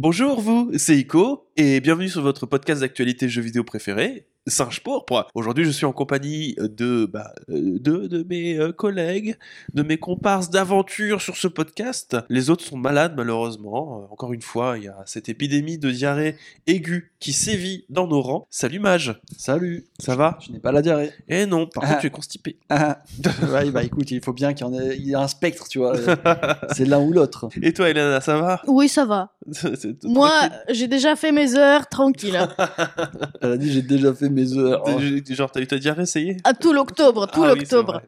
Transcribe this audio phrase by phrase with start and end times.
[0.00, 5.28] Bonjour vous, c'est Ico et bienvenue sur votre podcast d'actualité jeux vidéo préféré, Singe Pourpre.
[5.34, 9.36] Aujourd'hui, je suis en compagnie de, bah, euh, de, de mes euh, collègues,
[9.74, 12.16] de mes comparses d'aventure sur ce podcast.
[12.28, 14.02] Les autres sont malades, malheureusement.
[14.02, 18.06] Euh, Encore une fois, il y a cette épidémie de diarrhée aiguë qui sévit dans
[18.06, 18.46] nos rangs.
[18.50, 19.86] Salut Mage, Salut.
[19.98, 20.38] ça va?
[20.46, 21.10] Je n'ai pas la diarrhée.
[21.28, 22.00] Eh non, par contre, Ah.
[22.00, 22.56] tu es constipé.
[22.68, 23.02] Ah,
[23.52, 25.68] ouais, bah écoute, il faut bien qu'il y en ait, il y ait un spectre,
[25.68, 25.94] tu vois.
[26.74, 27.48] C'est l'un ou l'autre.
[27.62, 28.62] Et toi, Elena, ça va?
[28.66, 29.32] Oui, ça va.
[30.04, 30.30] Moi,
[30.70, 32.38] j'ai déjà fait mes heures, tranquille.
[33.40, 35.00] Elle a dit j'ai déjà fait mes Oh.
[35.28, 38.02] Genre, t'as eu ta diarrhée, ça y est À tout l'octobre, tout Ah l'octobre.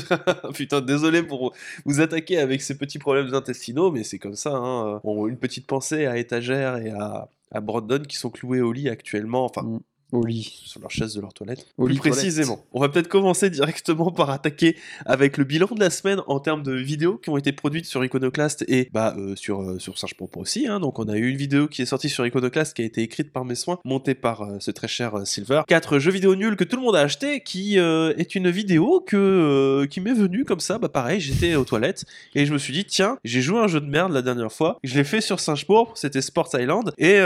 [0.54, 1.52] Putain, désolé pour
[1.84, 4.54] vous attaquer avec ces petits problèmes intestinaux, mais c'est comme ça.
[4.54, 5.00] Hein.
[5.04, 8.88] Bon, une petite pensée à Étagère et à, à Brandon qui sont cloués au lit
[8.88, 9.80] actuellement, enfin Mm.
[10.12, 10.62] Au lit.
[10.64, 11.66] sur leur chaise de leur toilette.
[11.78, 12.18] Au Plus lit toilette.
[12.18, 12.64] précisément.
[12.72, 16.62] On va peut-être commencer directement par attaquer avec le bilan de la semaine en termes
[16.62, 19.96] de vidéos qui ont été produites sur Iconoclast et bah, euh, sur, euh, sur
[20.36, 20.66] aussi.
[20.68, 20.78] hein.
[20.80, 23.32] Donc on a eu une vidéo qui est sortie sur Iconoclast qui a été écrite
[23.32, 25.62] par mes soins, montée par euh, ce très cher euh, Silver.
[25.66, 29.86] Quatre jeux vidéo nuls que tout le monde a acheté, qui est une vidéo que,
[29.90, 30.78] qui m'est venue comme ça.
[30.78, 32.04] Bah pareil, j'étais aux toilettes
[32.34, 34.52] et je me suis dit, tiens, j'ai joué à un jeu de merde la dernière
[34.52, 34.78] fois.
[34.84, 37.16] Je l'ai fait sur Singe c'était Sports Island, et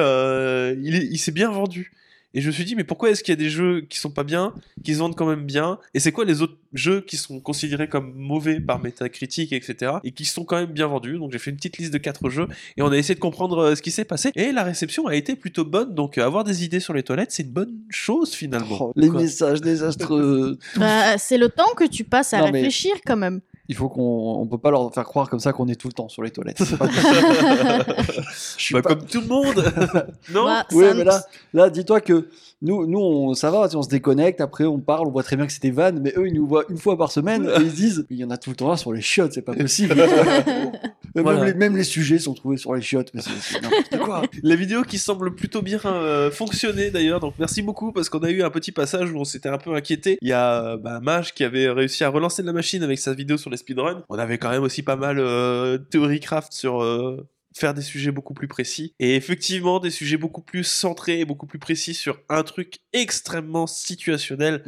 [0.82, 1.92] il, est- il s'est bien vendu.
[2.32, 4.10] Et je me suis dit, mais pourquoi est-ce qu'il y a des jeux qui sont
[4.10, 7.16] pas bien, qui se vendent quand même bien Et c'est quoi les autres jeux qui
[7.16, 9.94] sont considérés comme mauvais par Metacritic, etc.
[10.04, 11.18] Et qui sont quand même bien vendus?
[11.18, 13.58] Donc j'ai fait une petite liste de quatre jeux et on a essayé de comprendre
[13.58, 14.30] euh, ce qui s'est passé.
[14.36, 15.92] Et la réception a été plutôt bonne.
[15.94, 18.78] Donc euh, avoir des idées sur les toilettes, c'est une bonne chose finalement.
[18.80, 20.56] Oh, les messages désastreux.
[20.76, 23.40] Bah, c'est le temps que tu passes à Non, mais- réfléchir quand même.
[23.70, 25.92] Il faut qu'on, on peut pas leur faire croire comme ça qu'on est tout le
[25.92, 26.58] temps sur les toilettes.
[26.76, 26.88] Pas.
[26.88, 29.64] Je suis Bah, pas- Comme tout le monde
[30.32, 31.22] Non Bah, Oui, mais là,
[31.54, 32.28] là, dis-toi que
[32.62, 35.46] nous, nous, on, ça va, on se déconnecte, après on parle, on voit très bien
[35.46, 37.76] que c'était van, mais eux, ils nous voient une fois par semaine et ils se
[37.76, 39.94] disent, il y en a tout le temps là sur les chiottes, c'est pas possible.
[41.14, 41.44] même, Voilà.
[41.46, 44.22] les, même les sujets sont trouvés sur les chiottes, mais c'est c'est n'importe quoi.
[44.42, 48.30] La vidéo qui semble plutôt bien euh, fonctionner d'ailleurs, donc merci beaucoup parce qu'on a
[48.30, 50.18] eu un petit passage où on s'était un peu inquiété.
[50.20, 53.38] Il y a bah, Mage qui avait réussi à relancer la machine avec sa vidéo
[53.38, 54.04] sur les speedruns.
[54.08, 58.10] On avait quand même aussi pas mal euh, théorie craft sur euh, faire des sujets
[58.10, 58.94] beaucoup plus précis.
[58.98, 63.66] Et effectivement, des sujets beaucoup plus centrés et beaucoup plus précis sur un truc extrêmement
[63.66, 64.62] situationnel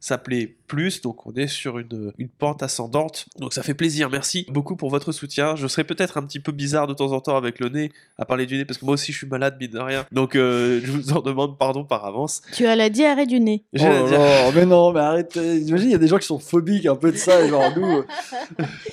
[0.00, 3.26] ça plaît plus, donc on est sur une, une pente ascendante.
[3.38, 5.56] Donc ça fait plaisir, merci beaucoup pour votre soutien.
[5.56, 8.24] Je serai peut-être un petit peu bizarre de temps en temps avec le nez, à
[8.24, 10.04] parler du nez, parce que moi aussi je suis malade, mine de rien.
[10.12, 12.42] Donc euh, je vous en demande pardon par avance.
[12.52, 13.64] Tu as la diarrhée du nez.
[13.66, 15.58] Oh J'ai la là, mais non, mais arrêtez.
[15.60, 17.72] Imagine, il y a des gens qui sont phobiques un peu de ça, et genre
[17.76, 18.02] nous, euh,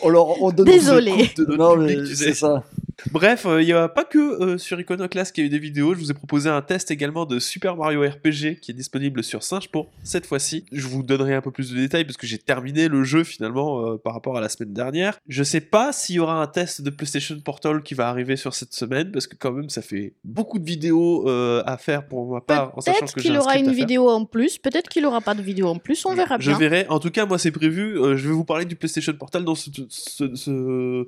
[0.02, 1.32] on leur on donne Désolé.
[1.38, 2.26] de- Notre Non, public, mais tu sais.
[2.26, 2.64] c'est ça.
[3.12, 5.60] Bref, euh, il n'y a pas que euh, sur Iconoclast qu'il y a eu des
[5.60, 5.94] vidéos.
[5.94, 9.44] Je vous ai proposé un test également de Super Mario RPG qui est disponible sur
[9.44, 10.66] Singe pour cette fois-ci.
[10.72, 13.86] Je vous donnerai un peu plus de détails parce que j'ai terminé le jeu finalement
[13.94, 15.18] euh, par rapport à la semaine dernière.
[15.28, 18.54] Je sais pas s'il y aura un test de PlayStation Portal qui va arriver sur
[18.54, 22.32] cette semaine parce que quand même ça fait beaucoup de vidéos euh, à faire pour
[22.34, 25.22] ma part en sachant Peut-être que qu'il aura une vidéo en plus, peut-être qu'il aura
[25.22, 26.58] pas de vidéo en plus, on verra Je bien.
[26.60, 26.86] verrai.
[26.90, 27.98] En tout cas, moi, c'est prévu.
[28.00, 31.08] Euh, je vais vous parler du PlayStation Portal dans ce, ce, ce- ce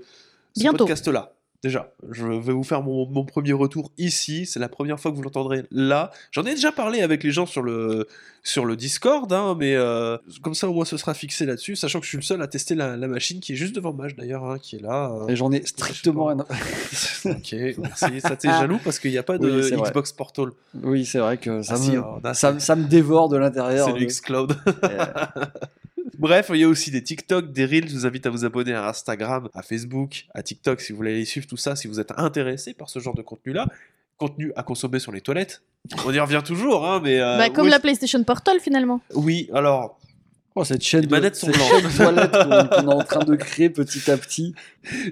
[0.61, 0.77] Bientôt.
[0.79, 1.34] podcast-là.
[1.63, 4.45] Déjà, je vais vous faire mon, mon premier retour ici.
[4.45, 6.11] C'est la première fois que vous l'entendrez là.
[6.31, 8.07] J'en ai déjà parlé avec les gens sur le,
[8.43, 11.75] sur le Discord, hein, mais euh, comme ça, au moins, ce sera fixé là-dessus.
[11.75, 13.94] Sachant que je suis le seul à tester la, la machine qui est juste devant
[13.94, 15.11] Mage d'ailleurs, hein, qui est là.
[15.11, 15.27] euh.
[15.27, 16.38] Et j'en ai strictement rien.
[17.25, 18.21] Ok, merci.
[18.21, 19.89] Ça t'es jaloux parce qu'il n'y a pas de Oui, c'est vrai.
[19.89, 20.49] Xbox Portal.
[20.83, 23.38] Oui, c'est vrai que ça, Ah me, si, a- ça, me- ça me dévore de
[23.38, 23.88] l'intérieur.
[23.91, 24.55] c'est le Xcloud.
[26.19, 27.89] Bref, il y a aussi des TikTok, des Reels.
[27.89, 31.11] Je vous invite à vous abonner à Instagram, à Facebook, à TikTok si vous voulez
[31.13, 33.67] aller suivre tout ça, si vous êtes intéressé par ce genre de contenu-là.
[34.17, 35.61] Contenu à consommer sur les toilettes.
[36.05, 37.19] On y revient toujours, hein, mais.
[37.19, 39.01] euh, Bah, comme oui, la PlayStation Portal finalement.
[39.13, 39.99] Oui, alors,
[40.57, 41.69] Oh, cette chaîne Les de, manettes sont cette blanches.
[41.69, 44.55] chaîne de toilette qu'on est en train de créer petit à petit.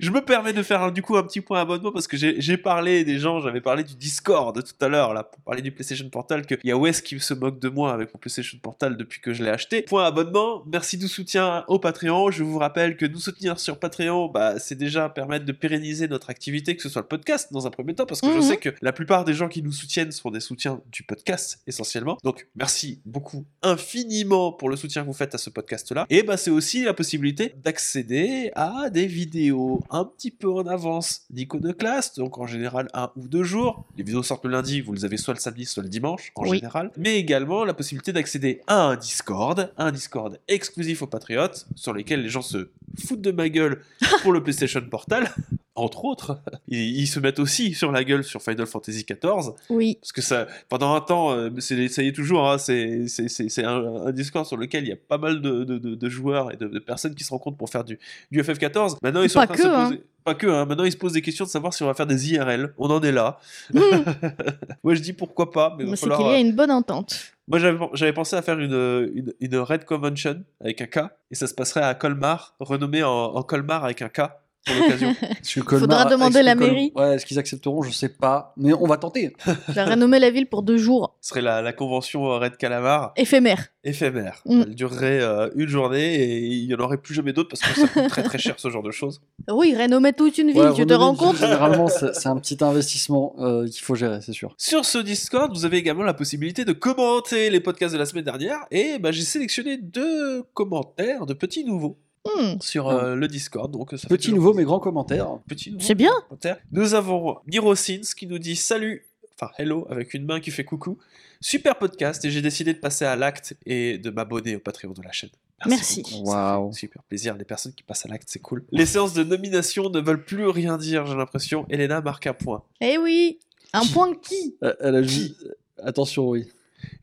[0.01, 2.57] je me permets de faire un- du coup un petit point abonnement parce que j'ai
[2.57, 6.07] parlé des gens, j'avais parlé du Discord tout à l'heure, là, pour parler du PlayStation
[6.09, 9.19] Portal, qu'il y a Wes qui se moque de moi avec mon PlayStation Portal depuis
[9.19, 9.81] que je l'ai acheté.
[9.81, 12.31] Point abonnement, merci du soutien au Patreon.
[12.31, 16.29] Je vous rappelle que nous soutenir sur Patreon, bah, c'est déjà permettre de pérenniser notre
[16.29, 18.41] activité, que ce soit le podcast dans un premier temps, parce que je Mhm.
[18.43, 22.17] sais que la plupart des gens qui nous soutiennent sont des soutiens du podcast essentiellement.
[22.23, 26.05] Donc merci beaucoup infiniment pour le soutien que vous faites à ce podcast-là.
[26.09, 31.21] Et bah, c'est aussi la possibilité d'accéder à des vidéos un petit peu en avance
[31.29, 33.85] d'Iconoclast, donc en général un ou deux jours.
[33.97, 36.43] Les vidéos sortent le lundi, vous les avez soit le samedi, soit le dimanche en
[36.47, 36.57] Oui.
[36.57, 36.91] général.
[36.97, 42.21] Mais également la possibilité d'accéder à un Discord, un Discord exclusif aux Patriotes, sur lesquels
[42.23, 42.69] les gens se
[43.05, 43.81] foutent de ma gueule
[44.21, 45.29] pour le PlayStation Portal.
[45.75, 49.53] Entre autres, ils, ils se mettent aussi sur la gueule sur Final Fantasy XIV.
[49.69, 49.97] Oui.
[50.01, 53.27] Parce que ça, pendant un temps, euh, c'est- ça y est toujours, hein, c'est c'est-
[53.27, 55.95] c'est- c'est un, un Discord sur lequel il y a pas mal de, de- de-
[55.95, 57.97] de joueurs et de, personnes qui se rencontrent pour faire du,
[58.31, 58.97] du FF14.
[59.01, 59.85] Maintenant, ils sont Pas en train que, de se hein.
[59.89, 60.03] poser.
[60.23, 62.07] Pas que, hein, maintenant ils se posent des questions de savoir si on va faire
[62.07, 62.73] des IRL.
[62.77, 63.39] On en est là.
[63.73, 63.79] Hmm.
[64.83, 66.71] Moi je dis pourquoi pas, mais Mais C'est falloir, qu'il y a euh, une bonne
[66.71, 67.33] entente.
[67.47, 71.35] Moi j'avais j'avais pensé à faire une, une, une Red Convention avec un K, et
[71.35, 74.21] ça se passerait à Colmar, renommé en, en Colmar avec un K
[74.65, 75.15] pour l'occasion.
[75.65, 76.91] Que Faudra demander est-ce la mairie.
[76.95, 78.53] Ouais, est-ce qu'ils accepteront Je sais pas.
[78.57, 79.35] Mais on va tenter.
[79.67, 81.15] Je vais renommer la ville pour deux jours.
[81.21, 83.67] Ce serait la, la convention Red Calamar Éphémère.
[83.83, 84.41] éphémère.
[84.45, 84.61] Mm.
[84.67, 87.79] Elle durerait euh, une journée et il y en aurait plus jamais d'autres parce que
[87.81, 89.21] ça coûte très très cher ce genre de choses.
[89.51, 91.35] Oui, rénommer toute une ville, Ouais, tu te rends compte?
[91.37, 94.53] Généralement, c'est c'est un petit investissement euh, qu'il faut gérer, c'est sûr.
[94.57, 98.23] Sur ce Discord, vous avez également la possibilité de commenter les podcasts de la semaine
[98.23, 103.69] dernière et bah, j'ai sélectionné deux commentaires de petits nouveaux Hmm, sur euh, le Discord.
[103.71, 104.57] Donc, ça fait Petit nouveau, plaisir.
[104.61, 105.27] mais grand commentaire.
[105.47, 106.13] Petit nouveau C'est bien.
[106.29, 106.57] commentaire.
[106.71, 109.05] Nous avons Nirosins qui nous dit salut,
[109.35, 110.97] enfin hello avec une main qui fait coucou.
[111.41, 115.01] Super podcast et j'ai décidé de passer à l'acte et de m'abonner au Patreon de
[115.01, 115.31] la chaîne.
[115.65, 116.03] Merci.
[116.03, 118.63] fait Super plaisir, les personnes qui passent à l'acte, c'est cool.
[118.71, 121.65] Les séances de nomination ne veulent plus rien dire, j'ai l'impression.
[121.69, 122.63] Elena marque un point.
[122.81, 123.39] Eh oui,
[123.73, 124.55] un point qui?
[124.63, 125.35] Euh, Elle a juste...
[125.83, 126.47] Attention, oui.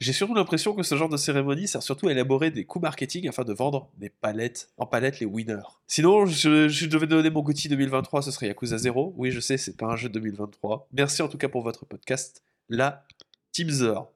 [0.01, 3.29] J'ai surtout l'impression que ce genre de cérémonie sert surtout à élaborer des coups marketing
[3.29, 5.69] afin de vendre des palettes en palettes les winners.
[5.87, 9.15] Sinon, je, devais donner mon goût 2023, ce serait Yakuza 0.
[9.17, 10.89] Oui, je sais, c'est pas un jeu 2023.
[10.93, 13.05] Merci en tout cas pour votre podcast, la
[13.53, 14.07] Teamzer.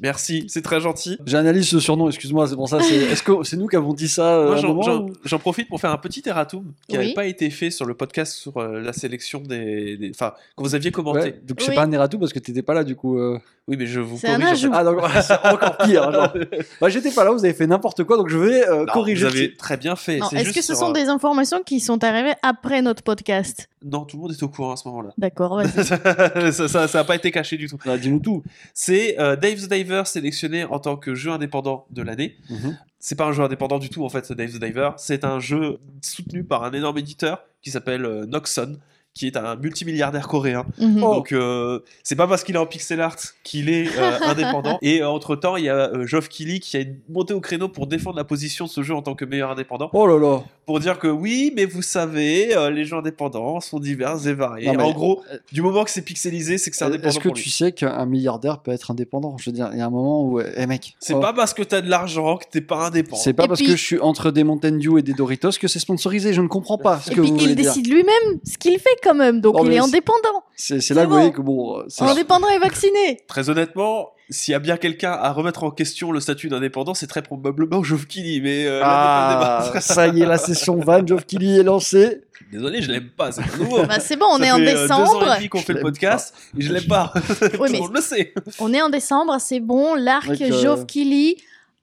[0.00, 1.18] Merci, c'est très gentil.
[1.26, 2.80] J'analyse ce surnom, excuse-moi, c'est pour ça.
[2.80, 5.02] c'est- Est-ce que c'est nous qui avons dit ça euh, Moi, un j'en- moment, j'en
[5.02, 7.02] ou- j'en profite pour faire un petit erratum qui Oui.
[7.02, 10.64] n'avait pas été fait sur le podcast sur euh, la sélection des, des- Enfin, quand
[10.64, 11.18] vous aviez commenté.
[11.20, 11.74] Ouais, donc c'est Oui.
[11.76, 13.18] pas un erratum parce que t'étais pas là du coup.
[13.18, 13.38] euh.
[13.66, 14.44] Oui, mais je vous C'est un corrige.
[14.46, 14.52] en fait.
[14.52, 14.70] ajout.
[14.74, 16.12] Ah donc c'est encore pire.
[16.12, 16.34] genre.
[16.82, 19.26] Bah, J'étais pas là, vous avez fait n'importe quoi, donc je vais euh, Non, corriger.
[19.26, 20.18] Vous avez très bien fait.
[20.18, 23.02] Non, c'est Est-ce juste que ce sur, sont des informations qui sont arrivées après notre
[23.02, 23.70] podcast?
[23.82, 25.10] Non, tout le monde est au courant à ce moment-là.
[25.16, 25.82] D'accord, vas-y.
[26.52, 27.78] ça, ça, ça a pas été caché du tout.
[27.86, 28.42] Ah, Dis-nous tout.
[28.74, 32.36] C'est euh, Dave the Diver sélectionné en tant que jeu indépendant de l'année.
[32.50, 32.78] Mhm.
[32.98, 34.90] C'est pas un jeu indépendant du tout en fait, ce Dave the Diver.
[34.96, 38.78] C'est un jeu soutenu par un énorme éditeur qui s'appelle euh, Noxon,
[39.14, 40.66] qui est un multimilliardaire coréen.
[40.78, 41.02] Mhm.
[41.02, 41.14] Oh.
[41.14, 44.78] Donc euh, c'est pas parce qu'il est en pixel art qu'il est euh, indépendant.
[44.82, 47.86] Et entre temps, il y a euh, Geoff Keighley qui a monté au créneau pour
[47.86, 49.88] défendre la position de ce jeu en tant que meilleur indépendant.
[49.92, 50.42] Oh là là.
[50.66, 54.68] Pour dire que oui, mais vous savez, euh, les jeux indépendants sont divers et variés.
[54.68, 55.22] Non, mais- En gros,
[55.52, 57.08] du moment que c'est pixelisé, c'est que c'est indépendant.
[57.10, 57.50] Est-ce que pour tu lui.
[57.50, 59.36] sais sais qu'un milliardaire peut être indépendant?
[59.38, 61.52] Je veux dire, il y a un moment où, eh mec, C'est oh, pas parce
[61.54, 63.20] que t'as de l'argent que t'es pas indépendant.
[63.22, 65.50] c'est pas Et parce puis- que je suis entre des Mountain Dew et des Doritos
[65.60, 66.32] que c'est sponsorisé.
[66.32, 67.64] Je ne comprends pas ce Et que puis vous il voulez dire.
[67.72, 70.44] décide lui-même ce qu'il fait quand même, donc Non, il est indépendant.
[70.56, 71.32] C'est là que vous voyez bon.
[71.36, 73.18] que bon, euh, Indépendant et vacciné.
[73.26, 77.06] Très honnêtement, s'il y a bien quelqu'un à remettre en question le statut d'indépendant, c'est
[77.06, 78.40] très probablement Geoff Keighley.
[78.40, 82.22] Mais euh, Ah, on pas ça y est, la session van, Geoff Keighley est lancée.
[82.52, 83.84] Désolé, je l'aime pas, c'est pas nouveau.
[83.86, 85.32] Bah c'est bon, on Ça est en fait, euh, Deux ans décembre.
[85.32, 87.12] et demi qu'on fait le podcast et je l'aime pas.
[87.26, 88.32] Tout Oui, le mais- monde le sait.
[88.60, 89.94] On est en décembre, c'est bon.
[89.94, 91.36] L'arc Donc, euh, Geoff Keighley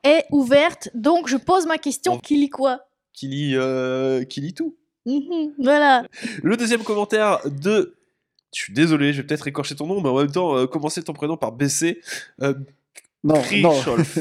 [0.03, 2.13] est ouverte, donc je pose ma question.
[2.15, 2.19] Bon.
[2.19, 2.79] Qui lit quoi?
[3.13, 4.75] Qui lit, euh, qui lit tout.
[5.05, 6.03] Mhm, Voilà.
[6.43, 7.95] Le deuxième commentaire de.
[8.53, 11.01] Je suis désolé, je vais peut-être écorcher ton nom, mais en même temps, euh, commencer
[11.03, 12.01] ton prénom par BC.
[12.41, 12.53] Euh,
[13.23, 13.41] Non, non.
[13.73, 14.17] Krisholf.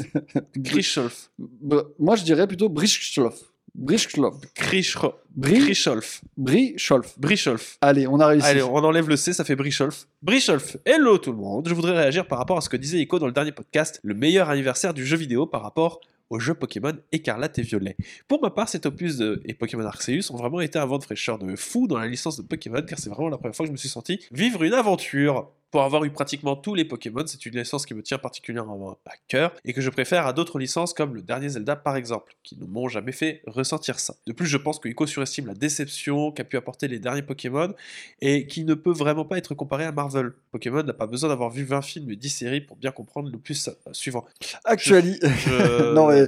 [0.65, 1.31] Krisholf.
[1.39, 3.39] Bah, Moi, je dirais plutôt Brischloff.
[3.75, 4.35] Brischloff.
[4.55, 6.23] Krischro- Bri Krisholf.
[6.37, 7.15] Bricholf.
[7.19, 7.79] Bricholf.
[7.81, 8.47] Allez, on a réussi.
[8.47, 10.07] Allez, on enlève le C, ça fait Bricholf.
[10.23, 11.69] Bricholf, hello tout le monde.
[11.69, 14.15] Je voudrais réagir par rapport à ce que disait Ico dans le dernier podcast, le
[14.15, 16.01] meilleur anniversaire du jeu vidéo par rapport
[16.31, 17.97] au jeu Pokémon Écarlate et Violet.
[18.29, 21.03] Pour ma part, cet opus de- et Pokémon Arceus ont vraiment été un vent de
[21.05, 23.69] fraîcheur de fou dans la licence de Pokémon, car c'est vraiment la première fois que
[23.69, 25.51] je me suis senti vivre une aventure.
[25.71, 29.13] Pour avoir eu pratiquement tous les Pokémon, c'est une licence qui me tient particulièrement à
[29.29, 32.57] cœur et que je préfère à d'autres licences comme le dernier Zelda par exemple, qui
[32.59, 34.15] ne m'ont jamais fait ressentir ça.
[34.27, 37.73] De plus, je pense que Ico surestime la déception qu'a pu apporter les derniers Pokémon
[38.21, 40.33] et qui ne peut vraiment pas être comparé à Marvel.
[40.51, 43.39] Pokémon n'a pas besoin d'avoir vu 20 films et 10 séries pour bien comprendre le
[43.39, 44.25] plus euh, suivant.
[44.65, 45.19] Actuali.
[45.23, 45.93] Je...
[45.95, 46.25] non, mais,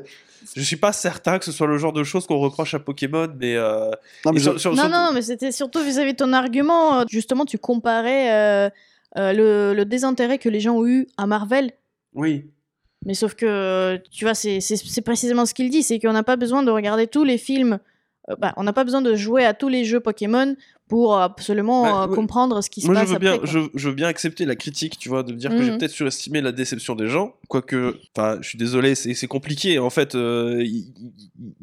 [0.57, 3.29] je suis pas certain que ce soit le genre de choses qu'on reproche à Pokémon,
[3.39, 3.91] mais, euh,
[4.25, 7.01] non, mais je- sur- sur- Non, non, mais c'était surtout vis-à-vis de ton argument.
[7.01, 8.71] euh, Justement, tu comparais euh,
[9.19, 11.73] euh, le, le désintérêt que les gens ont eu à Marvel.
[12.15, 12.51] Oui.
[13.05, 16.63] Mais sauf que, tu vois, c'est précisément ce qu'il dit, c'est qu'on n'a pas besoin
[16.63, 17.79] de regarder tous les films,
[18.31, 20.55] euh, bah, on n'a pas besoin de jouer à tous les jeux Pokémon
[20.89, 22.15] pour absolument Bah, euh, ouais.
[22.15, 23.47] comprendre ce qui se Moi, je passe veux, bien, après.
[23.47, 25.79] je, je veux bien accepter la critique, tu vois, de me dire que j'ai Mhm.
[25.79, 27.35] peut-être surestimé la déception des gens.
[27.49, 29.79] Quoique, enfin, je suis désolé, c'est compliqué.
[29.79, 30.85] En fait, euh, il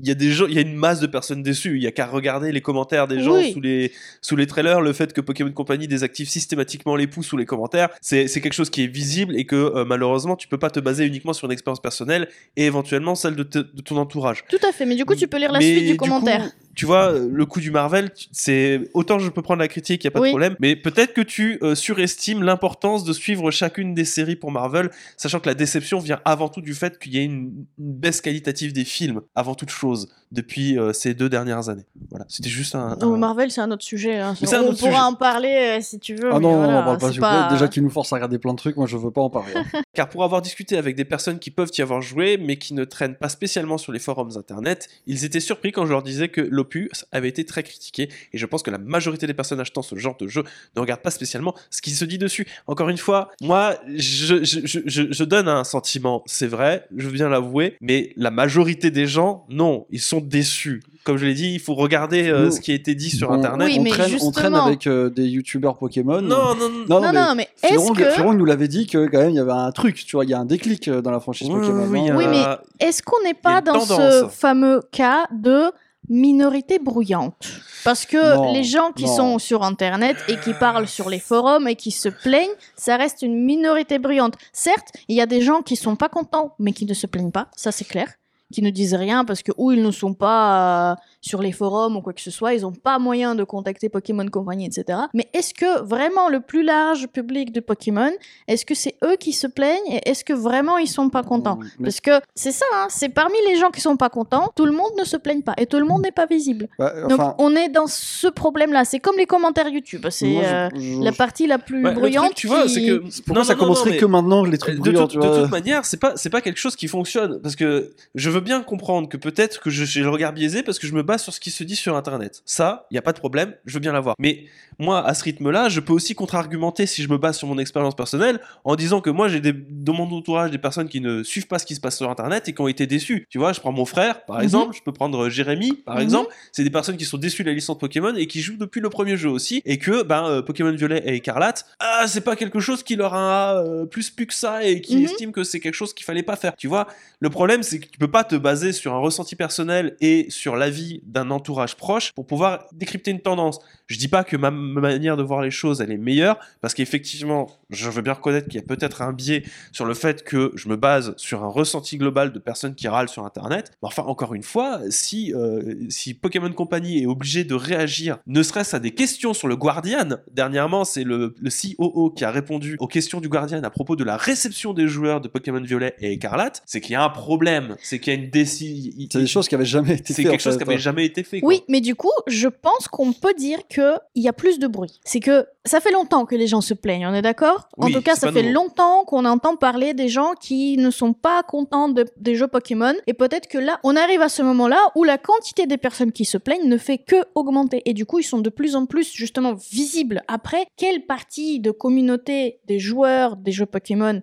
[0.04, 1.78] y, a des gens, il y a une masse de personnes déçues.
[1.78, 3.54] Il y a qu'à regarder les commentaires des gens Oui.
[3.54, 7.38] sous les sous les trailers, le fait que Pokémon Company désactive systématiquement les pouces sous
[7.38, 10.70] les commentaires, c'est quelque chose qui est visible et que euh, malheureusement, tu peux pas
[10.72, 14.44] te baser uniquement sur une expérience personnelle et éventuellement celle de, ton entourage.
[14.50, 16.50] Tout à fait, mais du coup, tu peux lire la Mais suite du commentaire.
[16.80, 20.12] Tu vois, le coup du Marvel, c'est autant je peux prendre la critique, y a
[20.12, 24.38] pas de problème, mais peut-être que tu euh, surestimes l'importance de suivre chacune des séries
[24.38, 27.66] pour Marvel, sachant que la déception vient avant tout du fait qu'il y ait une,
[27.78, 31.86] une baisse qualitative des films, avant toute chose, depuis euh, ces deux dernières années.
[32.10, 32.98] Voilà, c'était juste un.
[33.02, 34.18] Un- Marvel, c'est un autre sujet.
[34.20, 34.36] hein.
[34.42, 35.04] Mais c'est un On autre pourra sujet.
[35.04, 36.30] en parler euh, si tu veux.
[36.34, 37.20] Ah non, voilà, on en parle vous plaît.
[37.20, 39.30] pas- Déjà qu'ils nous forcent à regarder plein de trucs, moi je veux pas en
[39.30, 39.54] parler.
[39.56, 39.64] hein.
[39.94, 42.84] Car pour avoir discuté avec des personnes qui peuvent y avoir joué, mais qui ne
[42.86, 46.42] traînent pas spécialement sur les forums internet, ils étaient surpris quand je leur disais que
[46.42, 49.96] l'opus avait été très critiqué, et je pense que la majorité des personnes achetant ce
[49.96, 50.44] genre de jeu
[50.76, 52.48] ne regardent pas spécialement ce qui se dit dessus.
[52.68, 57.08] Encore une fois, moi, je, je, je, je- je donne un sentiment, c'est vrai, je
[57.08, 60.84] veux bien l'avouer, mais la majorité des gens, non, ils sont déçus.
[61.06, 63.30] Comme je l'ai dit, il faut regarder euh, Nous, ce qui a été dit sur
[63.32, 63.68] on, internet.
[63.68, 66.22] Oui, on mais traîne, on traîne justement- avec euh, des youtubeurs Pokémon.
[66.22, 66.86] Non, non, non.
[66.88, 68.10] non, Non, non, mais est-ce Firon, que.
[68.12, 70.30] Firon nous l'avait dit que quand même il y avait un truc, tu vois, il
[70.30, 71.88] y a un déclic euh, dans la franchise Oui, Pokémon.
[71.90, 72.44] oui, Oui, mais
[72.86, 75.72] Est-ce qu'on n'est pas dans ce fameux cas de
[76.10, 77.36] minorité bruyante?
[77.84, 79.16] Parce que Non, les gens qui non.
[79.16, 83.22] sont sur Internet et qui parlent sur les forums et qui se plaignent, ça reste
[83.22, 84.36] une minorité bruyante.
[84.52, 87.32] Certes, il y a des gens qui sont pas contents, mais qui ne se plaignent
[87.32, 88.08] pas, ça c'est clair
[88.54, 91.96] qui ne disent rien parce que ou ils ne sont pas euh, sur les forums
[91.98, 95.00] ou quoi que ce soit, ils n'ont pas moyen de contacter Pokémon Company, etc.
[95.14, 98.12] Mais est-ce que vraiment le plus large public de Pokémon,
[98.48, 101.60] est-ce que c'est eux qui se plaignent et est-ce que vraiment ils sont pas contents
[101.80, 104.66] mais- parce que c'est ça, hein, c'est parmi les gens qui sont pas contents, tout
[104.66, 106.68] le monde ne se plaigne pas et tout le monde n'est pas visible.
[106.80, 108.86] Bah, Donc on est dans ce problème-là.
[108.86, 110.06] C'est comme les commentaires YouTube.
[110.10, 112.26] C'est euh, je- la partie la plus le bruyante.
[112.26, 114.44] truc, tu vois, qui- c'est que Pourquoi Non, ça non, commencerait non, mais- que maintenant
[114.44, 116.76] les trucs de, bruyants, tu de vois toute manière, c'est pas c'est pas quelque chose
[116.76, 120.64] qui fonctionne parce que je veux bien comprendre que peut-être que j'ai le regard biaisé
[120.64, 122.42] parce que je me base sur ce qui se dit sur internet.
[122.46, 124.16] Ça, il y a pas de problème, je veux bien l'avoir.
[124.20, 124.46] Mais
[124.78, 127.96] moi, à ce rythme-là, je peux aussi contre-argumenter si je me base sur mon expérience
[127.96, 131.60] personnelle en disant que moi, j'ai dans mon entourage des personnes qui ne suivent pas
[131.60, 133.26] ce qui se passe sur internet et qui ont été déçues.
[133.30, 134.44] Tu vois, je prends mon frère, par Mhm.
[134.44, 136.02] exemple, je peux prendre euh, Jérémy, par Mhm.
[136.02, 136.34] exemple.
[136.52, 138.90] C'est des personnes qui sont déçues de la licence Pokémon et qui jouent depuis le
[138.90, 142.60] premier jeu aussi et que ben euh, Pokémon Violet et Écarlate, ah, c'est pas quelque
[142.60, 145.04] chose qui leur a euh, plus plu que ça et qui Mhm.
[145.06, 146.56] estiment que c'est quelque chose qu'il fallait pas faire.
[146.56, 146.88] Tu vois,
[147.20, 150.56] le problème c'est que tu peux pas te baser sur un ressenti personnel et sur
[150.56, 153.60] l'avis d'un entourage proche pour pouvoir décrypter une tendance.
[153.90, 156.74] Je dis pas que ma, ma manière de voir les choses elle est meilleure parce
[156.74, 160.52] qu'effectivement, je veux bien reconnaître qu'il y a peut-être un biais sur le fait que
[160.56, 163.72] je me base sur un ressenti global de personnes qui râlent sur internet.
[163.82, 168.44] Mais enfin, encore une fois, si euh, si Pokémon Company est obligé de réagir, ne
[168.44, 170.18] serait-ce à des questions sur le Guardian.
[170.32, 174.04] Dernièrement, c'est le, le COO qui a répondu aux questions du Guardian à propos de
[174.04, 176.62] la réception des joueurs de Pokémon Violet et Écarlate.
[176.68, 178.92] C'est qu'il y a un problème, c'est qu'il y a une décision.
[179.12, 180.32] c'est des choses qui avaient jamais été C'est faites.
[180.32, 181.40] quelque en chose qui avait jamais été fait.
[181.40, 181.50] quoi.
[181.50, 183.79] Oui, mais du coup, je pense qu'on peut dire que
[184.16, 185.00] il y a plus de bruit.
[185.04, 187.70] C'est que ça fait longtemps que les gens se plaignent, on est d'accord?
[187.78, 188.54] En tout cas, ça fait nouveau.
[188.66, 192.94] longtemps qu'on entend parler des gens qui ne sont pas contents de- des jeux Pokémon.
[193.08, 196.26] Et peut-être que là, on arrive à ce moment-là où la quantité des personnes qui
[196.26, 197.82] se plaignent ne fait que augmenter.
[197.86, 200.22] Et du coup, ils sont de plus en plus justement visibles.
[200.28, 204.22] Après, quelle partie de communauté des joueurs des jeux Pokémon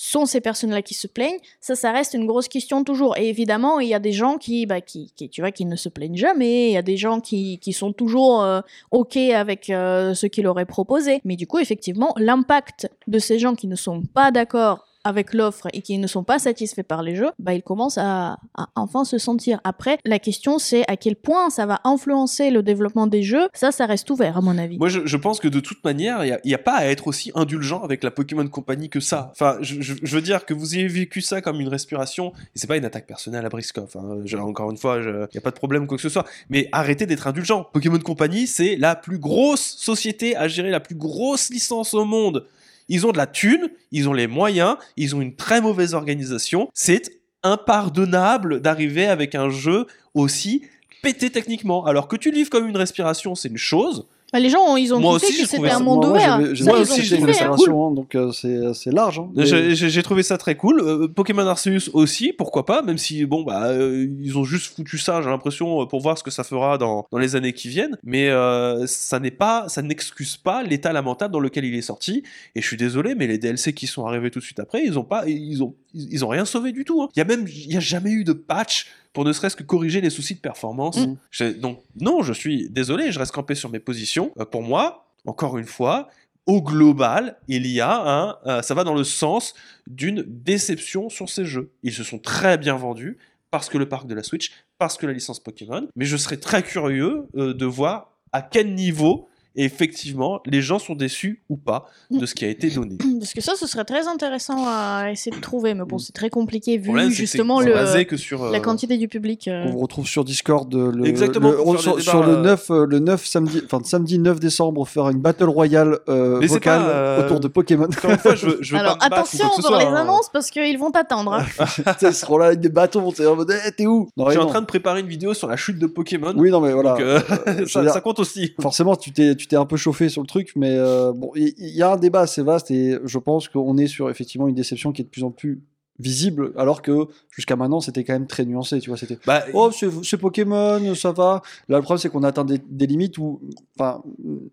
[0.00, 3.18] sont ces personnes-là qui se plaignent Ça, ça reste une grosse question toujours.
[3.18, 5.88] Et évidemment, il y a des gens qui, bah, qui, tu vois, qui ne se
[5.88, 6.68] plaignent jamais.
[6.68, 8.60] Il y a des gens qui, qui sont toujours euh,
[8.92, 11.20] ok avec euh, ce qu'il aurait proposé.
[11.24, 15.68] Mais du coup, effectivement, l'impact de ces gens qui ne sont pas d'accord avec l'offre
[15.72, 18.38] et qui ne sont pas satisfaits par les jeux, bah, ils commencent à,
[18.74, 19.60] enfin se sentir.
[19.64, 23.48] Après, la question c'est à quel point ça va influencer le développement des jeux.
[23.54, 24.78] Ça, ça reste ouvert à mon avis.
[24.78, 27.82] Moi, je, pense que de toute manière, il n'y a, pas à être aussi indulgent
[27.82, 29.30] avec la Pokémon Company que ça.
[29.32, 32.76] Enfin, je, veux dire que vous ayez vécu ça comme une respiration, et c'est pas
[32.76, 33.96] une attaque personnelle à Briscoff.
[33.96, 34.22] hein.
[34.38, 36.24] Encore une fois, il n'y a pas de problème quoi que ce soit.
[36.50, 37.64] Mais arrêtez d'être indulgent.
[37.72, 42.46] Pokémon Company, c'est la plus grosse société à gérer la plus grosse licence au monde.
[42.88, 46.68] Ils ont de la thune, ils ont les moyens, ils ont une très mauvaise organisation.
[46.74, 47.10] C'est
[47.42, 50.62] impardonnable d'arriver avec un jeu aussi
[51.02, 51.84] pété techniquement.
[51.86, 54.06] Alors que tu livres comme une respiration, c'est une chose.
[54.32, 56.00] Bah, les gens, ils ont Moi kiffé aussi, j'ai que trouvé c'était ça- un monde
[56.06, 56.36] Moi, ouvert.
[56.36, 57.32] Ça, ils aussi, ont j'ai une trouvé kiffé.
[57.44, 57.50] ça hein.
[57.52, 59.18] restauration, hein, donc euh, c'est c'est large.
[59.20, 59.30] hein.
[59.34, 60.80] Mais- J'ai- J'ai j'ai trouvé ça très cool.
[60.80, 64.98] Euh, Pokémon Arceus aussi, pourquoi pas, même si bon bah euh, ils ont juste foutu
[64.98, 67.68] ça, j'ai l'impression, euh, pour voir ce que ça fera dans, dans les années qui
[67.68, 67.96] viennent.
[68.04, 72.22] Mais euh, ça n'est pas, ça n'excuse pas l'état lamentable dans lequel il est sorti.
[72.54, 74.98] Et je suis désolé, mais les DLC qui sont arrivés tout de suite après, ils
[74.98, 77.02] ont pas, ils ont, ils ont rien sauvé du tout.
[77.02, 77.08] hein.
[77.14, 79.62] Il y a même, il y a jamais eu de patch pour ne serait-ce que
[79.62, 80.98] corriger les soucis de performance.
[80.98, 81.16] Mm.
[81.30, 84.32] Je- donc non, je suis désolé, je reste campé sur mes positions.
[84.38, 86.08] Euh, pour moi, encore une fois,
[86.46, 89.54] au global, il y a un, euh, ça va dans le sens
[89.86, 91.70] d'une déception sur ces jeux.
[91.82, 93.18] Ils se sont très bien vendus
[93.50, 95.88] parce que le parc de la Switch, parce que la licence Pokémon.
[95.96, 99.28] Mais je serais très curieux euh, de voir à quel niveau
[99.60, 102.96] Et effectivement, les gens sont déçus ou pas de ce qui a été donné.
[103.18, 106.30] Parce que ça, ce serait très intéressant à essayer de trouver, mais bon, c'est très
[106.30, 109.48] compliqué problème, vu justement le, basé que sur euh, la quantité du public.
[109.48, 109.64] euh.
[109.66, 112.86] On vous retrouve sur Discord euh, le, Exactement, le- faire sur, le euh, 9 euh,
[112.86, 117.24] le 9 samedi enfin samedi 9 décembre faire une battle royale euh, vocale pas, euh,
[117.24, 117.84] autour de Pokémon.
[117.86, 119.94] Encore une fois, je veux, je veux Alors pas attention pour les hein.
[119.96, 121.32] annonces parce qu'ils vont t'attendre.
[121.32, 121.44] hein.
[122.02, 124.08] Ils seront là avec des bâtons, t'es en mode Eh, t'es où?
[124.16, 126.32] Non, Je suis en train de préparer une vidéo sur la chute de Pokémon.
[126.36, 126.90] Oui non mais voilà.
[126.92, 127.20] Donc, euh,
[127.66, 128.54] ça, dire- ça compte aussi.
[128.60, 131.74] Forcément, tu t'es, t'es un peu chauffé sur le truc, mais euh, bon, il il
[131.74, 134.92] y, a un débat assez vaste et je pense qu'on est sur effectivement une déception
[134.92, 135.62] qui est de plus en plus
[135.98, 139.70] visible, alors que jusqu'à maintenant c'était quand même très nuancé, tu vois, c'était Bah, oh
[139.72, 141.42] c'est, Pokémon, ça va.
[141.68, 143.40] Là le problème c'est qu'on atteint des, des limites où,
[143.78, 144.02] enfin,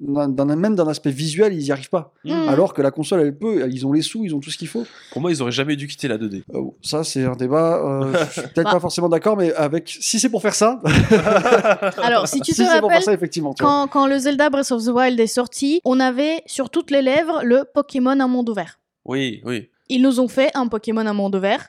[0.01, 2.31] même d'un aspect visuel ils y arrivent pas, Mm.
[2.49, 4.67] alors que la console elle peut, ils ont les sous, ils ont tout ce qu'il
[4.67, 4.83] faut.
[5.11, 6.43] pour moi, ils auraient jamais dû quitter la 2D.
[6.53, 8.71] Euh, ça c'est un débat, euh, je suis peut-être Bah.
[8.71, 10.81] pas forcément d'accord, mais avec si c'est pour faire ça,
[12.01, 13.53] Alors, si tu si te c'est pour rappelles, faire ça effectivement.
[13.57, 17.01] quand, quand le Zelda Breath of the Wild est sorti, on avait sur toutes les
[17.01, 18.79] lèvres le Pokémon à monde ouvert.
[19.05, 19.69] Oui, oui.
[19.89, 21.67] Ils nous ont fait un Pokémon à monde ouvert,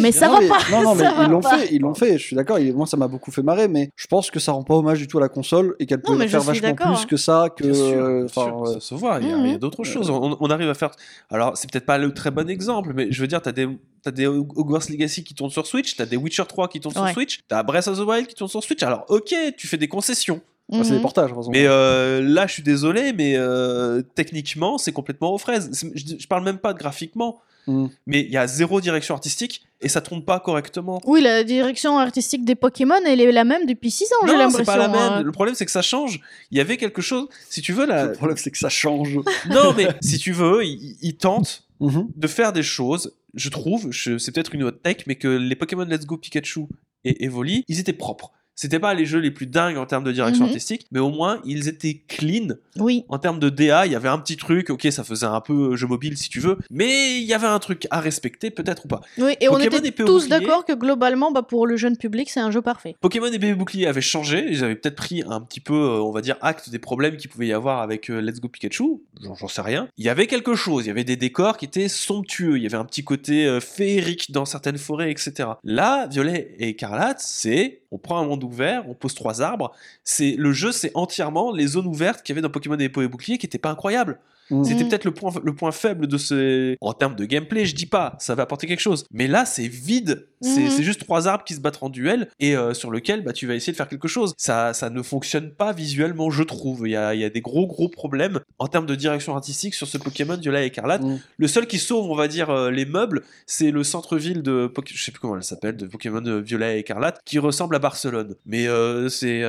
[0.00, 0.58] mais ça non, va mais- pas.
[0.72, 3.06] Non, non, mais ils l'ont fait, ils l'ont fait, je suis d'accord, moi ça m'a
[3.08, 5.28] beaucoup fait marrer, mais je pense que ça rend pas hommage du tout à la
[5.28, 6.96] console et qu'elle peut faire vachement plus hein.
[7.08, 7.72] que ça, que.
[7.72, 9.18] Sûr, euh, sûr, euh, ça se voit.
[9.20, 9.46] Il y a, Mhm.
[9.46, 10.10] il y a d'autres choses.
[10.10, 10.90] On, on arrive à faire.
[11.30, 13.68] Alors, c'est peut-être pas le très bon exemple, mais je veux dire, t'as des,
[14.02, 17.04] t'as des Hogwarts Legacy qui tournent sur Switch, t'as des Witcher 3 qui tournent Ouais.
[17.08, 18.82] sur Switch, t'as Breath of the Wild qui tourne sur Switch.
[18.82, 20.40] Alors, ok, tu fais des concessions.
[20.70, 21.02] Enfin, c'est des Mhm.
[21.02, 21.56] portages, par exemple.
[21.58, 25.70] Mais euh, là, je suis désolé, mais euh, techniquement, c'est complètement aux fraises.
[25.94, 27.90] Je, je parle même pas de graphiquement, Mhm.
[28.06, 31.00] mais il y a zéro direction artistique et ça tourne pas correctement.
[31.04, 34.58] Oui, la direction artistique des Pokémon, elle est la même depuis 6 ans, j'ai l'impression.
[34.58, 35.12] c'est pas la même.
[35.12, 35.22] hein.
[35.22, 36.20] Le problème, c'est que ça change.
[36.50, 37.28] Il y avait quelque chose.
[37.50, 38.06] Si tu veux, la...
[38.06, 39.18] Le problème, c'est que ça change.
[39.50, 42.08] non, mais si tu veux, ils il tentent Mhm.
[42.16, 43.14] de faire des choses.
[43.34, 46.62] Je trouve, c'est peut-être une hot take, mais que les Pokémon Let's Go Pikachu
[47.04, 48.32] et Evoli, ils étaient propres.
[48.60, 50.48] C'était pas les jeux les plus dingues en termes de direction Mhm.
[50.50, 53.04] artistique, mais au moins ils étaient clean Oui.
[53.08, 53.86] en termes de DA.
[53.86, 56.40] Il y avait un petit truc, ok, ça faisait un peu jeu mobile si tu
[56.40, 59.00] veux, mais il y avait un truc à respecter, peut-être ou pas.
[59.18, 59.36] oui.
[59.40, 62.30] Et on Pokémon était épée au tous d'accord que globalement, bah, pour le jeune public,
[62.30, 62.96] c'est un jeu parfait.
[63.00, 66.10] Pokémon et Bébé Bouclier avaient changé, ils avaient peut-être pris un petit peu, euh, on
[66.10, 69.36] va dire, acte des problèmes qu'il pouvait y avoir avec euh, Let's Go Pikachu, j'en
[69.36, 69.86] j'en sais rien.
[69.98, 72.66] Il y avait quelque chose, il y avait des décors qui étaient somptueux, il y
[72.66, 75.50] avait un petit côté euh, féerique dans certaines forêts, etc.
[75.62, 79.72] Là, Violet et Écarlate, c'est, on prend un monde ouvert, on pose trois arbres,
[80.04, 83.08] c'est le jeu, c'est entièrement les zones ouvertes qu'il y avait dans Pokémon Épée et
[83.08, 84.18] Bouclier qui n'étaient pas incroyables.
[84.50, 84.64] Mhm.
[84.64, 86.76] C'était peut-être le point, le point faible de ce.
[86.80, 89.04] En termes de gameplay, je dis pas, ça va apporter quelque chose.
[89.12, 90.26] Mais là, c'est vide.
[90.40, 93.32] C'est c'est juste trois arbres qui se battent en duel et euh, sur lequel bah,
[93.32, 94.34] tu vas essayer de faire quelque chose.
[94.38, 96.86] Ça, ça ne fonctionne pas visuellement, je trouve.
[96.86, 99.88] Il y a, y a des gros, gros problèmes en termes de direction artistique sur
[99.88, 101.02] ce Pokémon Violet et Écarlate.
[101.02, 101.18] Mhm.
[101.38, 104.68] Le seul qui sauve, on va dire, euh, les meubles, c'est le centre-ville de.
[104.72, 107.74] Poké- Je sais plus comment elle s'appelle, de Pokémon euh, Violet et Écarlate, qui ressemble
[107.74, 108.36] à Barcelone.
[108.46, 109.42] Mais euh, c'est,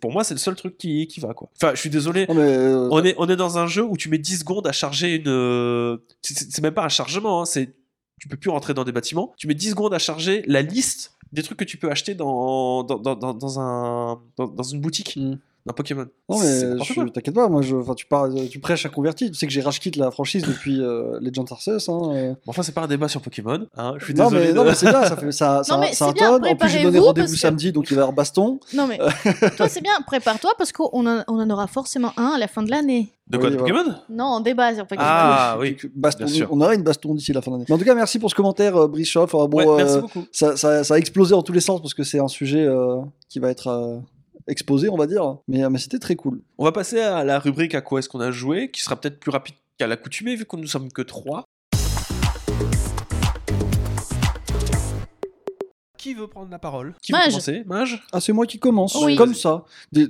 [0.00, 1.48] pour moi, c'est le seul truc qui, qui va, quoi.
[1.56, 2.26] Enfin, je suis désolé.
[2.28, 2.34] Mais,
[2.90, 5.28] On est, on est dans un jeu où tu mets 10 secondes à charger une.
[5.28, 7.74] euh, C'est même pas un chargement, hein, c'est.
[8.20, 9.32] Tu peux plus rentrer dans des bâtiments.
[9.38, 12.86] Tu mets 10 secondes à charger la liste des trucs que tu peux acheter dans
[14.72, 15.38] une boutique Mm.
[15.66, 16.06] D'un Pokémon.
[16.28, 16.46] Non mais
[16.84, 19.30] je- t'inquiète pas, moi je, enfin tu parles, tu prêches à converti.
[19.30, 21.88] Tu sais que j'ai rage la franchise depuis euh, Legends Arceus.
[21.90, 22.28] Hein, euh.
[22.30, 23.66] Bon, Enfin, c'est pas un débat sur Pokémon.
[23.76, 24.42] hein, Je suis Non désolé.
[24.46, 26.32] mais, de- non mais c'est bien, ça fait ça, ça, mais ça c'est bien.
[26.34, 26.56] En plus j'ai donné
[26.98, 28.60] préparez-vous, rendez-vous que- samedi, donc il va y avoir baston.
[28.74, 28.98] Non, mais
[29.56, 32.62] toi, c'est bien, prépare-toi parce qu'on en, on en aura forcément un à la fin
[32.62, 33.12] de l'année.
[33.28, 33.74] De quoi Oui, de voilà.
[33.82, 33.96] Pokémon?
[34.08, 35.06] Non, en débat sur Pokémon.
[35.08, 35.76] Ah oui.
[35.94, 36.48] Baston, bien sûr.
[36.50, 37.66] on aura une baston d'ici la fin de l'année.
[37.68, 39.32] Mais en tout cas, merci pour ce commentaire, euh, Brice Schoff.
[39.34, 40.24] Enfin, bon, Ouais, merci euh, beaucoup.
[40.32, 42.96] ça, ça, ça a explosé en tous les sens parce que c'est un sujet euh,
[43.28, 43.98] qui va être euh,
[44.46, 45.36] exposé, on va dire.
[45.48, 46.40] Mais, euh, mais c'était très cool.
[46.58, 49.18] On va passer à la rubrique à quoi est-ce qu'on a joué, qui sera peut-être
[49.20, 51.44] plus rapide qu'à l'accoutumée, vu qu'on ne sommes que trois.
[55.98, 56.94] Qui veut prendre la parole?
[57.02, 57.28] Qui veut Mage.
[57.28, 57.62] commencer?
[57.66, 59.16] Mage Ah, c'est moi qui commence, Oui.
[59.16, 59.64] comme ça.
[59.92, 60.08] Des-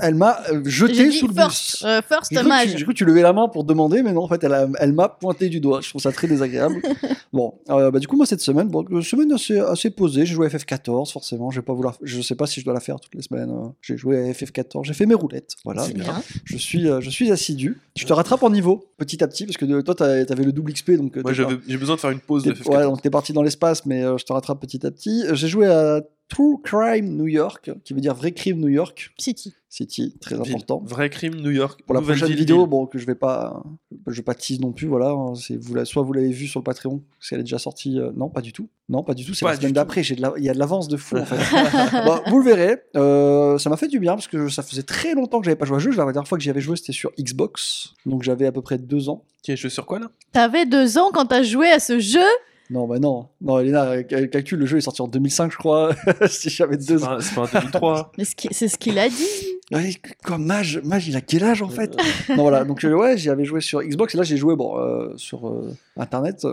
[0.00, 1.82] elle m'a euh, jeté sous le first, bus.
[1.84, 2.74] euh, first mage.
[2.76, 4.92] cru que tu levais la main pour demander, mais non, en fait, elle, a- elle
[4.92, 5.80] m'a pointé du doigt.
[5.82, 6.80] Je trouve ça très désagréable.
[7.32, 10.24] bon, euh, bah, du coup, moi, cette semaine, bon, une semaine assez, assez posée.
[10.26, 11.50] J'ai joué à FF14, forcément.
[11.50, 13.50] Je vais pas vouloir, je sais pas si je dois la faire toutes les semaines.
[13.50, 13.68] euh.
[13.80, 15.54] J'ai joué à FF14, j'ai fait mes roulettes.
[15.64, 15.82] Voilà.
[15.84, 16.22] C'est bien.
[16.44, 17.80] Je suis, euh, je suis assidu.
[17.96, 20.52] Je te rattrape en niveau, petit à petit, parce que de- toi, t'as- t'avais le
[20.52, 21.16] double XP, donc.
[21.16, 22.76] euh, j'avais- j'ai besoin de faire une pause de T'es- FF14.
[22.76, 25.24] Ouais, donc t'es parti dans l'espace, mais euh, je te rattrape petit à petit.
[25.26, 26.00] Euh, J'ai joué à
[26.34, 29.54] True Crime New York, qui veut dire vrai crime New York City.
[29.68, 30.48] City, très Ville.
[30.52, 30.82] important.
[30.84, 31.80] Vrai crime, New York.
[31.86, 32.68] Pour la prochaine ville, vidéo, ville.
[32.68, 33.62] bon, que je vais pas,
[34.06, 35.10] je vais pas tease non plus, voilà.
[35.10, 37.58] hein, C'est vous, la- soit vous l'avez vu sur le Patreon, parce qu'elle est déjà
[37.58, 37.98] sortie.
[37.98, 38.68] euh, non, pas du tout.
[38.90, 39.32] Non, pas du tout.
[39.34, 40.02] C'est Pas la du semaine d'après.
[40.02, 41.36] J'ai de la- il y a de l'avance de fou en fait.
[42.06, 42.82] Bon, vous le verrez.
[42.96, 45.64] Euh, ça m'a fait du bien parce que ça faisait très longtemps que j'avais pas
[45.66, 45.90] joué à ce jeu.
[45.90, 48.76] La dernière fois que j'y avais joué, c'était sur Xbox, donc j'avais à peu près
[48.78, 49.24] deux ans.
[49.42, 50.10] Qui est joué sur quoi là?
[50.32, 52.20] T'avais deux ans quand t'as joué à ce jeu?
[52.72, 53.28] Non, bah non.
[53.40, 55.94] Non, Elena, euh, cal- calcule, le jeu est sorti en 2005, je crois.
[56.28, 57.20] si j'avais C'est deux pas, ans.
[57.20, 58.12] c'est pas un 2003.
[58.18, 59.46] Mais c'est ce qu'il a dit.
[59.70, 59.90] Ouais,
[60.24, 61.94] quoi, Mage, Mage, il a quel âge en fait?
[62.30, 64.78] Non, voilà, donc euh, ouais, j'y avais joué sur Xbox et là j'ai joué bon,
[64.78, 66.46] euh, sur euh, Internet.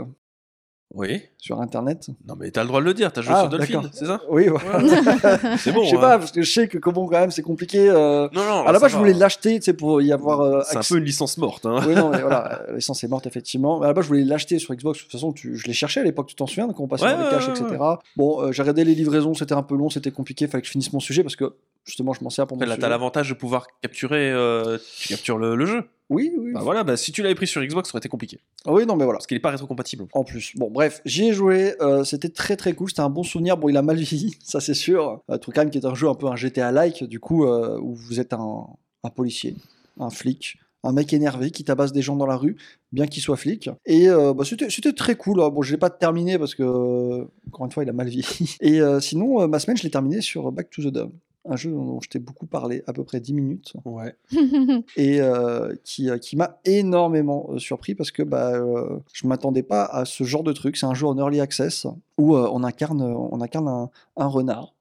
[0.96, 1.22] Oui.
[1.38, 2.08] Sur Internet.
[2.28, 4.22] Non, mais t'as le droit de le dire, t'as joué Ah, sur Dolphin, c'est ça
[4.28, 4.80] Oui, voilà.
[5.58, 5.84] C'est bon.
[5.84, 6.00] je sais hein.
[6.02, 7.88] pas, parce que je sais que comment quand même c'est compliqué.
[7.90, 8.66] euh, Non, non.
[8.66, 10.42] à la base, je voulais l'acheter, tu sais, pour y avoir.
[10.42, 11.66] euh, C'est un accès- peu une licence morte.
[11.68, 11.80] Hein.
[11.88, 13.82] Oui, non, mais voilà, euh, l'essence est morte, effectivement.
[13.84, 14.98] À la base, je voulais l'acheter sur Xbox.
[15.00, 17.06] De toute façon, tu- je l'ai cherché à l'époque, tu t'en souviens, quand on passait
[17.06, 17.78] Ouais, dans les ouais, caches, ouais, etc.
[18.18, 20.72] Bon, euh, j'ai regardé les livraisons, c'était un peu long, c'était compliqué, fallait que je
[20.72, 21.54] finisse mon sujet parce que
[21.86, 24.32] justement, je m'en sers pour mon Après, là, t'as l'avantage de pouvoir capturer.
[24.32, 25.84] euh, tu captures le, le jeu.
[26.10, 26.54] Oui, oui.
[26.54, 28.40] Bah voilà, bah, si tu l'avais pris sur Xbox, ça aurait été compliqué.
[28.66, 29.18] Oui, non, mais voilà.
[29.18, 30.08] Parce qu'il est pas rétrocompatible.
[30.14, 30.54] En plus.
[30.56, 33.58] Bon, bref, j'y ai joué, euh, c'était très très cool, c'était un bon souvenir.
[33.58, 35.22] Bon, il a mal vieilli, ça c'est sûr.
[35.30, 38.20] Euh, Trucam qui est un jeu un peu un GTA-like, du coup, euh, où vous
[38.20, 38.68] êtes un,
[39.04, 39.56] un policier,
[40.00, 42.56] un flic, un mec énervé qui tabasse des gens dans la rue,
[42.92, 43.70] bien qu'il soit flic.
[43.86, 45.38] Et euh, bah, c'était c'était très cool.
[45.38, 48.56] Bon, je l'ai pas terminé parce que, euh, encore une fois, il a mal vieilli.
[48.62, 51.12] Et euh, sinon, ma semaine, je l'ai terminé sur Back to the Dome.
[51.46, 54.14] Un jeu dont je t'ai beaucoup parlé, à peu près 10 minutes Ouais.
[54.98, 59.64] et euh, qui, euh, qui m'a énormément euh, surpris parce que bah, euh, je m'attendais
[59.64, 60.76] pas à ce genre de truc.
[60.78, 64.74] C'est un jeu en early access où euh, on incarne, on incarne un, un renard,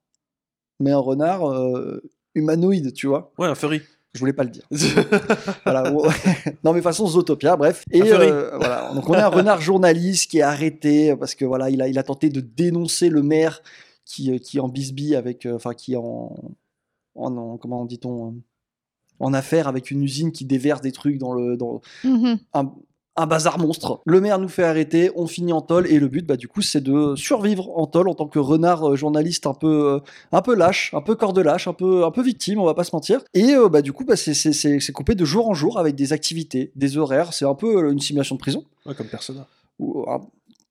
[0.81, 2.03] mais un renard euh,
[2.35, 3.33] humanoïde, tu vois.
[3.39, 3.81] Ouais, un furry.
[4.15, 4.67] Je voulais pas le dire.
[5.65, 6.09] Voilà, ouais.
[6.65, 7.85] non mais façon Zootopia, bref.
[7.93, 8.27] Et Un furry.
[8.29, 11.81] euh, voilà, donc on a un renard journaliste qui est arrêté parce que voilà, il
[11.83, 13.63] a, il a tenté de dénoncer le maire
[14.09, 16.35] qui, euh, qui est en bisbille avec, euh, enfin qui est en,
[17.15, 18.35] en, en- comment dit-on, euh,
[19.21, 22.39] en affaire avec une usine qui déverse des trucs dans le, dans Mhm.
[22.55, 22.73] un,
[23.17, 24.01] un bazar monstre.
[24.07, 26.63] Le maire nous fait arrêter, on finit en tôle et le but, bah du coup,
[26.63, 30.41] c'est de survivre en tôle en tant que renard euh, journaliste un peu, euh, un
[30.41, 32.85] peu lâche, un peu corps de lâche, un peu, un peu victime, on va pas
[32.85, 33.21] se mentir.
[33.35, 35.79] Et euh, bah du coup, bah, c'est- c'est c'est- c'est coupé de jour en jour
[35.81, 37.33] avec des activités, des horaires.
[37.33, 39.47] C'est un peu une simulation de prison Ouais, comme Persona.
[39.81, 40.05] ou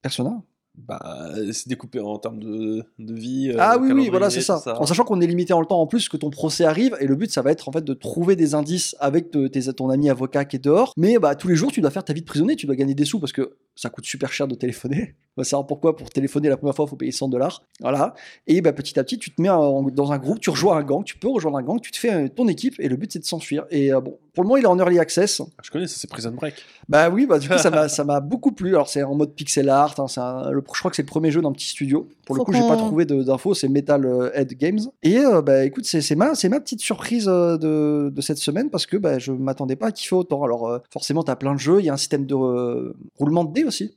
[0.01, 0.41] persona.
[0.77, 3.49] Bah, c'est découpé en termes de, de vie.
[3.51, 4.61] euh, ah oui, oui, voilà, c'est ça.
[4.79, 7.07] En sachant qu'on est limité en le temps en plus, que ton procès arrive, et
[7.07, 9.89] le but, ça va être en fait de trouver des indices avec te- tes, ton
[9.89, 10.93] ami avocat qui est dehors.
[10.95, 12.93] Mais bah, tous les jours, tu dois faire ta vie de prisonnier, tu dois gagner
[12.95, 15.15] des sous parce que ça coûte super cher de téléphoner.
[15.37, 17.61] On va savoir pourquoi, pour téléphoner la première fois, il faut payer 100 dollars.
[17.79, 18.15] Voilà.
[18.47, 20.83] Et bah, petit à petit, tu te mets en- dans un groupe, tu rejoins un
[20.83, 23.13] gang, tu peux rejoindre un gang, tu te fais euh, ton équipe, et le but,
[23.13, 23.65] c'est de s'enfuir.
[23.69, 25.41] Et euh, bon, pour le moment, il est en early access.
[25.63, 26.55] Je connais, ça c'est Prison Break.
[26.89, 28.69] Bah oui, bah du coup ça m'a beaucoup plu.
[28.69, 31.31] Alors c'est en mode pixel art, hein, un- le- je crois que c'est le premier
[31.31, 32.07] jeu d'un petit studio.
[32.25, 34.79] Pour le coup, j'ai pas trouvé d'infos, c'est Metal euh, Head Games.
[35.03, 38.85] Et euh, bah écoute, c'est ma c'est ma petite surprise de, de cette semaine parce
[38.85, 40.43] que bah je m'attendais pas à kiffer autant.
[40.43, 43.43] Alors euh, forcément, t'as plein de jeux, il y a un système de euh, roulement
[43.43, 43.93] de dés aussi.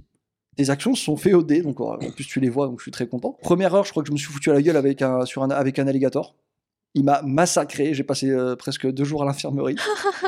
[0.60, 2.82] Tes actions sont faites au dé, donc euh, en plus tu les vois, donc je
[2.82, 3.38] suis très content.
[3.40, 5.42] Première heure, je crois que je me suis foutu à la gueule avec un sur
[5.42, 6.34] un avec un alligator.
[6.94, 9.76] Il m'a massacré, j'ai passé euh, presque deux jours à l'infirmerie.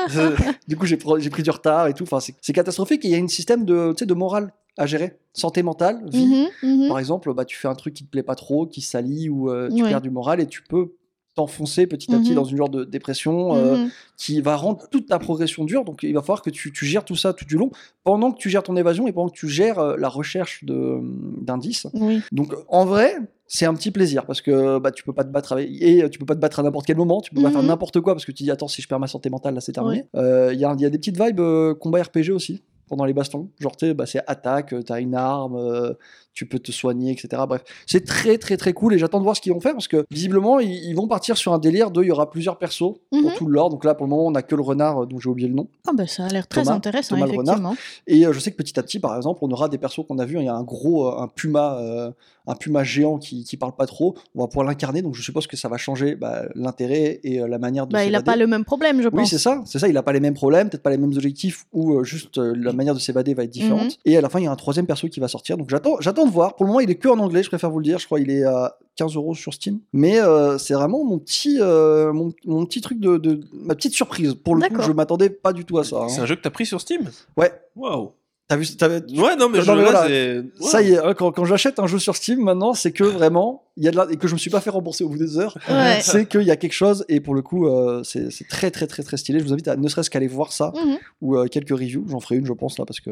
[0.67, 2.03] Du coup, j'ai pr- j'ai pris du retard et tout.
[2.03, 3.05] Enfin, c'est catastrophique.
[3.05, 5.19] Et il y a un système de, de morale à gérer.
[5.33, 6.25] Santé mentale, vie.
[6.63, 6.87] Mhm, mhm.
[6.87, 9.49] Par exemple, bah, tu fais un truc qui te plaît pas trop, qui salit, ou
[9.49, 9.89] euh, tu Ouais.
[9.89, 10.93] perds du moral et tu peux
[11.35, 12.35] t'enfoncer petit à petit Mhm.
[12.35, 13.89] dans une genre de dépression euh, Mhm.
[14.17, 15.83] qui va rendre toute ta progression dure.
[15.83, 17.71] Donc, il va falloir que tu, tu gères tout ça tout du long
[18.03, 20.99] pendant que tu gères ton évasion et pendant que tu gères euh, la recherche de-
[21.41, 21.87] d'indices.
[21.93, 22.21] Oui.
[22.31, 23.17] Donc en vrai,
[23.47, 25.69] c'est un petit plaisir parce que bah, tu peux pas te battre avec...
[25.81, 27.53] et euh, tu peux pas te battre à n'importe quel moment, tu peux pas Mhm.
[27.53, 29.61] faire n'importe quoi parce que tu dis attends si je perds ma santé mentale là
[29.61, 30.05] c'est terminé.
[30.15, 33.05] Euh, Il y, a, il y a des petites vibes euh, combat RPG aussi pendant
[33.05, 35.93] les bastons, genre bah, c'est attaque, euh, t'as une arme, euh,
[36.33, 37.41] tu peux te soigner, etc.
[37.47, 39.87] Bref, c'est très très très cool et j'attends de voir ce qu'ils vont faire parce
[39.87, 42.93] que visiblement ils, ils vont partir sur un délire de il y aura plusieurs persos
[43.11, 43.31] pour Mhm.
[43.37, 43.69] tout le lore.
[43.69, 45.53] Donc là pour le moment on a que le renard euh, dont j'ai oublié le
[45.55, 45.67] nom.
[45.87, 47.75] Ah bah ça a l'air très intéressant, Thomas effectivement.
[48.07, 50.17] Et euh, je sais que petit à petit, par exemple, on aura des persos qu'on
[50.19, 50.37] a vus.
[50.39, 52.11] Il y a un gros, euh, un puma, euh,
[52.47, 54.15] un puma géant qui, qui parle pas trop.
[54.35, 57.47] On va pouvoir l'incarner, donc je suppose que ça va changer bah, l'intérêt et euh,
[57.47, 58.25] la manière de Bah, il a s'évader.
[58.25, 59.29] pas le même problème, je Oui, pense.
[59.29, 59.87] c'est ça, c'est ça.
[59.87, 62.93] Il a pas les mêmes problèmes, peut-être pas les mêmes objectifs, ou juste la manière
[62.95, 63.83] de s'évader va être différente.
[63.83, 63.89] Mhm.
[64.05, 65.57] Et à la fin, il y a un troisième perso qui va sortir.
[65.57, 66.55] Donc j'attends, j'attends de voir.
[66.55, 67.43] Pour le moment, il est que en anglais.
[67.43, 67.99] Je préfère vous le dire.
[67.99, 69.79] Je crois qu'il est à 15 euros sur Steam.
[69.93, 73.93] Mais euh, c'est vraiment mon petit, euh, mon, mon petit truc de, de- ma petite
[73.93, 74.33] surprise.
[74.35, 76.03] Pour le coup, je m'attendais pas du tout à ça.
[76.03, 76.09] hein.
[76.09, 77.09] C'est un jeu que t'as pris sur Steam?
[77.37, 77.51] Ouais.
[77.75, 78.11] Waouh.
[78.49, 80.07] T'as vu, t'avais- Ouais, non, mais, Non, je, mais là, voilà.
[80.07, 83.05] c'est- Ça y est, hein, quand, quand j'achète un jeu sur Steam maintenant, c'est que
[83.05, 84.05] vraiment, il y a de la...
[84.11, 85.99] et que je me suis pas fait rembourser au bout des heures, Ouais.
[86.01, 89.01] c'est qu'il y a quelque chose, et pour le coup, euh, c'est très très très
[89.01, 89.39] très stylé.
[89.39, 90.97] Je vous invite à ne serait-ce qu'aller voir ça, Mhm.
[91.21, 93.11] ou euh, quelques reviews, j'en ferai une, je pense, là, parce que.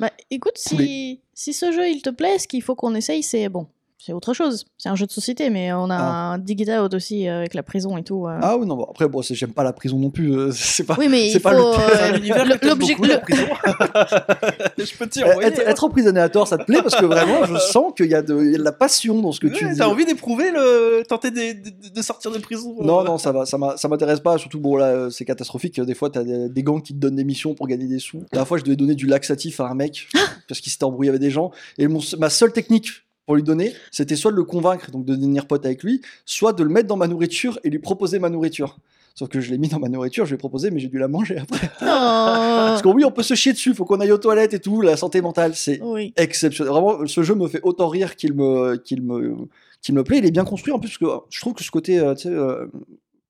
[0.00, 3.50] Bah, écoute, si, si ce jeu il te plaît, ce qu'il faut qu'on essaye, c'est
[3.50, 3.68] bon.
[4.02, 4.64] C'est autre chose.
[4.78, 6.32] C'est un jeu de société, mais on a Ah.
[6.32, 8.26] un Dig It Out aussi euh, avec la prison et tout.
[8.26, 8.38] euh.
[8.40, 10.84] Ah oui, non, bon, après, bon, c'est- j'aime pas la prison non plus, euh, c'est
[10.84, 10.96] pas.
[10.98, 13.42] oui, mais c'est il pas euh, le- l'objet- beaucoup, la le- prison.
[14.78, 15.48] je peux t'y Euh, envoyer.
[15.48, 18.08] Être, être emprisonné à tort, ça te plaît parce que vraiment, je sens qu'il y,
[18.10, 18.22] de y a
[18.58, 19.78] de la passion dans ce que tu Ouais, dis.
[19.78, 21.02] T'as envie d'éprouver le.
[21.06, 21.36] tenter de,
[21.70, 23.58] de- de sortir de prison euh, Non, non, ça va, ça
[23.88, 24.38] m'intéresse pas.
[24.38, 25.78] Surtout, bon, là, c'est catastrophique.
[25.78, 28.20] Des fois, t'as des, des gangs qui te donnent des missions pour gagner des sous.
[28.20, 30.08] La dernière fois, je devais donner du laxatif à un mec
[30.48, 31.50] parce qu'il s'était embrouillé avec des gens.
[31.76, 32.88] Et mon, ma seule technique
[33.30, 36.52] pour lui donner, c'était soit de le convaincre, donc de devenir pote avec lui, soit
[36.52, 38.76] de le mettre dans ma nourriture et lui proposer ma nourriture.
[39.14, 40.98] Sauf que je l'ai mis dans ma nourriture, je lui ai proposé, mais j'ai dû
[40.98, 41.70] la manger après.
[41.82, 41.84] Oh.
[41.86, 44.80] Parce que oui, on peut se chier dessus, faut qu'on aille aux toilettes et tout.
[44.82, 46.12] La santé mentale, c'est Oui.
[46.16, 46.72] exceptionnel.
[46.72, 49.36] Vraiment, ce jeu me fait autant rire qu'il me, qu'il me,
[49.80, 50.18] qu'il me plaît.
[50.18, 52.22] Il est bien construit en plus, parce que je trouve que ce côté, euh, tu
[52.22, 52.66] sais, euh,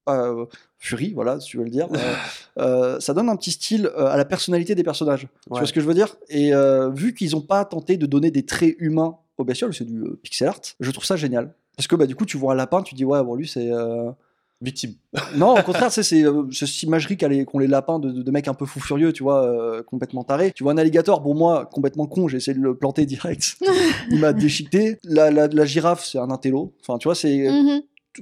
[0.09, 0.45] euh,
[0.79, 1.99] furie, voilà, si tu veux le dire, euh,
[2.59, 5.21] euh, ça donne un petit style euh, à la personnalité des personnages.
[5.45, 5.59] Tu Ouais.
[5.59, 6.17] vois ce que je veux dire?
[6.31, 9.85] Et euh, vu qu'ils n'ont pas tenté de donner des traits humains aux bestioles, c'est
[9.87, 11.55] du euh, pixel art, je trouve ça génial.
[11.76, 13.72] Parce que bah, du coup, tu vois un lapin, tu dis, ouais, bon, lui, c'est.
[13.72, 14.11] euh,
[14.62, 14.92] Victime.
[15.37, 18.53] non, au contraire, c'est euh, cette imagerie qu'ont les lapins de, de- de mecs un
[18.53, 20.53] peu fous furieux, tu vois, euh, complètement tarés.
[20.55, 23.57] Tu vois un alligator, bon, moi, complètement con, j'ai essayé de le planter direct.
[24.11, 24.98] Il m'a déchiqueté.
[25.05, 26.74] La, la, la girafe, c'est un intello.
[26.83, 27.48] Enfin, tu vois, c'est.
[27.48, 27.81] Mhm.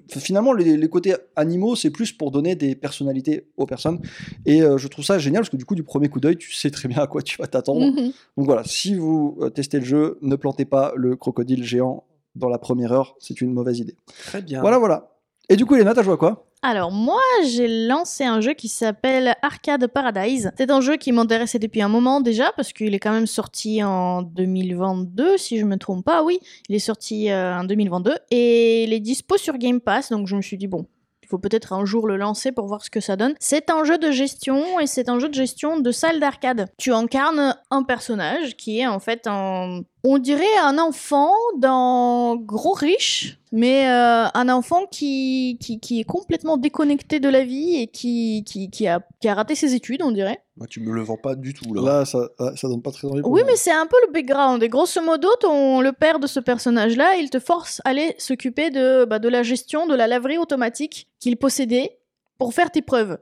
[0.08, 4.00] Finalement, les, les côtés animaux, c'est plus pour donner des personnalités aux personnes.
[4.44, 6.52] Et euh, je trouve ça génial parce que du coup, du premier coup d'œil, tu
[6.52, 7.86] sais très bien à quoi tu vas t'attendre.
[7.86, 8.12] Mhm.
[8.36, 12.48] Donc voilà, si vous euh, testez le jeu, ne plantez pas le crocodile géant dans
[12.48, 13.96] la première heure, c'est une mauvaise idée.
[14.26, 14.60] Très bien.
[14.60, 15.16] Voilà, voilà.
[15.48, 16.47] Et du coup, Elena, t'as joué à quoi?
[16.62, 20.50] Alors moi, j'ai lancé un jeu qui s'appelle Arcade Paradise.
[20.56, 23.82] C'est un jeu qui m'intéressait depuis un moment déjà parce qu'il est quand même sorti
[23.84, 26.24] en 2022 si je me trompe pas.
[26.24, 30.10] Oui, il est sorti euh, en 2022 et il est dispo sur Game Pass.
[30.10, 30.86] Donc je me suis dit bon.
[31.22, 33.34] Il faut peut-être un jour le lancer pour voir ce que ça donne.
[33.38, 36.70] C'est un jeu de gestion et c'est un jeu de gestion de salle d'arcade.
[36.78, 42.72] Tu incarnes un personnage qui est en fait un, on dirait un enfant d'un gros
[42.72, 47.86] riche, mais euh, un enfant qui, qui, qui est complètement déconnecté de la vie et
[47.88, 50.42] qui, qui, qui, a, qui a raté ses études, on dirait.
[50.56, 51.82] Bah, tu me le vends pas du tout là.
[51.82, 53.22] Là, ça, ça donne pas très envie.
[53.24, 54.62] Oui, mais c'est un peu le background.
[54.62, 58.70] Et grosso modo, ton, le père de ce personnage-là, il te force à aller s'occuper
[58.70, 61.98] de, bah, de la gestion de la laverie automatique qu'il possédait
[62.38, 63.18] pour faire tes preuves.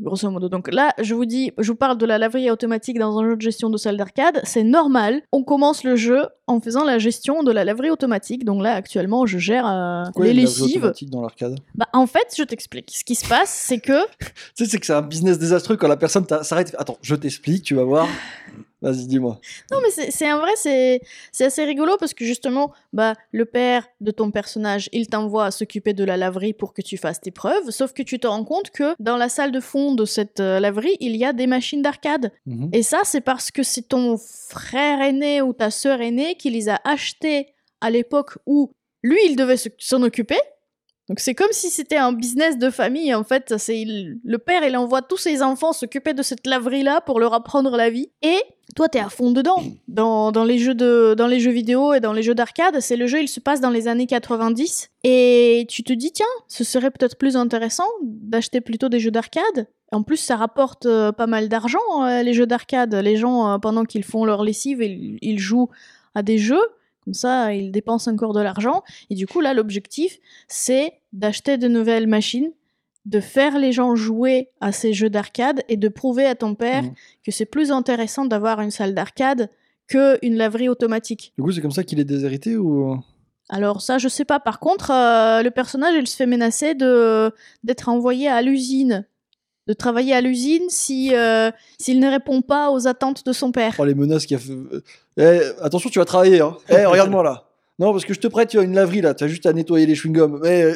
[0.00, 0.48] Grosso modo.
[0.48, 3.36] Donc là, je vous dis, je vous parle de la laverie automatique dans un jeu
[3.36, 4.40] de gestion de salle d'arcade.
[4.44, 5.22] C'est normal.
[5.32, 8.44] On commence le jeu en faisant la gestion de la laverie automatique.
[8.44, 10.78] Donc là, actuellement, je gère euh, Pourquoi les lessives.
[10.78, 11.56] automatique dans l'arcade?
[11.74, 12.90] Bah, en fait, je t'explique.
[12.96, 14.00] Ce qui se passe, c'est que
[14.56, 16.74] Tu sais, c'est que c'est un business désastreux quand la personne s'arrête.
[16.78, 18.08] Attends, je t'explique, tu vas voir.
[18.82, 19.38] Vas-y, dis-moi.
[19.70, 21.00] Non, mais c'est un vrai, c'est
[21.44, 25.92] assez rigolo parce que justement, bah, le père de ton personnage, il t'envoie à s'occuper
[25.92, 27.70] de la laverie pour que tu fasses tes preuves.
[27.70, 30.60] Sauf que tu te rends compte que dans la salle de fond de cette euh,
[30.60, 32.32] laverie, il y a des machines d'arcade.
[32.46, 32.70] Mhm.
[32.72, 34.16] Et ça, c'est parce que c'est ton
[34.50, 37.48] frère aîné ou ta sœur aînée qui les a achetés
[37.82, 38.70] à l'époque où
[39.02, 40.38] lui, il devait se- s'en occuper.
[41.10, 43.54] Donc c'est comme si c'était un business de famille en fait.
[43.58, 47.34] C'est le père, il envoie tous ses enfants s'occuper de cette laverie là pour leur
[47.34, 48.10] apprendre la vie.
[48.22, 48.38] Et
[48.76, 52.12] toi, t'es à fond dedans dans, les jeux de dans les jeux vidéo et dans
[52.12, 52.78] les jeux d'arcade.
[52.78, 56.26] C'est le jeu, il se passe dans les années 90 et tu te dis tiens,
[56.46, 59.66] ce serait peut-être plus intéressant d'acheter plutôt des jeux d'arcade.
[59.90, 62.94] En plus, ça rapporte euh, pas mal d'argent euh, les jeux d'arcade.
[62.94, 65.70] Les gens euh, pendant qu'ils font leur lessive, ils jouent
[66.14, 66.62] à des jeux.
[67.04, 68.82] Comme ça, ils dépensent encore de l'argent.
[69.08, 72.52] Et du coup, là, l'objectif, c'est d'acheter de nouvelles machines,
[73.06, 76.82] de faire les gens jouer à ces jeux d'arcade et de prouver à ton père
[76.82, 76.92] Mhm.
[77.24, 79.48] que c'est plus intéressant d'avoir une salle d'arcade
[79.88, 81.32] qu'une laverie automatique.
[81.38, 82.96] Du coup, c'est comme ça qu'il est déshérité ou
[83.48, 84.38] Alors ça, je sais pas.
[84.38, 87.32] Par contre, euh, le personnage, il se fait menacer de
[87.64, 89.04] d'être envoyé à l'usine,
[89.70, 93.76] de travailler à l'usine si euh, s'il ne répond pas aux attentes de son père.
[93.78, 94.52] Oh, les menaces qu'il a fait.
[95.16, 96.40] Eh, attention, tu vas travailler.
[96.40, 96.56] Hein.
[96.68, 97.44] Eh, regarde-moi là.
[97.78, 99.14] Non, parce que je te prête tu as une laverie là.
[99.14, 100.40] Tu as juste à nettoyer les chewing-gums.
[100.42, 100.74] Mais euh,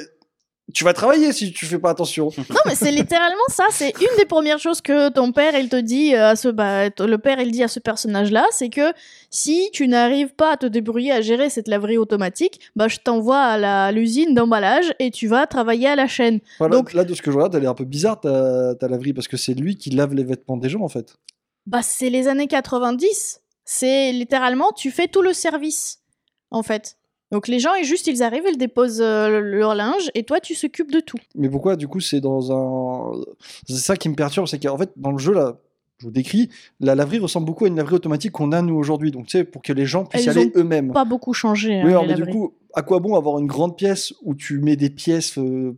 [0.73, 2.31] tu vas travailler si tu fais pas attention.
[2.51, 3.67] Non, mais c'est littéralement ça.
[3.71, 6.89] C'est une des premières choses que ton père, il te dit euh, à ce, bah,
[6.89, 8.93] le père, il dit à ce personnage-là, c'est que
[9.31, 13.41] si tu n'arrives pas à te débrouiller à gérer cette laverie automatique, bah, je t'envoie
[13.41, 16.41] à l'usine d'emballage et tu vas travailler à la chaîne.
[16.59, 18.89] Voilà, Donc- là, de ce que je regarde, elle est un peu bizarre ta, ta
[18.89, 21.17] laverie parce que c'est lui qui lave les vêtements des gens en fait.
[21.67, 23.41] Bah, c'est les années 90.
[23.65, 26.01] C'est littéralement, tu fais tout le service,
[26.51, 26.97] en fait.
[27.35, 30.55] Donc les gens, ils juste, ils arrivent, ils déposent euh, leur linge et toi, tu
[30.55, 31.17] s'occupes de tout.
[31.35, 33.25] Mais pourquoi du coup c'est dans un.
[33.67, 35.59] C'est ça qui me perturbe, c'est qu'en fait dans le jeu là,
[35.99, 39.11] je vous décris, la laverie ressemble beaucoup à une laverie automatique qu'on a nous aujourd'hui.
[39.11, 40.93] Donc tu sais, pour que les gens puissent y aller eux-mêmes.
[40.93, 41.75] Pas beaucoup changé.
[41.75, 44.37] hein, Oui, alors, les mais du coup, à quoi bon avoir une grande pièce où
[44.37, 45.77] tu mets des pièces euh,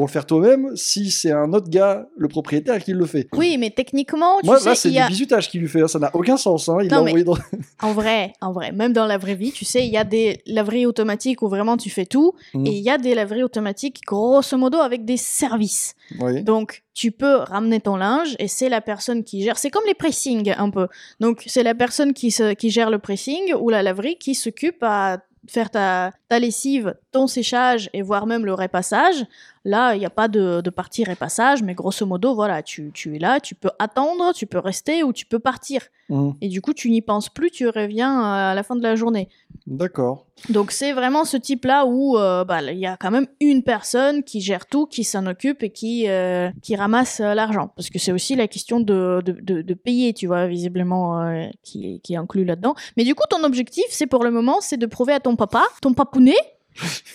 [0.00, 3.58] pour le faire toi-même si c'est un autre gars, le propriétaire, qui le fait Oui,
[3.58, 5.06] mais techniquement, tu Moi, sais, là, c'est du a...
[5.08, 5.82] bizutage qu'il lui fait.
[5.82, 6.70] hein, Ça n'a aucun sens.
[6.70, 6.78] Hein.
[6.80, 7.36] Il Non, l'a mais- envoyé dans.
[7.82, 10.40] En vrai, en vrai, même dans la vraie vie, tu sais, il y a des
[10.46, 12.66] laveries automatiques où vraiment tu fais tout, Mhm.
[12.66, 15.94] et il y a des laveries automatiques, grosso modo, avec des services.
[16.18, 16.42] Oui.
[16.42, 19.58] Donc, tu peux ramener ton linge, et c'est la personne qui gère.
[19.58, 20.88] C'est comme les pressings, un peu.
[21.20, 24.82] Donc, c'est la personne qui, se, qui gère le pressing ou la laverie qui s'occupe
[24.82, 29.26] à faire ta, ta lessive, ton séchage et voire même le repassage.
[29.64, 33.16] Là, il n'y a pas de, de partie repassage, mais grosso modo, voilà, tu, tu
[33.16, 35.82] es là, tu peux attendre, tu peux rester ou tu peux partir.
[36.08, 36.34] Mhm.
[36.40, 39.28] Et du coup, tu n'y penses plus, tu reviens à la fin de la journée.
[39.66, 40.24] D'accord.
[40.48, 44.22] Donc c'est vraiment ce type-là où euh, bah, il y a quand même une personne
[44.22, 47.70] qui gère tout, qui s'en occupe et qui, euh, qui ramasse euh, l'argent.
[47.76, 52.00] Parce que c'est aussi la question de, de, de, de payer, tu vois, visiblement, qui,
[52.00, 52.74] qui est inclus là-dedans.
[52.96, 55.64] Mais du coup, ton objectif, c'est pour le moment, c'est de prouver à ton papa,
[55.82, 55.92] ton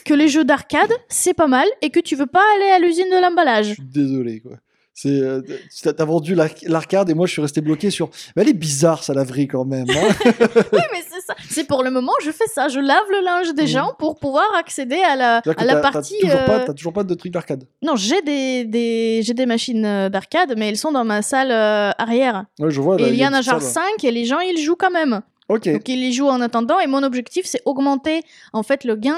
[0.06, 3.10] que les jeux d'arcade, c'est pas mal et que tu veux pas aller à l'usine
[3.10, 3.76] de l'emballage.
[3.80, 4.54] désolé, quoi.
[4.98, 5.41] C'est, euh,
[5.84, 8.10] t'as vendu l'arc- l'arcade et moi je suis resté bloqué sur.
[8.34, 9.86] Mais elle est bizarre, ça laverie quand même.
[9.89, 10.08] hein.
[10.72, 11.36] Oui, mais c'est ça.
[11.50, 12.70] C'est pour le moment, je fais ça.
[12.70, 13.68] Je lave le linge des Mhm.
[13.68, 16.15] gens pour pouvoir accéder à la, à t'as partie.
[16.22, 17.65] pas, euh, t'as toujours pas de truc d'arcade.
[17.82, 21.52] Non, j'ai des, des, j'ai des machines euh, d'arcade, mais elles sont dans ma salle
[21.52, 22.46] euh, arrière.
[22.60, 22.98] Ouais, je vois.
[22.98, 23.84] là, et il y en a genre salle.
[24.00, 25.20] 5 et les gens, ils jouent quand même.
[25.49, 25.69] Ok.
[25.69, 26.79] Donc ils les jouent en attendant.
[26.79, 28.21] Et mon objectif, c'est augmenter
[28.53, 29.17] en fait le gain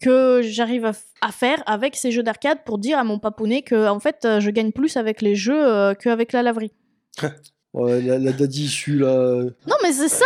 [0.00, 0.84] que j'arrive
[1.20, 4.40] à, faire avec ces jeux d'arcade pour dire à mon papounet que en fait euh,
[4.40, 6.72] je gagne plus avec les jeux euh, qu'avec la laverie.
[7.76, 9.08] Ouais, la, la daddy issue là.
[9.08, 10.24] euh, Non mais c'est ça.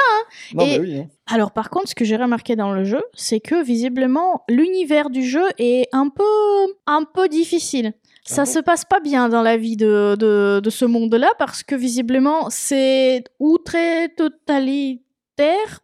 [0.53, 0.99] Non, Et- mais oui.
[0.99, 1.09] hein.
[1.27, 5.23] Alors par contre, ce que j'ai remarqué dans le jeu, c'est que visiblement l'univers du
[5.27, 6.23] jeu est un peu,
[6.87, 7.95] un peu difficile.
[8.27, 11.31] Ça Ah bon se passe pas bien dans la vie de, de, de ce monde-là
[11.39, 15.03] parce que visiblement c'est ou très totalitaire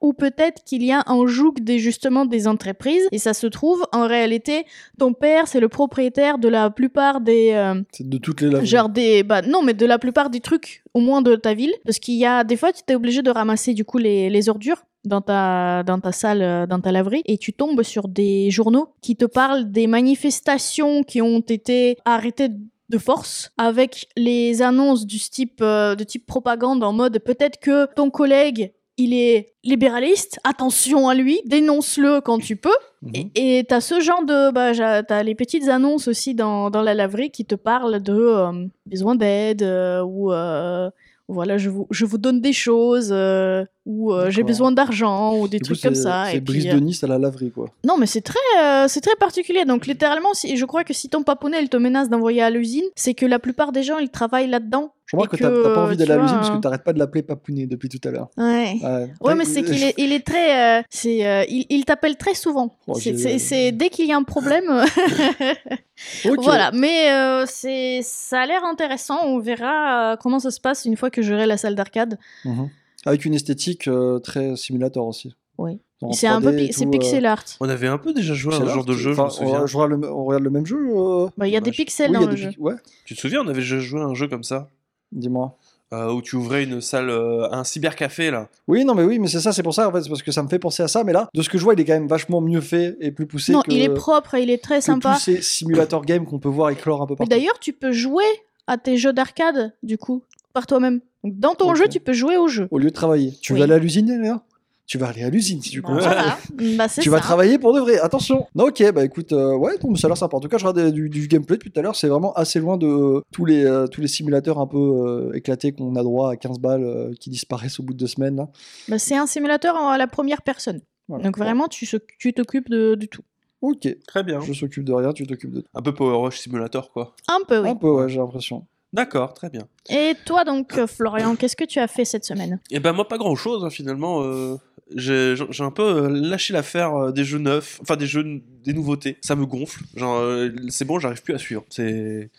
[0.01, 3.87] ou peut-être qu'il y a un joug des justement des entreprises et ça se trouve
[3.93, 4.64] en réalité
[4.99, 8.67] ton père c'est le propriétaire de la plupart des euh, de toutes les laveries.
[8.67, 11.73] Genre des bah non mais de la plupart des trucs au moins de ta ville
[11.85, 14.49] parce qu'il y a des fois tu es obligé de ramasser du coup les, les
[14.49, 18.51] ordures dans ta dans ta salle euh, dans ta laverie et tu tombes sur des
[18.51, 22.49] journaux qui te parlent des manifestations qui ont été arrêtées
[22.90, 27.93] de force avec les annonces du type euh, de type propagande en mode peut-être que
[27.95, 32.71] ton collègue il est libéraliste, attention à lui, dénonce-le quand tu peux.
[33.03, 33.31] Mhm.
[33.35, 37.31] Et- t'as ce genre de, bah, t'as les petites annonces aussi dans, dans la laverie
[37.31, 40.91] qui te parlent de euh, besoin d'aide euh, ou euh,
[41.29, 45.47] voilà, je vous, je vous donne des choses euh, ou euh, j'ai besoin d'argent ou
[45.49, 46.27] des Du coup, trucs comme ça.
[46.31, 47.66] C'est brise puis, de Nice à la laverie, quoi.
[47.85, 49.64] non, mais c'est très, euh, c'est très particulier.
[49.64, 52.85] Donc littéralement, si, je crois que si ton papounet il te menace d'envoyer à l'usine,
[52.94, 54.92] c'est que la plupart des gens ils travaillent là-dedans.
[55.07, 56.94] Je remarque Et que t'as pas envie d'aller à l'usine parce que euh, t'arrêtes pas
[56.94, 58.29] de l'appeler papounet depuis tout à l'heure.
[58.38, 58.77] Ouais.
[58.83, 62.16] Ouais, Ouais, mais c'est qu'il est, il est très, euh, c'est, euh, il, il t'appelle
[62.16, 62.75] très souvent.
[62.87, 64.64] Oh, c'est, dès qu'il y a un problème.
[66.25, 66.40] Ok.
[66.42, 69.20] Voilà, mais euh, c'est, ça a l'air intéressant.
[69.25, 72.18] On verra comment ça se passe une fois que j'aurai la salle d'arcade.
[72.44, 72.68] Mhm.
[73.07, 75.35] Avec une esthétique euh, très simulator aussi.
[75.59, 75.79] Oui.
[76.12, 77.45] C'est un peu, 3D et pi- c'est tout, pixel art.
[77.61, 79.62] On avait un peu déjà joué à un genre de jeu, Enfin, je me souviens.
[79.62, 81.71] on, je regarde le, on regarde le même jeu euh Bah, il y a des
[81.73, 82.51] pixels Oui, dans le jeu.
[82.59, 82.75] Ouais,
[83.07, 84.69] Tu te souviens, on avait déjà joué à un jeu comme ça?
[85.12, 85.57] Dis-moi.
[85.93, 88.49] euh, où tu ouvrais une salle, euh, un cybercafé là.
[88.67, 90.33] Oui, non, mais oui, mais c'est ça, c'est pour ça, en fait, c'est parce que
[90.33, 91.05] ça me fait penser à ça.
[91.05, 93.12] Mais là, de ce que je vois, il est quand même vachement mieux fait et
[93.12, 95.14] plus poussé Non, que, il est propre, il est très que sympa.
[95.14, 97.31] tous ces simulator games qu'on peut voir éclore un peu Mais partout.
[97.31, 98.25] d'ailleurs, tu peux jouer
[98.67, 101.01] à tes jeux d'arcade, du coup, par toi-même.
[101.25, 102.69] Donc, dans ton jeu, tu peux jouer au jeu.
[102.71, 103.33] Au lieu de travailler.
[103.43, 103.59] Tu Oui.
[103.59, 104.43] veux aller à l'usine, Léa
[104.87, 106.37] Tu vas aller à l'usine si tu Bah, voilà.
[106.77, 107.23] Bah, c'est Tu vas ça.
[107.23, 108.47] travailler pour de vrai, attention.
[108.55, 110.37] Non, ok, bah écoute, euh, ouais, donc ça a l'air sympa.
[110.37, 112.61] En tout cas, je regarde du, du gameplay depuis tout à l'heure, c'est vraiment assez
[112.61, 116.03] loin de euh, tous les euh, tous les simulateurs un peu euh, éclatés qu'on a
[116.03, 118.37] droit à 15 balles euh, qui disparaissent au bout de deux semaines.
[118.37, 118.49] Là.
[118.89, 120.83] Bah, c'est un simulateur à la première personne.
[121.09, 121.25] Voilà.
[121.25, 123.23] Donc vraiment, tu se- tu t'occupes de, du tout.
[123.63, 124.41] Ok, Très bien.
[124.43, 125.69] je s'occupe de rien, tu t'occupes de tout.
[125.75, 127.15] Un peu Power Rush Simulator quoi.
[127.29, 127.71] Un peu, oui.
[127.71, 128.67] Un peu, ouais, j'ai l'impression.
[128.95, 129.67] D'accord, très bien.
[129.91, 132.61] Et toi donc, euh, Florian, qu'est-ce que tu as fait cette semaine?
[132.71, 134.23] Et ben moi pas grand chose finalement.
[134.23, 134.57] euh,
[134.95, 138.25] j'ai un peu euh, lâché l'affaire des jeux neufs, enfin des jeux,
[138.65, 139.19] des nouveautés.
[139.21, 139.83] Ça me gonfle.
[139.97, 141.65] Genre euh, c'est bon, j'arrive plus à suivre.
[141.71, 142.31] C'est,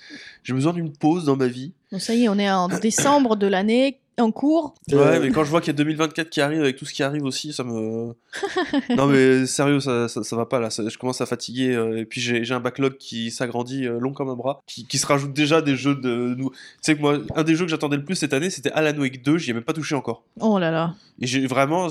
[0.43, 1.73] j'ai besoin d'une pause dans ma vie.
[1.91, 4.75] Bon, ça y est, on est en décembre de l'année en cours.
[4.93, 6.93] Euh, Ouais, mais quand je vois qu'il y a 2024 qui arrive avec tout ce
[6.93, 8.13] qui arrive aussi, ça me.
[8.95, 10.69] non, mais sérieux, ça, ça, ça va pas là.
[10.69, 11.73] Ça- je commence à fatiguer.
[11.75, 14.85] euh, et puis j'ai j'ai un backlog qui s'agrandit euh, long comme un bras, qui,
[14.87, 16.49] qui se rajoute déjà des jeux de nous.
[16.51, 18.97] Tu sais que moi, un des jeux que j'attendais le plus cette année, c'était Alan
[18.99, 19.37] Wake 2.
[19.37, 20.23] J'y ai même pas touché encore.
[20.39, 20.95] Oh là là.
[21.21, 21.87] Et j'ai vraiment,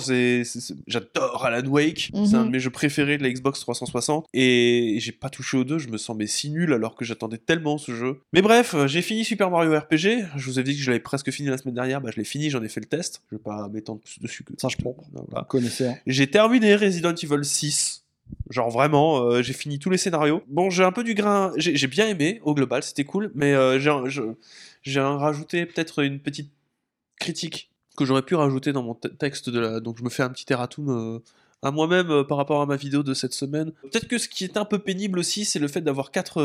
[0.87, 2.11] j'adore Alan Wake.
[2.27, 2.47] C'est un Mhm.
[2.47, 4.27] de mes jeux préférés de la Xbox 360.
[4.35, 5.79] Et j'ai pas touché aux deux.
[5.79, 8.21] Je me sens mais si nul alors que j'attendais tellement ce jeu.
[8.33, 10.25] Mais bref, euh, j'ai fini Super Mario RPG.
[10.37, 12.01] Je vous ai dit que je l'avais presque fini la semaine dernière.
[12.01, 13.23] Bah, je l'ai fini, j'en ai fait le test.
[13.31, 15.05] Je vais pas m'étendre plus dessus que Ça, je comprends.
[15.13, 15.41] Voilà.
[15.41, 15.87] Vous connaissez.
[15.89, 15.97] hein.
[16.07, 18.03] J'ai terminé Resident Evil 6.
[18.49, 20.43] Genre vraiment, euh, j'ai fini tous les scénarios.
[20.49, 21.53] Bon, j'ai un peu du grain.
[21.57, 23.31] J'ai bien aimé au global, c'était cool.
[23.35, 23.79] Mais euh,
[24.83, 26.51] j'ai rajouté peut-être une petite
[27.21, 29.81] critique que j'aurais pu rajouter dans mon te- texte de la.
[29.81, 31.19] Donc je me fais un petit erratum euh,
[31.63, 33.73] à moi-même par rapport à ma vidéo de cette semaine.
[33.83, 36.41] Peut-être que ce qui est un peu pénible aussi, c'est le fait d'avoir quatre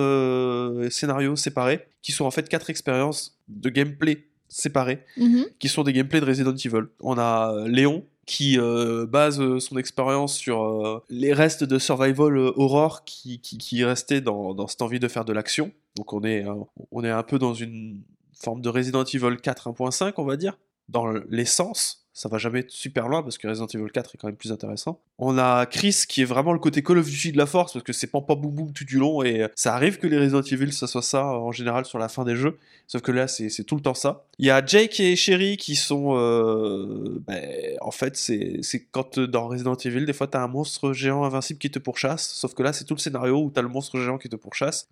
[0.89, 5.45] scénarios séparés, qui sont en fait quatre expériences de gameplay séparés Mhm.
[5.59, 6.87] qui sont des gameplays de Resident Evil.
[7.01, 11.79] On a euh, Léon qui euh, base euh, son expérience sur euh, les restes de
[11.79, 15.71] survival horror qui, qui, qui restaient dans, dans cette envie de faire de l'action.
[15.95, 16.45] Donc on est,
[16.91, 18.01] on est un peu dans une
[18.39, 20.57] forme de Resident Evil 4 1.5 on va dire,
[20.89, 22.05] dans l'essence.
[22.11, 24.51] Ça va jamais être super loin parce que Resident Evil 4 est quand même plus
[24.51, 24.99] intéressant.
[25.19, 27.85] On a Chris qui est vraiment le côté Call of Duty de la force parce
[27.85, 30.41] que c'est pam boum boum tout du long et euh, ça arrive que les Resident
[30.41, 32.57] Evil ça soit ça euh, en général sur la fin des jeux.
[32.87, 34.25] Sauf que là, c'est tout le temps ça.
[34.37, 36.17] Il y a Jake et Sherry qui sont.
[36.17, 38.59] euh, ben, en fait, c'est
[38.91, 42.27] quand dans Resident Evil, des fois, t'as un monstre géant invincible qui te pourchasse.
[42.27, 44.87] Sauf que là, c'est tout le scénario où t'as le monstre géant qui te pourchasse.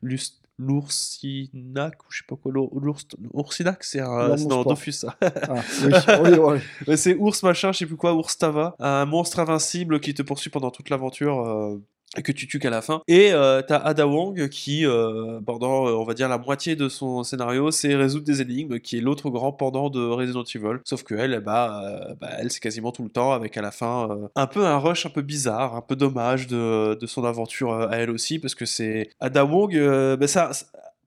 [0.59, 2.51] L'oursinac, ou je sais pas quoi.
[2.51, 4.63] l'ours- l'ours- L'oursinac, c'est un- Non, c'est dans.
[4.63, 5.15] Dofus, ça.
[5.21, 5.55] Ah,
[6.23, 10.13] oui, oui, c'est ours machin, je sais plus quoi, ours tava, un monstre invincible qui
[10.13, 11.77] te poursuit pendant toute l'aventure.
[12.23, 13.01] Que tu tues qu'à la fin.
[13.07, 16.89] Et euh, t'as Ada Wong qui, euh, pendant, euh, on va dire, la moitié de
[16.89, 20.79] son scénario, c'est résoudre des énigmes, qui est l'autre grand pendant de Resident Evil.
[20.83, 23.71] Sauf que elle, bah, euh, bah, elle, c'est quasiment tout le temps, avec à la
[23.71, 27.73] fin un peu un rush un peu bizarre, un peu dommage de, de son aventure
[27.73, 29.77] à elle aussi, parce que c'est Ada Wong,
[30.17, 30.51] bah, ça,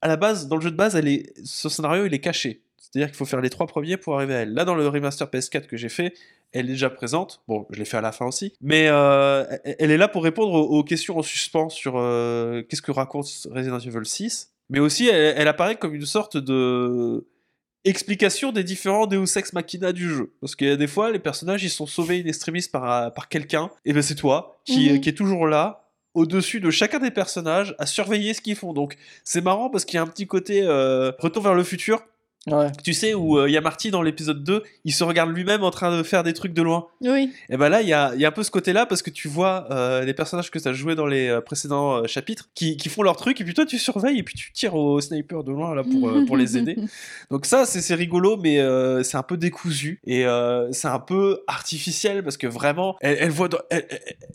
[0.03, 2.63] à la base, dans le jeu de base, elle est, ce scénario, il est caché.
[2.91, 4.53] C'est-à-dire qu'il faut faire les trois premiers pour arriver à elle.
[4.55, 6.13] Là, dans le remaster PS4 que j'ai fait,
[6.53, 7.43] elle est déjà présente.
[7.47, 8.53] Bon, je l'ai fait à la fin aussi.
[8.61, 12.83] Mais euh, elle- elle est là pour répondre aux, questions en suspens sur euh, qu'est-ce
[12.83, 14.51] que raconte Resident Evil 6.
[14.71, 17.27] Mais aussi, elle, elle apparaît comme une sorte de
[17.85, 20.33] explication des différents Deus Ex Machina du jeu.
[20.41, 23.29] Parce qu'il y a des fois, les personnages, ils sont sauvés in extremis par, par
[23.29, 23.71] quelqu'un.
[23.85, 27.87] Et ben c'est toi qui, qui est toujours là au-dessus de chacun des personnages à
[27.87, 28.73] surveiller ce qu'ils font.
[28.73, 32.03] Donc c'est marrant parce qu'il y a un petit côté euh, retour vers le futur
[32.47, 32.69] Ouais.
[32.83, 35.63] tu sais, où euh, il y a Marty dans l'épisode 2, il se regarde lui-même
[35.63, 36.87] en train de faire des trucs de loin.
[37.03, 37.31] Oui.
[37.51, 39.11] Et ben là, il y a, il y a un peu ce côté-là, parce que
[39.11, 42.49] tu vois euh, les personnages que tu as joués dans les euh, précédents euh, chapitres
[42.55, 45.01] qui, qui font leur truc, et puis toi, tu surveilles, et puis tu tires au
[45.03, 46.77] sniper de loin là, pour, euh, pour les aider.
[47.31, 50.99] Donc ça, c'est c'est rigolo, mais euh, c'est un peu décousu, et euh, c'est un
[50.99, 53.87] peu artificiel, parce que vraiment, elle, elle voit, dans- elle-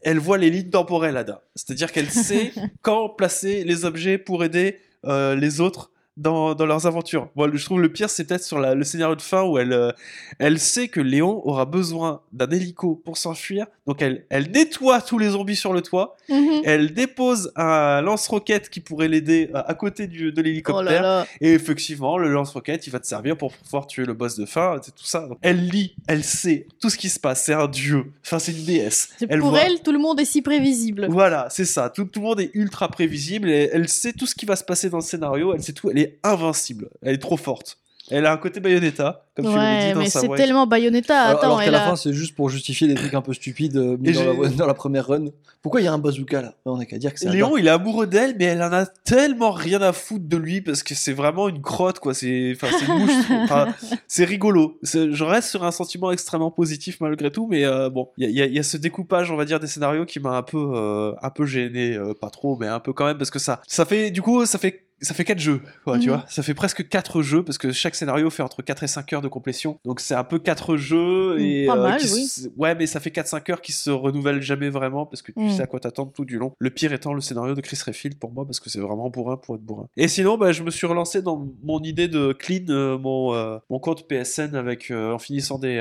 [0.04, 1.42] elle voit les lignes temporelles, Ada.
[1.56, 2.54] C'est-à-dire qu'elle sait
[2.84, 7.30] quand placer les objets pour aider euh, les autres dans, dans leurs aventures.
[7.36, 9.74] Moi, je trouve le pire, c'est peut-être sur la- le scénario de fin où elle,
[9.74, 9.92] euh,
[10.40, 13.68] elle sait que Léon aura besoin d'un hélico pour s'enfuir.
[13.86, 16.16] Donc elle, elle nettoie tous les zombies sur le toit.
[16.30, 16.62] Mhm.
[16.64, 20.84] Elle dépose un lance-roquette qui pourrait l'aider euh, à côté du, de Oh l'hélicoptère.
[20.86, 21.28] là là.
[21.42, 24.78] Et effectivement, le lance-roquette, il va te servir pour pouvoir tuer le boss de fin,
[24.82, 25.28] c'est tout ça.
[25.28, 27.44] Donc, elle lit, elle sait tout ce qui se passe.
[27.44, 28.06] C'est un dieu.
[28.26, 29.10] Enfin, c'est une déesse.
[29.20, 31.08] C'est Elle Pour voit- elle, tout le monde est si prévisible.
[31.10, 31.90] voilà, c'est ça.
[31.90, 33.50] Tout, tout le monde est ultra prévisible.
[33.50, 35.54] Et elle sait tout ce qui va se passer dans le scénario.
[35.54, 35.90] Elle sait tout.
[35.92, 36.90] Elle est invincible.
[37.02, 37.78] Elle est trop forte.
[38.12, 41.20] Elle a un côté Bayonetta, comme tu l'avais Ouais, dit dans mais c'est tellement Bayonetta.
[41.20, 41.90] Alors, Attends, alors qu'à elle la a...
[41.90, 44.68] fin, c'est juste pour justifier des trucs un peu stupides euh, mis dans la, dans
[44.68, 45.26] la première run.
[45.64, 46.54] Pourquoi il y a un bazooka là?
[46.66, 48.86] On a qu'à dire que c'est Léon, il est amoureux d'elle, mais elle en a
[48.86, 52.14] tellement rien à foutre de lui parce que c'est vraiment une crotte, quoi.
[52.14, 53.12] C'est, enfin, c'est une mouche.
[53.46, 53.74] Enfin,
[54.08, 54.78] c'est rigolo.
[54.84, 58.40] C'est- Je reste sur un sentiment extrêmement positif malgré tout, mais euh, bon, y y
[58.44, 61.14] il y a ce découpage, on va dire, des scénarios qui m'a un peu, euh,
[61.24, 63.86] un peu gêné, euh, pas trop, mais un peu quand même parce que ça, ça
[63.86, 64.84] fait, du coup, ça fait.
[65.02, 66.16] Ça fait 4 jeux, quoi, tu Mhm.
[66.16, 66.26] vois.
[66.30, 69.22] Ça fait presque 4 jeux parce que chaque scénario fait entre 4 et 5 heures
[69.22, 69.78] de complétion.
[69.84, 72.22] Donc c'est un peu 4 jeux et Pas euh, mal, qui oui.
[72.24, 75.40] s- ouais, mais ça fait 4-5 heures qui se renouvellent jamais vraiment parce que tu
[75.42, 75.50] Mm.
[75.52, 76.54] sais à quoi t'attendre tout du long.
[76.60, 79.36] Le pire étant le scénario de Chris Redfield pour moi parce que c'est vraiment bourrin
[79.38, 79.88] pour être bourrin.
[79.98, 83.58] Et sinon, bah, je me suis relancé dans mon idée de clean euh, mon, euh,
[83.70, 85.78] mon compte PSN avec en finissant des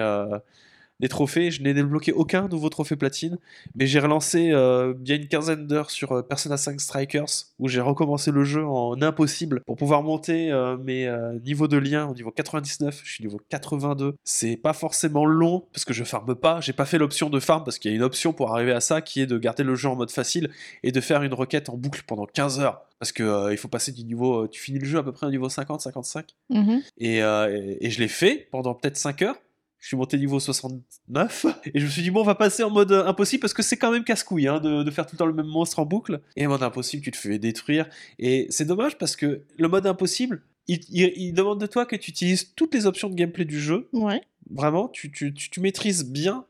[1.01, 1.51] des trophées.
[1.51, 3.39] Je n'ai débloqué aucun nouveau trophée platine,
[3.75, 7.27] mais j'ai relancé euh, il y a une quinzaine d'heures sur euh, Persona 5 Strikers
[7.59, 11.77] où j'ai recommencé le jeu en impossible pour pouvoir monter euh, mes euh, niveaux de
[11.77, 13.01] lien au niveau 99.
[13.05, 14.15] Je suis niveau 82.
[14.25, 16.61] C'est pas forcément long parce que je farme pas.
[16.61, 18.81] J'ai pas fait l'option de farm parce qu'il y a une option pour arriver à
[18.81, 20.51] ça qui est de garder le jeu en mode facile
[20.83, 22.83] et de faire une requête en boucle pendant 15 heures.
[23.01, 24.45] Parce que euh, il faut passer du niveau.
[24.45, 26.25] euh, tu finis le jeu à peu près au niveau 50-55.
[26.51, 26.83] Mhm.
[26.99, 27.49] Et, euh,
[27.81, 29.37] et- et je l'ai fait pendant peut-être 5 heures.
[29.85, 32.71] Je suis monté niveau 69 et je me suis dit bon on va passer en
[32.71, 35.19] mode euh, impossible parce que c'est quand même casse-couille hein, de, de faire tout le
[35.19, 36.23] temps le même monstre en boucle.
[36.37, 37.87] Et en mode impossible tu te fais détruire
[38.19, 41.97] et c'est dommage parce que le mode impossible il, il- il demande de toi que
[41.97, 43.89] tu utilises toutes les options de gameplay du jeu.
[43.93, 44.23] Ouais.
[44.51, 46.47] Vraiment tu, tu, tu, tu maîtrises bien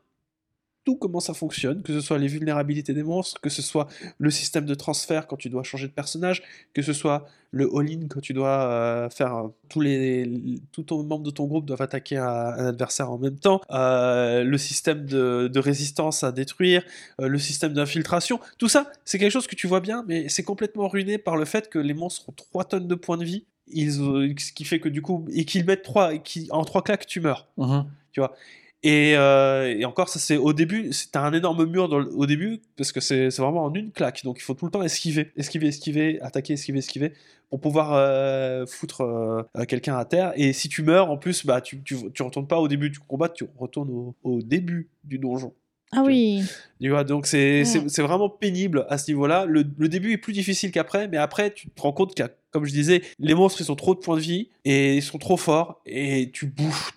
[0.85, 3.87] tout comment ça fonctionne, que ce soit les vulnérabilités des monstres, que ce soit
[4.19, 8.07] le système de transfert quand tu dois changer de personnage, que ce soit le all-in
[8.07, 11.81] quand tu dois euh, faire euh, tous les tout ton membre de ton groupe doivent
[11.81, 16.83] attaquer un, un adversaire en même temps, euh, le système de, de résistance à détruire,
[17.19, 20.43] euh, le système d'infiltration, tout ça c'est quelque chose que tu vois bien, mais c'est
[20.43, 23.45] complètement ruiné par le fait que les monstres ont 3 tonnes de points de vie,
[23.67, 26.83] ils, ce qui fait que du coup et qu'ils mettent 3 et qui, en 3
[26.83, 27.47] claques tu meurs.
[27.57, 27.85] Mhm.
[28.87, 32.27] Et, euh, et encore, ça c'est au début, c'est un énorme mur dans le- au
[32.27, 34.23] début parce que c'est vraiment en une claque.
[34.23, 37.13] Donc il faut tout le temps esquiver, esquiver, esquiver, attaquer, esquiver, esquiver
[37.49, 40.33] pour pouvoir euh, foutre euh, quelqu'un à terre.
[40.35, 42.99] Et si tu meurs, en plus, bah tu, tu, tu retournes pas au début du
[42.99, 45.51] combat, tu retournes au, au début du donjon.
[45.91, 46.43] Ah oui.
[46.81, 47.63] Tu vois, donc c'est
[47.99, 49.45] vraiment pénible à ce niveau-là.
[49.45, 52.27] Le, le début est plus difficile qu'après, mais après, tu te rends compte qu'il y
[52.27, 55.01] a, comme je disais, les monstres, ils ont trop de points de vie et ils
[55.03, 56.91] sont trop forts et tu bouffes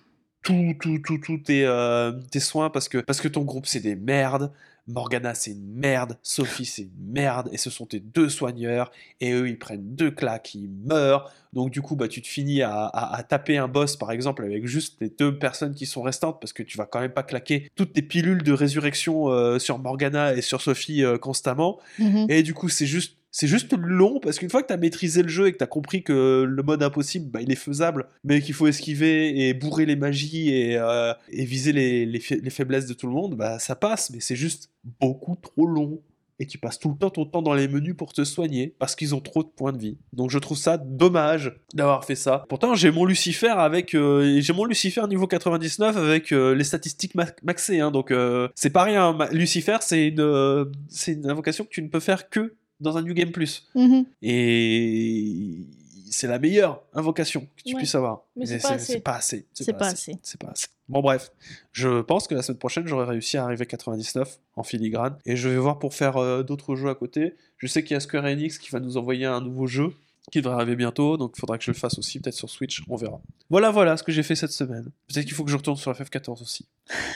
[0.49, 3.79] tout, tout, tout, tout tes, euh, tes soins parce que, parce que ton groupe, c'est
[3.79, 4.51] des merdes.
[4.87, 6.17] Morgana, c'est une merde.
[6.23, 7.47] Sophie, c'est une merde.
[7.51, 8.91] Et ce sont tes deux soigneurs.
[9.21, 11.31] Et eux, ils prennent deux claques, ils meurent.
[11.53, 14.43] Donc, du coup, bah, tu te finis à, à- à taper un boss, par exemple,
[14.43, 17.21] avec juste les deux personnes qui sont restantes, parce que tu vas quand même pas
[17.21, 21.77] claquer toutes tes pilules de résurrection euh, sur Morgana et sur Sophie euh, constamment.
[21.99, 22.25] Mhm.
[22.29, 25.21] Et du coup, c'est juste, c'est juste long parce qu'une fois que tu as maîtrisé
[25.21, 28.07] le jeu et que tu as compris que le mode impossible, bah, il est faisable,
[28.23, 32.35] mais qu'il faut esquiver et bourrer les magies et, euh, et viser les, les, fa-
[32.35, 34.69] les faiblesses de tout le monde, bah, ça passe, mais c'est juste
[34.99, 36.01] beaucoup trop long.
[36.41, 38.95] Et tu passes tout le temps ton temps dans les menus pour te soigner parce
[38.95, 39.97] qu'ils ont trop de points de vie.
[40.13, 42.45] Donc je trouve ça dommage d'avoir fait ça.
[42.47, 47.13] Pourtant j'ai mon Lucifer avec euh, j'ai mon Lucifer niveau 99 avec euh, les statistiques
[47.15, 47.81] ma- maxées.
[47.81, 47.91] hein.
[47.91, 49.17] donc euh, c'est pas rien.
[49.33, 53.01] Lucifer c'est une euh, c'est une invocation que tu ne peux faire que dans un
[53.01, 53.67] New Game Plus.
[53.75, 54.05] Mhm.
[54.21, 55.65] Et
[56.11, 57.79] c'est la meilleure invocation que tu Ouais.
[57.79, 58.25] puisses avoir.
[58.35, 58.93] Mais c'est pas assez.
[58.93, 59.45] C'est pas assez.
[59.53, 60.17] C'est pas assez.
[60.23, 60.67] C'est pas assez.
[60.87, 61.31] Bon bref,
[61.71, 65.35] je pense que la semaine prochaine j'aurai réussi à arriver à 99 en filigrane et
[65.35, 67.35] je vais voir pour faire euh, d'autres jeux à côté.
[67.57, 69.93] Je sais qu'il y a Square Enix qui va nous envoyer un nouveau jeu
[70.31, 72.83] qui devrait arriver bientôt, donc il faudra que je le fasse aussi, peut-être sur Switch,
[72.87, 73.21] on verra.
[73.49, 74.91] Voilà, voilà ce que j'ai fait cette semaine.
[75.07, 76.65] Peut-être qu'il faut que je retourne sur FF14 aussi.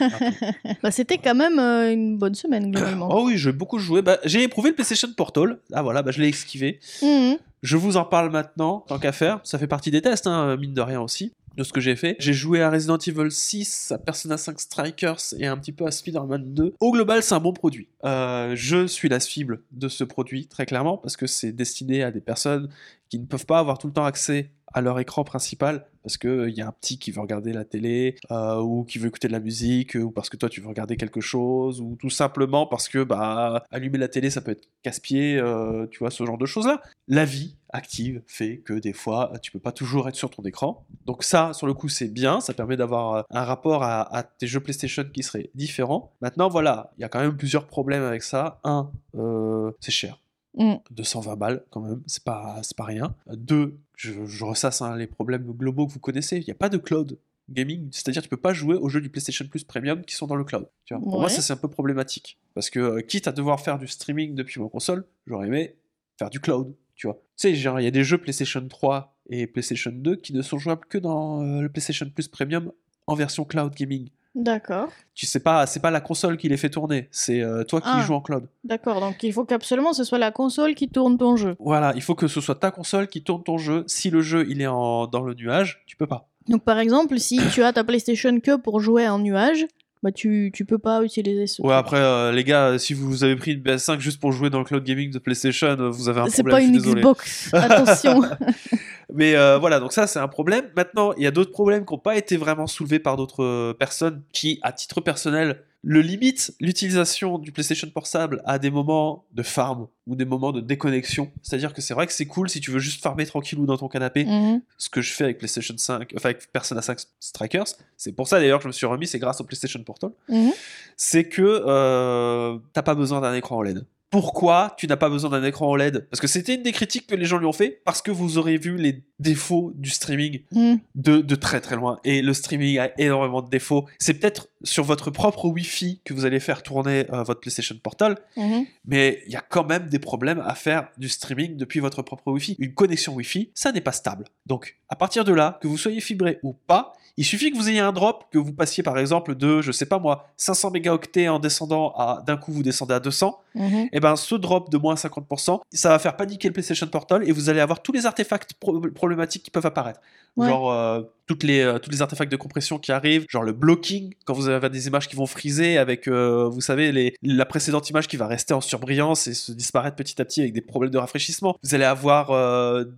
[0.82, 3.08] Bah, c'était quand même euh, une bonne semaine, globalement.
[3.10, 4.02] Oh oui, j'ai beaucoup joué.
[4.02, 5.58] Bah, j'ai éprouvé le PlayStation Portal.
[5.72, 6.80] Ah voilà, bah, je l'ai esquivé.
[7.02, 7.38] Mhm.
[7.62, 9.40] Je vous en parle maintenant, tant qu'à faire.
[9.44, 12.16] Ça fait partie des tests, hein, mine de rien aussi, de ce que j'ai fait.
[12.18, 15.90] J'ai joué à Resident Evil 6, à Persona 5 Strikers et un petit peu à
[15.90, 16.74] Spider-Man 2.
[16.80, 17.88] Au global, c'est un bon produit.
[18.04, 22.10] Euh, je suis la cible de ce produit, très clairement, parce que c'est destiné à
[22.10, 22.68] des personnes
[23.08, 26.48] qui ne peuvent pas avoir tout le temps accès à leur écran principal parce que
[26.48, 29.28] il y a un petit qui veut regarder la télé euh, ou qui veut écouter
[29.28, 32.66] de la musique ou parce que toi tu veux regarder quelque chose ou tout simplement
[32.66, 36.36] parce que bah allumer la télé ça peut être casse-pied euh, tu vois ce genre
[36.36, 40.14] de choses là la vie active fait que des fois tu peux pas toujours être
[40.14, 40.86] sur ton écran.
[41.06, 42.40] Donc ça sur le coup c'est bien.
[42.40, 46.48] Ça permet d'avoir euh, un rapport à, à tes jeux PlayStation qui serait différent maintenant
[46.48, 48.60] voilà il y a quand même plusieurs problèmes avec ça.
[48.64, 50.18] Un euh, c'est cher.
[50.56, 50.74] Mm.
[50.92, 53.14] 220 balles quand même, c'est pas, c'est pas rien.
[53.26, 56.68] Deux, je, je ressasse hein, les problèmes globaux que vous connaissez, il n'y a pas
[56.68, 57.18] de cloud
[57.50, 60.36] gaming, c'est-à-dire tu peux pas jouer aux jeux du PlayStation Plus Premium qui sont dans
[60.36, 60.68] le cloud.
[60.84, 61.02] Tu vois.
[61.02, 63.86] Pour moi ça c'est un peu problématique, parce que euh, quitte à devoir faire du
[63.86, 65.76] streaming depuis ma console, j'aurais aimé
[66.18, 67.20] faire du cloud, tu vois.
[67.36, 70.42] Tu sais, genre il y a des jeux PlayStation 3 et PlayStation 2 qui ne
[70.42, 72.72] sont jouables que dans euh, le PlayStation Plus Premium
[73.06, 74.08] en version cloud gaming.
[74.34, 74.88] D'accord.
[75.14, 77.86] Tu sais pas, c'est pas la console qui les fait tourner, c'est euh, toi qui
[77.90, 78.02] Ah.
[78.04, 78.46] joues en cloud.
[78.64, 79.00] D'accord.
[79.00, 81.54] Donc il faut qu'absolument ce soit la console qui tourne ton jeu.
[81.60, 83.84] Voilà, il faut que ce soit ta console qui tourne ton jeu.
[83.86, 86.26] Si le jeu il est en, dans le nuage, tu peux pas.
[86.48, 89.66] Donc par exemple, si tu as ta PlayStation que pour jouer en nuage,
[90.02, 91.78] bah tu, tu peux pas utiliser ce Ouais, truc.
[91.78, 94.64] après, euh, les gars, si vous avez pris une PS5 juste pour jouer dans le
[94.66, 96.56] cloud gaming de PlayStation, euh, vous avez un C'est problème.
[96.56, 97.00] pas je une désolé.
[97.00, 97.54] Xbox.
[97.54, 98.22] Attention.
[99.12, 100.64] Mais euh, voilà, donc ça c'est un problème.
[100.76, 103.74] Maintenant, il y a d'autres problèmes qui n'ont pas été vraiment soulevés par d'autres euh,
[103.74, 109.42] personnes qui, à titre personnel, le limitent l'utilisation du PlayStation Portable à des moments de
[109.42, 111.30] farm ou des moments de déconnexion.
[111.42, 113.88] C'est-à-dire que c'est vrai que c'est cool si tu veux juste farmer tranquillou dans ton
[113.88, 114.62] canapé, Mhm.
[114.78, 117.66] ce que je fais avec PlayStation 5, enfin avec Persona 5 Strikers.
[117.98, 120.10] C'est pour ça d'ailleurs que je me suis remis, c'est grâce au PlayStation Portal.
[120.30, 120.52] Mhm.
[120.96, 123.84] C'est que euh, t'as pas besoin d'un écran OLED.
[124.14, 127.16] Pourquoi tu n'as pas besoin d'un écran OLED Parce que c'était une des critiques que
[127.16, 131.16] les gens lui ont fait, parce que vous aurez vu les défauts du streaming de,
[131.20, 131.98] de très très loin.
[132.04, 133.86] Et le streaming a énormément de défauts.
[133.98, 138.16] C'est peut-être sur votre propre Wi-Fi que vous allez faire tourner euh, votre PlayStation Portal,
[138.36, 138.66] Mhm.
[138.84, 142.30] mais il y a quand même des problèmes à faire du streaming depuis votre propre
[142.30, 142.54] Wi-Fi.
[142.60, 144.26] Une connexion Wi-Fi, ça n'est pas stable.
[144.46, 147.68] Donc, à partir de là, que vous soyez fibré ou pas, il suffit que vous
[147.68, 151.28] ayez un drop, que vous passiez par exemple de, je sais pas moi, 500 mégaoctets
[151.28, 153.88] en descendant à, d'un coup vous descendez à 200, Mhm.
[153.92, 157.30] et ben ce drop de moins 50%, ça va faire paniquer le PlayStation Portal et
[157.30, 160.00] vous allez avoir tous les artefacts pro- problématiques qui peuvent apparaître.
[160.36, 160.48] Ouais.
[160.48, 164.12] Genre euh, toutes les, euh, tous les artefacts de compression qui arrivent, genre le blocking,
[164.24, 167.88] quand vous avez des images qui vont friser avec, euh, vous savez, les, la précédente
[167.90, 170.90] image qui va rester en surbrillance et se disparaître petit à petit avec des problèmes
[170.90, 171.56] de rafraîchissement.
[171.62, 172.32] Vous allez avoir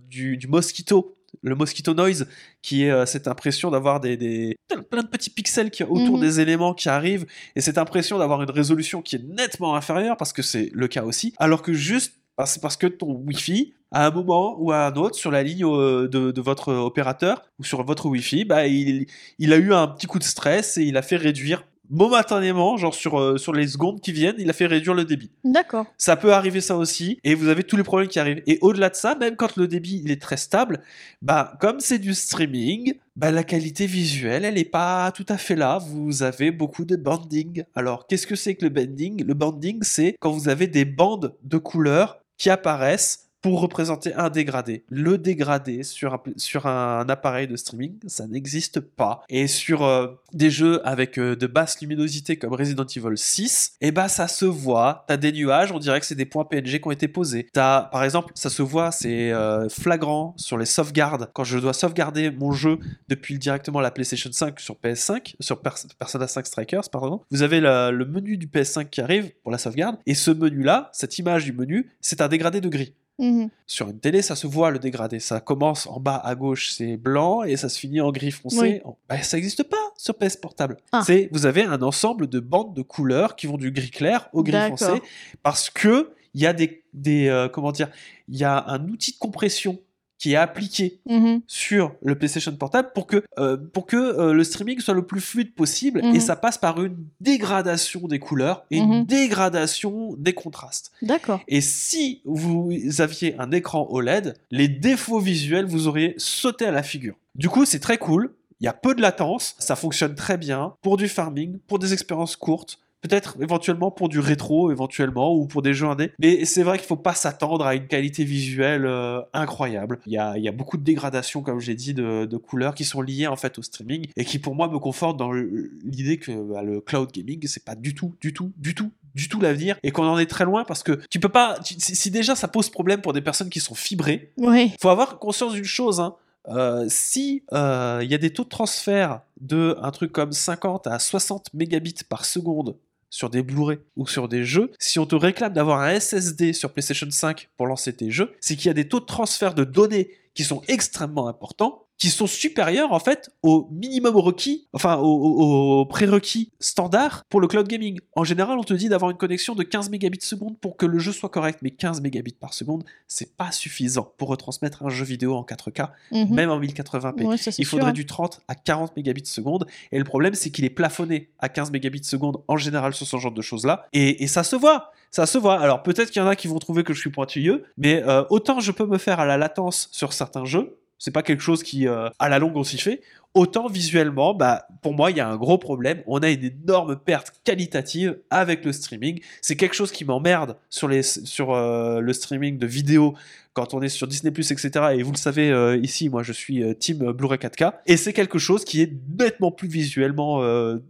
[0.09, 1.13] du, du mosquito.
[1.41, 2.27] Le mosquito noise,
[2.61, 4.57] qui est euh, cette impression d'avoir des, des-
[4.89, 6.21] plein de petits pixels qui, autour Mhm.
[6.21, 7.25] des éléments qui arrivent,
[7.55, 11.03] et cette impression d'avoir une résolution qui est nettement inférieure, parce que c'est le cas
[11.03, 14.87] aussi, alors que juste, bah, c'est parce que ton Wi-Fi, à un moment ou à
[14.87, 18.67] un autre sur la ligne euh, de, de votre opérateur ou sur votre Wi-Fi, bah,
[18.67, 19.05] il,
[19.39, 22.93] il a eu un petit coup de stress et il a fait réduire momentanément, genre
[22.93, 25.31] sur, euh, sur les secondes qui viennent, il a fait réduire le débit.
[25.43, 25.85] D'accord.
[25.97, 28.43] Ça peut arriver ça aussi, et vous avez tous les problèmes qui arrivent.
[28.47, 30.81] Et au-delà de ça, même quand le débit il est très stable,
[31.21, 35.55] bah comme c'est du streaming, bah la qualité visuelle elle est pas tout à fait
[35.55, 35.79] là.
[35.79, 37.63] Vous avez beaucoup de banding.
[37.75, 39.23] Alors qu'est-ce que c'est que le banding?
[39.23, 44.29] Le banding c'est quand vous avez des bandes de couleurs qui apparaissent pour représenter un
[44.29, 44.83] dégradé.
[44.89, 49.23] Le dégradé sur un, sur un appareil de streaming, ça n'existe pas.
[49.29, 53.91] Et sur euh, des jeux avec euh, de basse luminosité comme Resident Evil 6, eh
[53.91, 55.05] ben ça se voit.
[55.07, 57.47] T'as des nuages, on dirait que c'est des points PNG qui ont été posés.
[57.53, 61.29] T'as, par exemple, ça se voit, c'est euh, flagrant sur les sauvegardes.
[61.33, 66.27] Quand je dois sauvegarder mon jeu depuis directement la PlayStation 5 sur PS5, sur Persona
[66.27, 69.97] 5 Strikers, pardon, vous avez le menu du PS5 qui arrive pour la sauvegarde.
[70.05, 72.93] Et ce menu-là, cette image du menu, c'est un dégradé de gris.
[73.19, 73.49] Mhm.
[73.65, 75.19] Sur une télé, ça se voit le dégradé.
[75.19, 78.81] Ça commence en bas à gauche, c'est blanc, et ça se finit en gris foncé.
[79.09, 80.77] Bah, ça n'existe pas sur PS Portable.
[80.91, 81.01] Ah.
[81.05, 84.43] C'est, vous avez un ensemble de bandes de couleurs qui vont du gris clair au
[84.43, 85.01] gris foncé,
[85.43, 87.89] parce que il y a des, des euh, comment dire,
[88.27, 89.79] il y a un outil de compression
[90.17, 91.41] qui est appliqué Mhm.
[91.47, 95.21] sur le PlayStation Portable pour que, euh, pour que euh, le streaming soit le plus
[95.21, 100.91] fluide possible et ça passe par une dégradation des couleurs et une dégradation des contrastes.
[101.01, 101.41] D'accord.
[101.47, 106.83] Et si vous aviez un écran OLED, les défauts visuels vous auriez sauté à la
[106.83, 107.15] figure.
[107.35, 108.33] Du coup, c'est très cool.
[108.59, 111.93] Il y a peu de latence, ça fonctionne très bien pour du farming, pour des
[111.93, 116.11] expériences courtes, peut-être éventuellement pour du rétro, éventuellement, ou pour des jeux indés.
[116.19, 119.99] Mais c'est vrai qu'il faut pas s'attendre à une qualité visuelle euh, incroyable.
[120.05, 122.75] Il y, a, il y a beaucoup de dégradations, comme j'ai dit, de, de couleurs
[122.75, 126.17] qui sont liées en fait au streaming et qui pour moi me confortent dans l'idée
[126.17, 129.39] que bah, le cloud gaming, c'est pas du tout, du tout, du tout, du tout
[129.39, 131.59] l'avenir et qu'on en est très loin parce que tu peux pas.
[131.63, 134.73] tu- si, déjà ça pose problème pour des personnes qui sont fibrées, Oui.
[134.81, 135.99] faut avoir conscience d'une chose.
[135.99, 136.15] Hein.
[136.49, 140.87] Euh, si euh, il y a des taux de transfert de un truc comme 50
[140.87, 142.75] à 60 mégabits par seconde
[143.09, 146.71] sur des Blu-ray ou sur des jeux, si on te réclame d'avoir un SSD sur
[146.73, 149.63] PlayStation 5 pour lancer tes jeux, c'est qu'il y a des taux de transfert de
[149.63, 155.05] données qui sont extrêmement importants, qui sont supérieurs en fait au minimum requis, enfin au,
[155.07, 157.99] au- au prérequis standard pour le cloud gaming.
[158.15, 160.99] En général, on te dit d'avoir une connexion de 15 mégabits seconde pour que le
[160.99, 165.05] jeu soit correct, mais 15 mégabits par seconde, c'est pas suffisant pour retransmettre un jeu
[165.05, 166.33] vidéo en 4K, Mhm.
[166.35, 167.23] même en 1080p.
[167.25, 167.93] Ouais, ça, c'est Il faudrait sûr.
[167.93, 169.65] du 30 à 40 mégabits seconde.
[169.91, 173.17] Et le problème, c'est qu'il est plafonné à 15 mégabits seconde en général sur ce
[173.17, 173.87] genre de choses-là.
[173.93, 174.91] Et, et ça se voit.
[175.09, 175.59] Ça se voit.
[175.59, 178.23] Alors peut-être qu'il y en a qui vont trouver que je suis pointilleux, mais euh,
[178.29, 180.77] autant je peux me faire à la latence sur certains jeux.
[180.99, 183.01] C'est pas quelque chose qui, euh, à la longue, on s'y fait.
[183.33, 186.01] Autant visuellement, bah, pour moi, il y a un gros problème.
[186.07, 189.21] On a une énorme perte qualitative avec le streaming.
[189.41, 193.15] C'est quelque chose qui m'emmerde sur, les, sur euh, le streaming de vidéos
[193.53, 194.69] quand on est sur Disney+, etc.
[194.93, 197.73] Et vous le savez, euh, ici, moi, je suis team Blu-ray 4K.
[197.85, 200.41] Et c'est quelque chose qui est nettement plus visuellement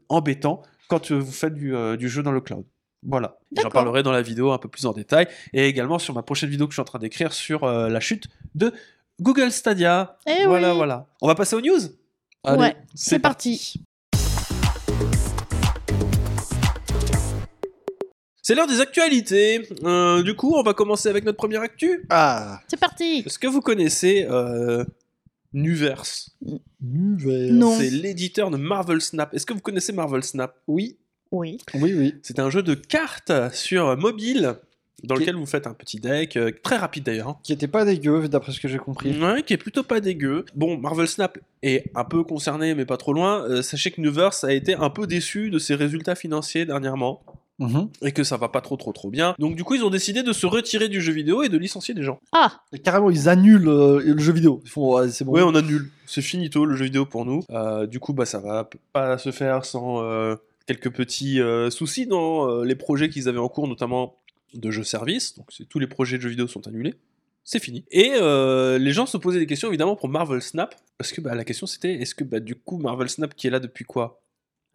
[0.09, 2.65] embêtant quand vous faites du, du jeu dans le cloud.
[3.03, 3.37] Voilà.
[3.55, 5.27] J'en parlerai dans la vidéo un peu plus en détail.
[5.53, 7.99] Et également sur ma prochaine vidéo que je suis en train d'écrire sur euh, la
[7.99, 8.73] chute de
[9.19, 10.17] Google Stadia.
[10.27, 10.77] Eh voilà, oui.
[10.77, 11.07] voilà.
[11.21, 11.79] On va passer aux news
[12.43, 12.59] Allez.
[12.59, 13.81] Ouais, c'est parti.
[18.41, 19.67] C'est l'heure des actualités.
[19.83, 22.05] Euh, du coup, on va commencer avec notre première actu.
[22.09, 23.23] Ah, C'est parti.
[23.25, 24.85] Est-ce que vous connaissez euh,
[25.51, 26.37] Nuverse?
[26.79, 27.51] Nuverse.
[27.51, 27.75] Non.
[27.77, 29.33] C'est l'éditeur de Marvel Snap.
[29.33, 30.55] Est-ce que vous connaissez Marvel Snap?
[30.67, 30.97] Oui,
[31.31, 31.57] Oui.
[31.73, 32.15] oui, oui.
[32.23, 34.55] C'est un jeu de cartes sur mobile
[35.03, 37.27] dans Qui- lequel vous faites un petit deck, euh, très rapide d'ailleurs.
[37.29, 37.37] hein.
[37.43, 39.17] Qui était pas dégueu, d'après ce que j'ai compris.
[39.19, 40.45] Ouais, qui est plutôt pas dégueu.
[40.55, 43.41] Bon, Marvel Snap est un peu concerné, mais pas trop loin.
[43.43, 47.21] Euh, sachez que Nuverse a été un peu déçu de ses résultats financiers dernièrement.
[47.59, 47.89] Mhm.
[48.03, 49.33] Et que ça va pas trop trop trop bien.
[49.39, 51.95] Donc du coup ils ont décidé de se retirer du jeu vidéo et de licencier
[51.95, 52.19] des gens.
[52.31, 54.61] Ah, Et carrément, ils annulent euh, le jeu vidéo.
[54.63, 55.31] Ils font, ouais, c'est bon.
[55.31, 55.89] Ouais on annule.
[56.05, 57.41] C'est finito le jeu vidéo pour nous.
[57.49, 60.35] Euh, du coup bah ça va pas se faire sans euh,
[60.67, 64.17] quelques petits euh, soucis dans euh, les projets qu'ils avaient en cours, notamment
[64.53, 65.35] de jeux service.
[65.37, 66.95] Donc tous les projets de jeux vidéo sont annulés.
[67.43, 67.85] C'est fini.
[67.91, 70.75] Et euh, les gens se posaient des questions évidemment pour Marvel Snap.
[70.97, 73.51] Parce que bah, la question c'était est-ce que bah, du coup Marvel Snap qui est
[73.51, 74.21] là depuis quoi?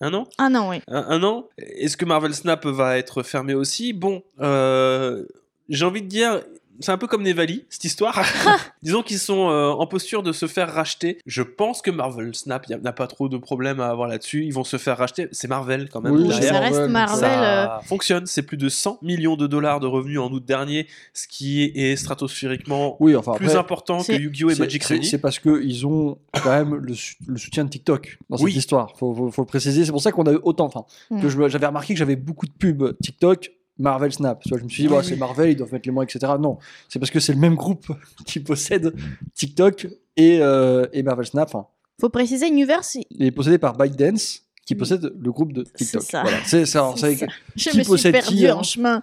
[0.01, 0.29] Un an?
[0.39, 0.81] Ah non, oui.
[0.89, 1.49] un, un an?
[1.59, 3.93] Est-ce que Marvel Snap va être fermé aussi?
[3.93, 5.25] Bon, euh,
[5.68, 6.43] j'ai envie de dire,
[6.83, 8.22] c'est un peu comme Nevali, cette histoire.
[8.83, 11.18] Disons qu'ils sont euh, en posture de se faire racheter.
[11.26, 14.45] Je pense que Marvel Snap n'a pas trop de problème à avoir là-dessus.
[14.45, 15.28] Ils vont se faire racheter.
[15.33, 16.12] C'est Marvel quand même.
[16.14, 16.55] Oui, derrière.
[16.55, 17.24] ça reste Marvel, Marvel.
[17.30, 20.87] euh, Ça fonctionne, c'est plus de 100 millions de dollars de revenus en août dernier,
[21.14, 24.51] ce qui est stratosphériquement Oui, enfin, plus après, important que Yu-Gi-Oh!
[24.51, 25.07] et Magic Ready.
[25.09, 26.95] C'est parce qu'ils ont quand même le,
[27.37, 28.53] soutien de TikTok dans cette Oui.
[28.55, 28.97] histoire.
[28.99, 29.85] Faut, faut, faut le préciser.
[29.85, 30.66] C'est pour ça qu'on a eu autant.
[30.66, 31.20] Enfin, Mm.
[31.22, 34.41] que j'avais remarqué que j'avais beaucoup de pubs TikTok, Marvel Snap.
[34.43, 36.20] Tu vois, je me suis dit, bah, c'est Marvel, ils doivent mettre les mots, etc.
[36.39, 36.59] Non,
[36.89, 37.87] c'est parce que c'est le même groupe
[38.27, 38.95] qui possède
[39.35, 41.49] TikTok et, euh, et Marvel Snap.
[41.49, 41.66] Enfin,
[42.01, 44.79] Faut préciser, Universe, il- est possédé par ByteDance, qui Oui.
[44.79, 46.03] possède le groupe de C'est TikTok.
[46.03, 46.23] ça.
[46.23, 46.39] Voilà.
[46.45, 46.93] C'est ça.
[46.97, 49.03] je me suis qui, hein en chemin.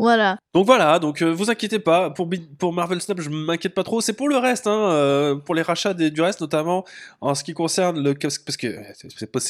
[0.00, 0.38] Voilà.
[0.54, 2.28] Donc voilà, donc euh, vous inquiétez pas, pour,
[2.72, 4.00] Marvel Snap, je m'inquiète pas trop.
[4.00, 6.84] C'est pour le reste, hein, euh, pour les rachats des- du reste, notamment
[7.20, 8.82] en ce qui concerne le parce que euh,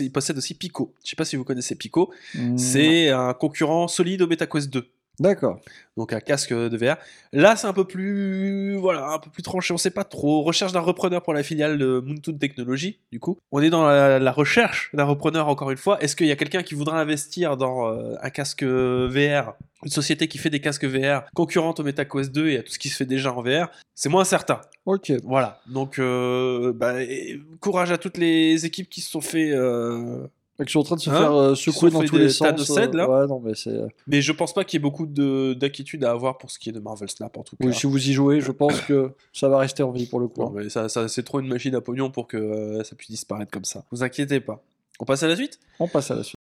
[0.00, 0.92] il possède aussi Pico.
[1.04, 2.12] Je sais pas si vous connaissez Pico.
[2.34, 4.86] Hmm, C'est un concurrent solide au MetaQuest 2.
[5.20, 5.60] D'accord.
[5.98, 6.96] donc un casque de VR.
[7.32, 9.74] Là, c'est un peu plus, voilà, un peu plus tranché.
[9.74, 10.42] On sait pas trop.
[10.42, 12.98] Recherche d'un repreneur pour la filiale de Moontoon Technology.
[13.12, 16.00] Du coup, on est dans la, la recherche d'un repreneur encore une fois.
[16.02, 19.52] Est-ce qu'il y a quelqu'un qui voudra investir dans euh, un casque VR,
[19.84, 22.78] une société qui fait des casques VR concurrente au MetaQuest 2 et à tout ce
[22.78, 24.62] qui se fait déjà en VR C'est moins certain.
[24.86, 25.12] Ok.
[25.24, 25.60] Voilà.
[25.68, 26.94] Donc, euh, bah,
[27.60, 29.52] courage à toutes les équipes qui se sont fait.
[29.52, 30.26] euh,
[30.60, 32.48] Ils sont en train de se Hein faire euh, secouer dans tous des les sens.
[32.68, 33.04] de là.
[33.04, 33.78] euh, ouais, non, mais c'est.
[34.06, 36.68] Mais je pense pas qu'il y ait beaucoup de- d'inquiétude à avoir pour ce qui
[36.68, 37.66] est de Marvel Snap en tout cas.
[37.66, 40.28] Oui, si vous y jouez, je pense que ça va rester en vie pour le
[40.28, 40.42] coup.
[40.42, 43.10] Non, mais ça, ça- c'est trop une machine à pognon pour que euh, ça puisse
[43.10, 43.84] disparaître comme ça.
[43.90, 44.62] Vous inquiétez pas.
[45.00, 45.58] On passe à la suite?
[45.78, 46.34] On passe à la suite.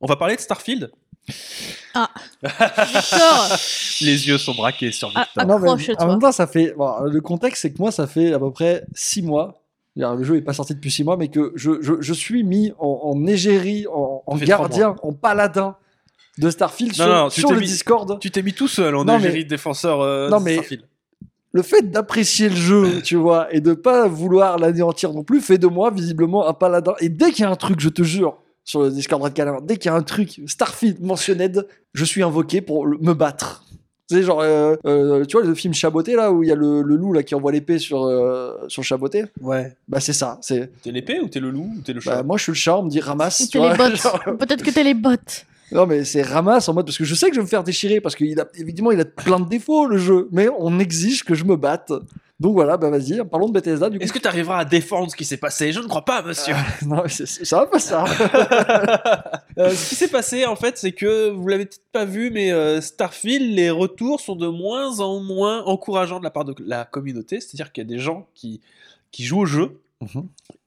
[0.00, 0.90] On va parler de Starfield?
[2.42, 3.56] Victor,
[4.00, 5.32] Les yeux sont braqués sur Ah, Victor.
[5.36, 5.44] ah.
[5.44, 6.02] Non, mais Accroche-toi.
[6.04, 6.72] en même temps, ça fait.
[6.76, 9.61] bon, le contexte, c'est que moi, ça fait à peu près 6 mois.
[9.96, 12.72] Le jeu n'est pas sorti depuis 6 mois, mais que je, je, je suis mis
[12.78, 15.76] en, en égérie, en, gardien, en paladin
[16.38, 18.18] de Starfield Non, sur, non, le mis- Discord.
[18.20, 20.84] Tu t'es mis tout seul en Non, égérie de défenseur euh, Non, de mais- Starfield.
[21.54, 25.58] Le fait d'apprécier le jeu, tu vois, et de pas vouloir l'anéantir non plus, fait
[25.58, 26.94] de moi visiblement un paladin.
[27.00, 29.60] Et dès qu'il y a un truc, je te jure, sur le Discord Red Calabar,
[29.60, 33.61] dès qu'il y a un truc, Starfield mentionned, je suis invoqué pour me battre.
[34.12, 36.54] Tu sais, genre, euh, euh, tu vois, le film Chaboté, là, où il y a
[36.54, 39.74] le, le loup là, qui envoie l'épée sur, euh, sur Chaboté Ouais.
[39.88, 40.36] Bah, c'est ça.
[40.42, 42.16] C'est, T'es l'épée ou t'es le loup ou t'es le chat?
[42.16, 43.40] bah, moi, je suis le chat, on me dit ramasse.
[43.40, 45.12] ou t'es les genre, Peut-être que t'es les bots.
[45.70, 47.64] non, mais c'est ramasse en mode, parce que je sais que je vais me faire
[47.64, 51.24] déchirer, parce qu'il a, évidemment, il a plein de défauts, le jeu, mais on exige
[51.24, 51.90] que je me batte.
[52.42, 54.04] Donc voilà, bah vas-y, parlons de Bethesda, du coup.
[54.04, 55.70] Est-ce que tu arriveras à défendre ce qui s'est passé?
[55.72, 56.54] Je ne crois pas, monsieur.
[56.84, 58.04] non, mais c'est- c'est- ça va pas ça.
[59.58, 62.50] Euh, ce qui s'est passé, en fait, c'est que vous l'avez peut-être pas vu, mais
[62.52, 66.84] euh, Starfield, les retours sont de moins en moins encourageants de la part de la
[66.86, 67.38] communauté.
[67.38, 68.60] C'est-à-dire qu'il y a des gens qui,
[69.10, 69.81] qui jouent au jeu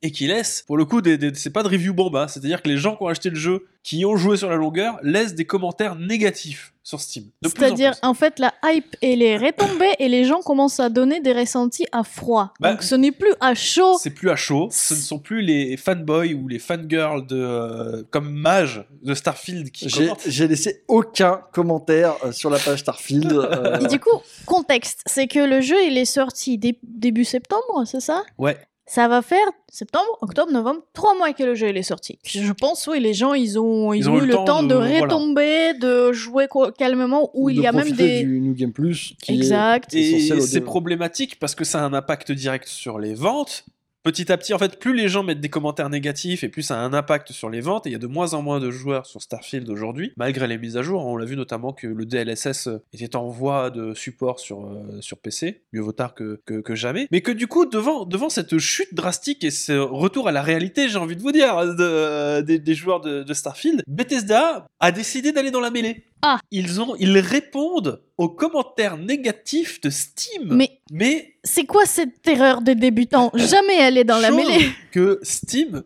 [0.01, 2.27] et qui laissent, pour le coup, des, des- c'est pas de review bomba.
[2.27, 4.55] C'est-à-dire que les gens qui ont acheté le jeu, qui y ont joué sur la
[4.55, 7.25] longueur, laissent des commentaires négatifs sur Steam.
[7.43, 11.19] En C'est-à-dire, en fait, la hype, elle est retombée et les gens commencent à donner
[11.19, 12.53] des ressentis à froid.
[12.59, 13.97] Bah, Donc, ce n'est plus à chaud.
[13.99, 14.67] C'est plus à chaud.
[14.71, 19.71] Ce ne sont plus les fanboys ou les fangirls de, euh, comme Mage de Starfield
[19.71, 20.21] qui J'ai commentent.
[20.27, 23.31] j'ai laissé aucun commentaire euh, sur la page Starfield.
[23.31, 27.83] euh, Et du coup, contexte, c'est que le jeu, il est sorti dé- début septembre,
[27.85, 28.23] c'est ça?
[28.37, 28.57] Ouais.
[28.87, 32.19] Ça va faire septembre, octobre, novembre, trois mois que le jeu il est sorti.
[32.23, 36.11] Je pense, oui, les gens, ils ont, ils ont eu le temps, de, retomber, de
[36.13, 38.23] jouer calmement, où il y a même des...
[38.23, 39.15] du New Game Plus.
[39.21, 39.93] Qui Exact.
[39.93, 43.65] Et c'est problématique parce que ça a un impact direct sur les ventes.
[44.05, 46.79] Petit à petit, en fait, plus les gens mettent des commentaires négatifs et plus ça
[46.79, 47.87] a un impact sur les ventes.
[47.87, 50.59] Et il y a de moins en moins de joueurs sur Starfield aujourd'hui, malgré les
[50.59, 51.03] mises à jour.
[51.03, 55.63] On l'a vu notamment que le DLSS était en voie de support sur, euh, PC,
[55.73, 56.39] mieux vaut tard que,
[56.75, 57.07] jamais.
[57.09, 60.99] Mais que du coup, devant, cette chute drastique et ce retour à la réalité, j'ai
[60.99, 65.71] envie de vous dire, de- des, joueurs de Starfield, Bethesda a décidé d'aller dans la
[65.71, 66.05] mêlée.
[66.21, 66.39] Ah.
[66.51, 70.53] Ils, ont, ils répondent aux commentaires négatifs de Steam.
[70.55, 73.31] Mais Mais c'est quoi cette erreur des débutants?
[73.35, 74.71] Jamais aller dans la mêlée.
[74.91, 75.83] que Steam,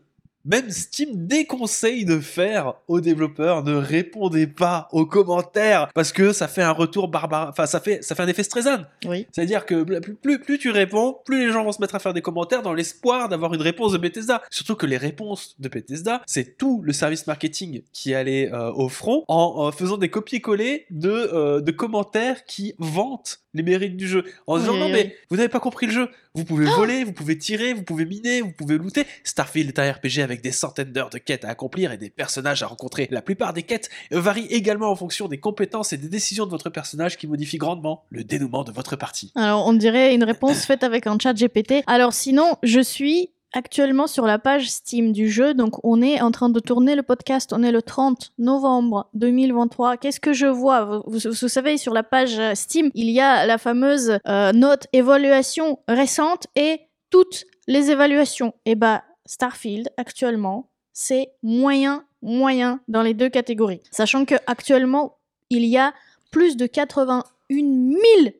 [0.49, 6.47] même Steam déconseille de faire aux développeurs, ne répondez pas aux commentaires parce que ça
[6.47, 8.81] fait un retour barbare, enfin ça fait ça fait un effet Streisand.
[9.05, 9.27] Oui.
[9.31, 12.13] C'est-à-dire que plus, plus, plus tu réponds, plus les gens vont se mettre à faire
[12.13, 14.41] des commentaires dans l'espoir d'avoir une réponse de Bethesda.
[14.49, 18.89] Surtout que les réponses de Bethesda, c'est tout le service marketing qui allait euh, au
[18.89, 24.07] front en euh, faisant des copier-coller de, euh, de commentaires qui vantent les mérites du
[24.07, 24.23] jeu.
[24.47, 27.03] En disant Oui, non oui, mais vous n'avez pas compris le jeu, vous pouvez voler,
[27.03, 29.05] vous pouvez tirer, vous pouvez miner, vous pouvez looter.
[29.23, 32.63] Starfield est un RPG avec des centaines d'heures de quêtes à accomplir et des personnages
[32.63, 33.07] à rencontrer.
[33.11, 36.69] La plupart des quêtes varient également en fonction des compétences et des décisions de votre
[36.69, 39.31] personnage qui modifient grandement le dénouement de votre partie.
[39.35, 41.83] Alors, on dirait une réponse faite avec un chat GPT.
[41.87, 45.53] Alors, sinon, je suis actuellement sur la page Steam du jeu.
[45.53, 47.53] Donc, on est en train de tourner le podcast.
[47.53, 49.97] On est le 30 novembre 2023.
[49.97, 51.03] Qu'est-ce que je vois?
[51.07, 56.47] Vous, savez, sur la page Steam, il y a la fameuse euh, note évaluation récente
[56.55, 58.53] et toutes les évaluations.
[58.65, 63.81] Et bah, Starfield, actuellement, c'est moyen, moyen dans les deux catégories.
[63.91, 65.17] Sachant que actuellement,
[65.49, 65.93] il y a
[66.31, 67.23] plus de 81
[67.55, 68.35] 000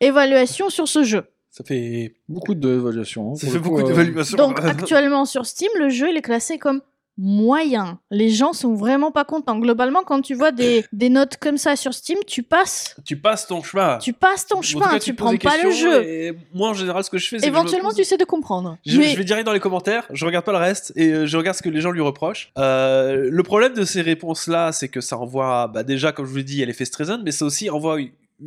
[0.00, 1.26] évaluations sur ce jeu.
[1.56, 3.30] Ça fait, Beaucoup d'évaluations.
[3.30, 4.36] hein, ça fait beaucoup euh, d'évaluations.
[4.36, 6.80] Donc actuellement sur Steam, le jeu il est classé comme
[7.16, 8.00] moyen.
[8.10, 9.56] Les gens sont vraiment pas contents.
[9.60, 13.46] Globalement, quand tu vois des, des notes comme ça sur Steam, tu passes, Tu passes
[13.46, 13.98] ton chemin.
[13.98, 16.02] tu passes ton chemin, cas, tu prends pas le jeu.
[16.02, 18.16] Et moi, en général, ce que je fais, c'est que je me Éventuellement, tu sais
[18.16, 18.76] de comprendre.
[18.84, 21.26] Je, Mais je vais direct dans les commentaires, je regarde pas le reste et euh,
[21.26, 22.50] je regarde ce que les gens lui reprochent.
[22.58, 26.38] Euh, le problème de ces réponses-là, c'est que ça envoie, bah déjà, comme je vous
[26.38, 27.98] l'ai dit, il y a l'effet Streisand, mais ça aussi envoie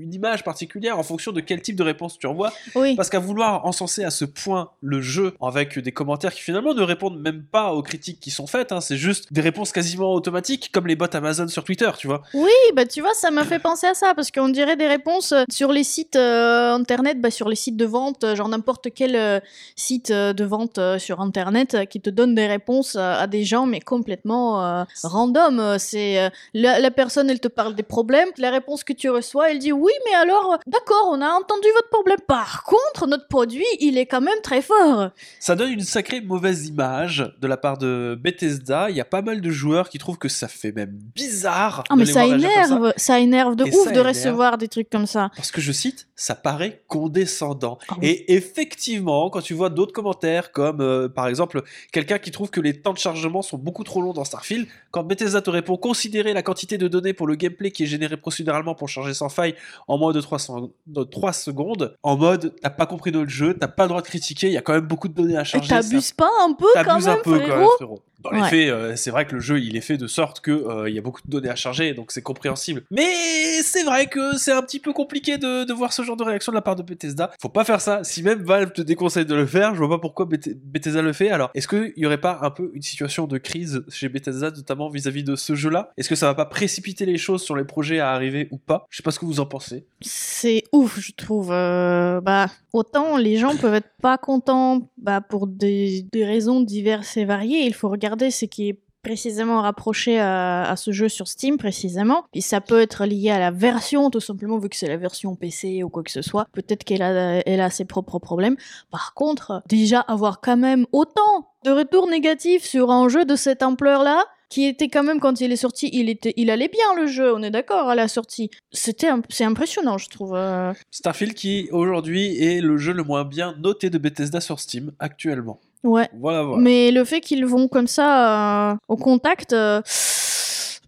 [0.02, 2.52] une- image particulière en fonction de quel type de réponse tu envoies.
[2.76, 2.96] oui.
[2.96, 6.82] Parce qu'à vouloir encenser à ce point le jeu avec des commentaires qui finalement ne
[6.82, 10.72] répondent même pas aux critiques qui sont faites, hein, c'est juste des réponses quasiment automatiques,
[10.72, 12.24] comme les bots Amazon sur Twitter, tu vois.
[12.34, 15.34] Oui, bah tu vois, ça m'a fait penser à ça parce qu'on dirait des réponses
[15.34, 18.88] euh, sur les sites euh, internet, bah, sur les sites de vente, euh, genre n'importe
[18.96, 19.40] quel euh,
[19.76, 23.80] site de vente euh, sur internet qui te donne des réponses à des gens, mais
[23.82, 25.76] complètement random.
[25.80, 29.60] C'est la, la personne, elle te parle des problèmes, la réponse que tu reçois, elle
[29.60, 32.18] dit oui, mais alors, d'accord, on a entendu votre problème.
[32.28, 35.10] Par contre, notre produit, il est quand même très fort.
[35.40, 38.90] Ça donne une sacrée mauvaise image de la part de Bethesda.
[38.90, 41.84] Il y a pas mal de joueurs qui trouvent que ça fait même bizarre.
[41.90, 44.08] Ah, de mais les ça voir énerve, ça énerve de Et ouf de énerve.
[44.08, 45.30] recevoir des trucs comme ça.
[45.36, 47.78] Parce que je cite, ça paraît condescendant.
[47.90, 48.08] Ah oui.
[48.08, 51.62] Et effectivement, quand tu vois d'autres commentaires, comme euh, par exemple
[51.92, 55.04] quelqu'un qui trouve que les temps de chargement sont beaucoup trop longs dans Starfield, quand
[55.04, 58.76] Bethesda te répond considérez la quantité de données pour le gameplay qui est généré procéduralement
[58.76, 59.56] pour charger sans faille
[59.88, 63.68] en moins de 300 de 3 secondes, en mode t'as pas compris notre jeu, t'as
[63.68, 65.68] pas le droit de critiquer, il y a quand même beaucoup de données à charger.
[65.90, 68.02] T'abuses pas un peu quand même, un peu quand même, frérot frérot.
[68.24, 70.52] Dans les faits, euh, c'est vrai que le jeu il est fait de sorte que
[70.52, 72.82] euh, il y a beaucoup de données à charger, donc c'est compréhensible.
[72.90, 76.24] Mais c'est vrai que c'est un petit peu compliqué de, de voir ce genre de
[76.24, 77.32] réaction de la part de Bethesda.
[77.40, 78.04] Faut pas faire ça.
[78.04, 81.14] Si même Valve te déconseille de le faire, je vois pas pourquoi Beth- Bethesda le
[81.14, 81.30] fait.
[81.30, 84.90] Alors, est-ce qu'il y aurait pas un peu une situation de crise chez Bethesda, notamment
[84.90, 85.92] vis-à-vis de ce jeu-là?
[85.98, 88.88] Est-ce que ça va pas précipiter les choses sur les projets à arriver ou pas?
[88.90, 89.57] Je sais pas ce que vous en pensez.
[90.02, 91.52] C'est ouf, je trouve.
[91.52, 97.26] Euh, bah, autant les gens peuvent être pas contents bah, pour des, raisons diverses et
[97.26, 97.66] variées.
[97.66, 102.26] Il faut regarder ce qui est précisément rapproché à, ce jeu sur Steam précisément.
[102.34, 105.36] Puis ça peut être lié à la version, tout simplement, vu que c'est la version
[105.36, 106.46] PC ou quoi que ce soit.
[106.52, 108.58] Peut-être qu'elle a, elle a ses propres problèmes.
[108.92, 113.64] Par contre, déjà avoir quand même autant de retours négatifs sur un jeu de cette
[113.64, 117.08] ampleur-là, qui était quand même quand il est sorti, il était, il allait bien le
[117.08, 118.50] jeu, on est d'accord à la sortie.
[118.72, 120.34] C'était, c'est impressionnant, je trouve.
[120.36, 120.74] euh.
[120.92, 125.60] Starfield qui aujourd'hui est le jeu le moins bien noté de Bethesda sur Steam actuellement.
[125.84, 126.10] Ouais.
[126.20, 126.62] Voilà, voilà.
[126.64, 129.54] Mais le fait qu'ils vont comme ça euh, au contact.
[129.54, 129.82] euh,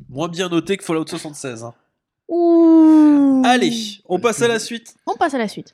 [0.10, 1.64] Moins bien noté que Fallout 76.
[1.64, 1.74] hein.
[2.28, 3.42] Ouh.
[3.46, 3.74] Allez,
[4.08, 4.96] on passe à la suite.
[5.06, 5.74] On passe à la suite.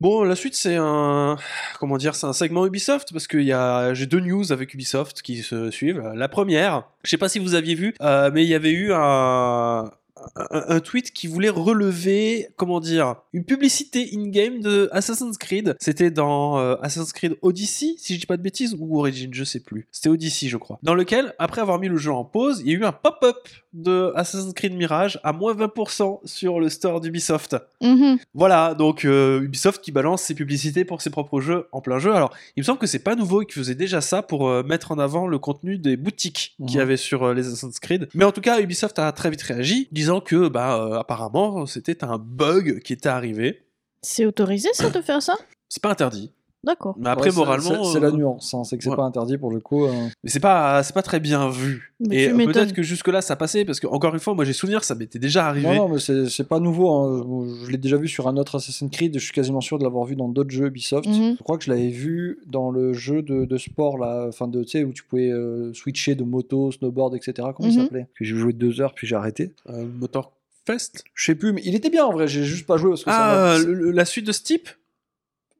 [0.00, 1.36] Bon, la suite, c'est un,
[1.80, 5.22] comment dire, c'est un segment Ubisoft parce que y a, j'ai deux news avec Ubisoft
[5.22, 6.12] qui se suivent.
[6.14, 8.92] La première, je sais pas si vous aviez vu, euh, mais il y avait eu
[8.92, 9.90] un,
[10.36, 15.76] un, tweet qui voulait relever, comment dire, une publicité in-game de Assassin's Creed.
[15.80, 19.44] C'était dans euh, Assassin's Creed Odyssey, si je dis pas de bêtises, ou Origin, je
[19.44, 19.88] sais plus.
[19.92, 20.78] C'était Odyssey, je crois.
[20.82, 23.48] Dans lequel, après avoir mis le jeu en pause, il y a eu un pop-up
[23.72, 27.56] de Assassin's Creed Mirage à moins 20% sur le store d'Ubisoft.
[27.82, 28.18] Mhm.
[28.34, 32.14] Voilà, donc euh, Ubisoft qui balance ses publicités pour ses propres jeux en plein jeu.
[32.14, 34.62] Alors, il me semble que c'est pas nouveau et qu'ils faisaient déjà ça pour euh,
[34.62, 36.82] mettre en avant le contenu des boutiques qu'il y Mhm.
[36.82, 38.08] avait sur euh, les Assassin's Creed.
[38.14, 42.02] Mais en tout cas, Ubisoft a très vite réagi, disant que, bah, euh, apparemment, c'était
[42.02, 43.66] un bug qui était arrivé.
[44.02, 45.36] C'est autorisé ça de faire ça?
[45.68, 46.32] C'est pas interdit.
[46.68, 46.94] D'accord.
[46.98, 47.82] Mais après, Ouais, moralement.
[47.84, 48.96] c'est c'est la euh, nuance, hein, c'est que c'est ouais.
[48.96, 49.86] pas interdit pour le coup.
[49.86, 49.90] euh.
[50.22, 51.94] Mais c'est pas, c'est pas très bien vu.
[51.98, 52.52] Mais et tu m'étonnes.
[52.52, 55.18] peut-être que jusque-là, ça passait, parce que, encore une fois, moi j'ai souvenir, ça m'était
[55.18, 55.66] déjà arrivé.
[55.66, 56.90] Non, non, mais c'est c'est pas nouveau.
[56.90, 57.46] hein.
[57.64, 59.18] Je l'ai déjà vu sur un autre Assassin's Creed.
[59.18, 61.08] Je suis quasiment sûr de l'avoir vu dans d'autres jeux Ubisoft.
[61.08, 61.36] Mhm.
[61.38, 64.62] Je crois que je l'avais vu dans le jeu de, de sport là, enfin de,
[64.62, 67.48] tu sais, où tu pouvais euh, switcher de moto, snowboard, etc.
[67.56, 67.82] Comment il Mhm.
[67.84, 68.06] s'appelait?
[68.20, 69.54] J'ai joué deux heures puis j'ai arrêté.
[69.70, 70.32] Euh, Motor
[70.66, 72.28] Fest Je sais plus, mais il était bien en vrai.
[72.28, 73.16] J'ai juste pas joué parce que ça
[73.54, 74.68] Ah, m'a- le- le- la suite de Steep?
[74.68, 74.72] Hmm,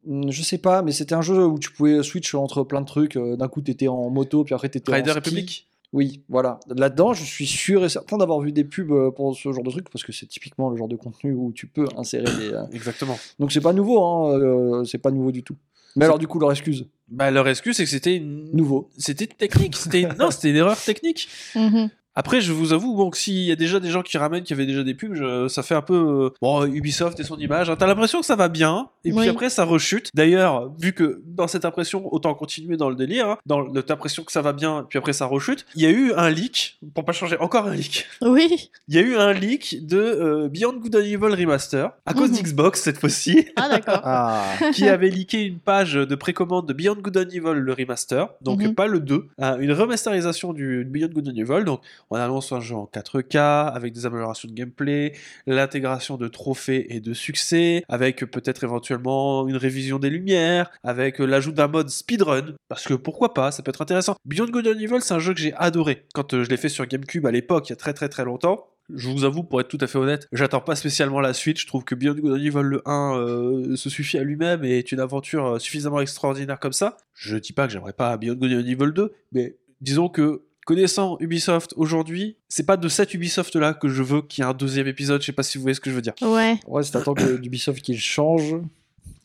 [0.06, 3.16] Je sais pas, mais c'était un jeu où tu pouvais switch entre plein de trucs.
[3.16, 5.18] euh, D'un coup, t'étais en moto, puis après t'étais en Rider ski.
[5.18, 5.64] Republic?
[5.94, 6.60] Oui, voilà.
[6.68, 9.70] Là-dedans, je suis sûr et certain d'avoir vu des pubs euh, pour ce genre de
[9.70, 12.52] truc parce que c'est typiquement le genre de contenu où tu peux insérer des.
[12.52, 13.18] euh, Exactement.
[13.38, 15.56] Donc c'est pas nouveau, hein, euh, c'est pas nouveau du tout.
[15.96, 18.50] Mais alors du coup, leur excuse, Bah, leur excuse, c'est que c'était une...
[18.52, 18.90] nouveau.
[18.98, 19.74] C'était technique.
[19.76, 21.28] C'était une- non, c'était une erreur technique.
[21.54, 21.88] Mhm.
[22.20, 24.52] Après, je vous avoue, bon, que s'il y a déjà des gens qui ramènent qui
[24.52, 27.70] avaient déjà des pubs, je- ça fait un peu euh, bon Ubisoft et son image.
[27.70, 27.76] hein.
[27.78, 30.10] T'as l'impression que ça va bien, et puis après ça rechute.
[30.14, 33.28] D'ailleurs, vu que dans cette impression, autant continuer dans le délire.
[33.28, 35.64] hein, dans l'impression que ça va bien, puis après ça rechute.
[35.76, 38.06] Il y a eu un leak, pour pas changer, encore un leak.
[38.22, 38.70] Oui.
[38.88, 42.30] Il y a eu un leak de euh, Beyond Good and Evil Remaster à cause
[42.32, 42.36] Mhm.
[42.38, 43.46] d'Xbox cette fois-ci.
[43.54, 44.00] Ah d'accord.
[44.02, 44.42] Ah,
[44.74, 48.60] qui avait leaké une page de précommande de Beyond Good and Evil, le remaster, donc
[48.60, 48.74] Mhm.
[48.74, 51.64] pas le 2, hein, une remasterisation du Beyond Good and Evil.
[51.64, 55.12] Donc On annonce un jeu en 4K, avec des améliorations de gameplay,
[55.46, 61.52] l'intégration de trophées et de succès, avec peut-être éventuellement une révision des lumières, avec l'ajout
[61.52, 64.16] d'un mode speedrun, parce que pourquoi pas, ça peut être intéressant.
[64.24, 66.68] Beyond Good and Evil, c'est un jeu que j'ai adoré quand euh, je l'ai fait
[66.68, 68.66] sur GameCube à l'époque, il y a très très très longtemps.
[68.94, 71.60] Je vous avoue, pour être tout à fait honnête, j'attends pas spécialement la suite.
[71.60, 74.92] Je trouve que Beyond Good Evil le 1 euh, se suffit à lui-même et est
[74.92, 76.96] une aventure euh, suffisamment extraordinaire comme ça.
[77.12, 81.72] Je dis pas que j'aimerais pas Beyond Good Evil 2, mais disons que connaissant Ubisoft
[81.76, 84.86] aujourd'hui, c'est pas de cette Ubisoft là que je veux qu'il y ait un deuxième
[84.86, 85.22] épisode.
[85.22, 86.12] Je sais pas si vous voyez ce que je veux dire.
[86.20, 86.60] Ouais.
[86.66, 88.54] Ouais, c'est attends que d'Ubisoft qu'il change.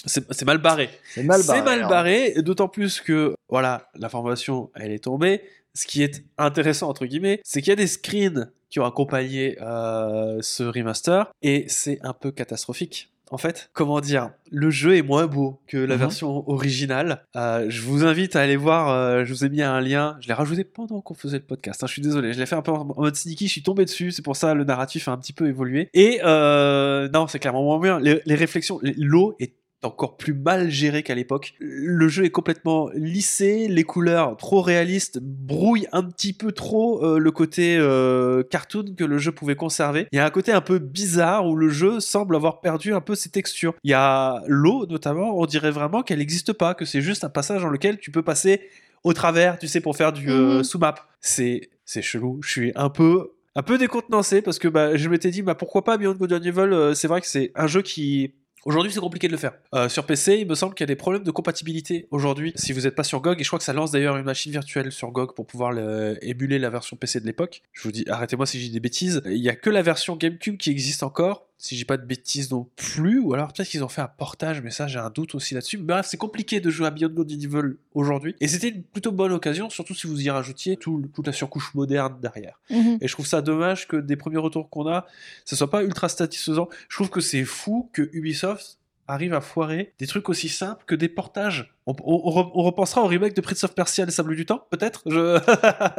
[0.05, 0.89] C'est c'est mal barré.
[1.13, 1.59] C'est mal barré.
[1.59, 1.89] C'est mal hein.
[1.89, 5.41] barré, d'autant plus que, voilà, l'information, elle est tombée.
[5.73, 9.57] Ce qui est intéressant, entre guillemets, c'est qu'il y a des screens qui ont accompagné
[9.61, 13.11] euh, ce remaster, et c'est un peu catastrophique.
[13.33, 15.99] En fait, comment dire, le jeu est moins beau que la Mhm.
[16.01, 17.23] version originale.
[17.35, 20.27] Euh, je vous invite à aller voir, euh, je vous ai mis un lien, je
[20.27, 22.61] l'ai rajouté pendant qu'on faisait le podcast, hein, je suis désolé, je l'ai fait un
[22.61, 25.17] peu en mode sneaky, je suis tombé dessus, c'est pour ça le narratif a un
[25.17, 25.89] petit peu évolué.
[25.95, 29.55] Et euh, non, c'est clairement moins bien, les, les réflexions, l'eau est
[29.85, 31.53] encore plus mal géré qu'à l'époque.
[31.59, 37.17] Le jeu est complètement lissé, les couleurs trop réalistes brouillent un petit peu trop euh,
[37.19, 40.07] le côté euh, cartoon que le jeu pouvait conserver.
[40.11, 43.01] Il y a un côté un peu bizarre où le jeu semble avoir perdu un
[43.01, 43.73] peu ses textures.
[43.83, 47.29] Il y a l'eau notamment, on dirait vraiment qu'elle n'existe pas, que c'est juste un
[47.29, 48.61] passage dans lequel tu peux passer
[49.03, 50.63] au travers, tu sais, pour faire du euh, Mhm.
[50.63, 50.95] sous-map.
[51.19, 52.39] C'est c'est chelou.
[52.41, 55.83] Je suis un peu un peu décontenancé parce que bah, je m'étais dit bah pourquoi
[55.83, 58.33] pas Beyond Good and Evil euh, c'est vrai que c'est un jeu qui
[58.65, 59.53] Aujourd'hui, c'est compliqué de le faire.
[59.75, 62.53] Euh, sur PC, il me semble qu'il y a des problèmes de compatibilité aujourd'hui.
[62.55, 64.51] Si vous n'êtes pas sur GOG, et je crois que ça lance d'ailleurs une machine
[64.53, 67.61] virtuelle sur GOG pour pouvoir le- émuler la version PC de l'époque.
[67.73, 69.21] Je vous dis, arrêtez-moi si j'ai des bêtises.
[69.25, 71.45] Il n'y a que la version GameCube qui existe encore.
[71.65, 74.61] Si j'ai pas de bêtises non plus, ou alors peut-être qu'ils ont fait un portage,
[74.61, 75.77] mais ça j'ai un doute aussi là-dessus.
[75.77, 78.35] Bref, c'est compliqué de jouer à Beyond Good and Evil aujourd'hui.
[78.41, 81.73] Et c'était une plutôt bonne occasion, surtout si vous y rajoutiez tout- toute la surcouche
[81.73, 82.59] moderne derrière.
[82.69, 82.97] Mhm.
[82.99, 85.05] Et je trouve ça dommage que des premiers retours qu'on a,
[85.45, 86.67] ce soit pas ultra satisfaisant.
[86.89, 90.95] Je trouve que c'est fou que Ubisoft arrive à foirer des trucs aussi simples que
[90.95, 91.73] des portages.
[91.85, 94.45] On, on- on re- on repensera au remake de Prince of Persia, Les Sables du
[94.45, 95.01] Temps, peut-être?
[95.05, 95.37] Je...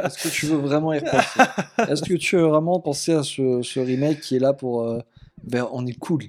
[0.05, 1.41] Est-ce que tu veux vraiment y repenser?
[1.89, 4.83] Est-ce que tu veux vraiment penser à ce, ce remake qui est là pour.
[4.83, 5.01] euh,
[5.47, 6.25] ben, on est cool.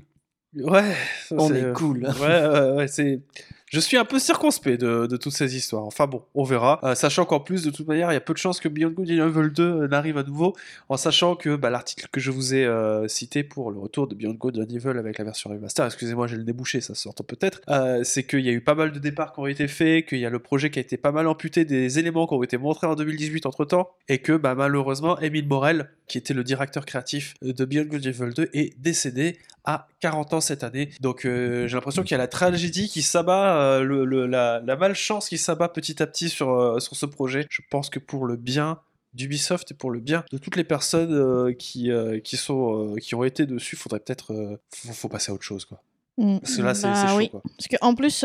[0.55, 0.95] Ouais,
[1.28, 2.05] ça, On c'est- est cool.
[2.05, 3.22] Ouais, ouais, ouais, c'est.
[3.68, 5.84] Je suis un peu circonspect de, toutes ces histoires.
[5.86, 6.80] Enfin bon, on verra.
[6.84, 8.91] Euh, sachant qu'en plus, de toute manière, il y a peu de chances que Beyond
[8.91, 10.55] Good and Evil 2 euh, n'arrive à nouveau.
[10.88, 14.13] En sachant que bah, l'article que je vous ai euh, cité pour le retour de
[14.13, 17.61] Beyond Good and Evil avec la version remaster, excusez-moi, j'ai le débouché, ça s'entend peut-être,
[18.03, 20.26] c'est qu'il y a eu pas mal de départs qui ont été faits, qu'il y
[20.26, 22.88] a le projet qui a été pas mal amputé des éléments qui ont été montrés
[22.88, 27.34] en 2018 entre temps, et que bah, malheureusement, Émile Morel, qui était le directeur créatif
[27.41, 30.91] de Beyond Good and Evil 2, est décédé à 40 ans cette année.
[31.01, 34.75] Donc j'ai l'impression qu'il y a la tragédie qui s'abat, euh, le- le- la, la
[34.75, 37.45] malchance qui s'abat petit à petit sur, euh, sur ce projet.
[37.49, 38.79] Je pense que pour le bien
[39.13, 42.97] d'Ubisoft et pour le bien de toutes les personnes euh, qui, euh, qui, sont, euh,
[42.97, 44.59] qui ont été dessus, faudrait peut-être...
[44.69, 45.81] faut, faut passer à autre chose, quoi.
[46.17, 46.39] Mm.
[46.39, 47.29] Parce que là, c'est Bah c'est chaud, oui.
[47.29, 47.41] quoi.
[47.57, 48.23] Parce qu'en plus,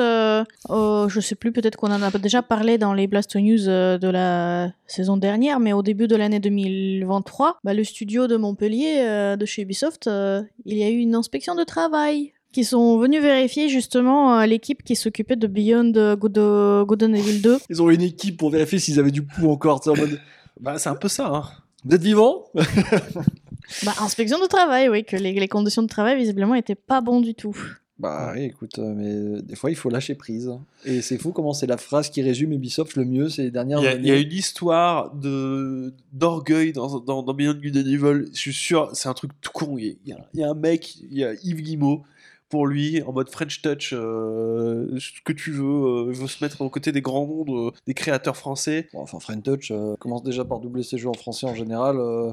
[0.69, 4.09] oh, je sais plus, peut-être qu'on en a déjà parlé dans les Blast News de
[4.09, 9.45] la saison dernière, mais au début de l'année 2023, bah, le studio de Montpellier, de
[9.47, 10.09] chez Ubisoft,
[10.65, 14.83] il y a eu une inspection de travail qui sont venus vérifier justement euh, l'équipe
[14.83, 16.39] qui s'occupait de Beyond Good,
[16.87, 17.59] Good and Evil 2.
[17.71, 19.81] Ils ont une équipe pour vérifier s'ils avaient du pouls encore.
[19.87, 20.19] en mode,
[20.61, 21.45] Bah, c'est un peu ça, hein.
[21.85, 22.45] Vous êtes vivant
[23.85, 27.23] Bah, inspection de travail, oui, que les, les conditions de travail visiblement étaient pas bonnes
[27.23, 27.57] du tout.
[28.01, 30.51] Bah oui, écoute, euh, mais euh, des fois il faut lâcher prise.
[30.87, 33.85] Et c'est fou comment c'est la phrase qui résume Ubisoft le mieux ces dernières Il
[33.85, 34.01] y, a, années.
[34.03, 38.25] il y a une histoire de d'orgueil dans, dans, dans Beyond Good and Evil.
[38.33, 39.77] Je suis sûr, c'est un truc tout con.
[39.79, 42.03] Il y a, il y a- un mec, il y a Yves Guillemot,
[42.51, 46.43] pour lui, en mode French Touch, euh, ce que tu veux, euh, il veut se
[46.45, 48.89] mettre aux côtés des grands noms, de- des créateurs français.
[48.93, 51.97] Bon, enfin, Friend Touch euh, commence déjà par doubler ses jeux en français en général.
[51.99, 52.33] euh,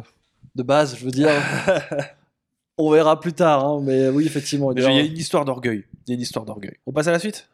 [0.55, 1.29] de base, je veux dire.
[2.79, 4.71] On verra plus tard, hein, mais oui, effectivement.
[4.71, 5.83] Il y a une histoire d'orgueil.
[6.07, 6.75] Il y a une histoire d'orgueil.
[6.87, 7.47] On passe à la suite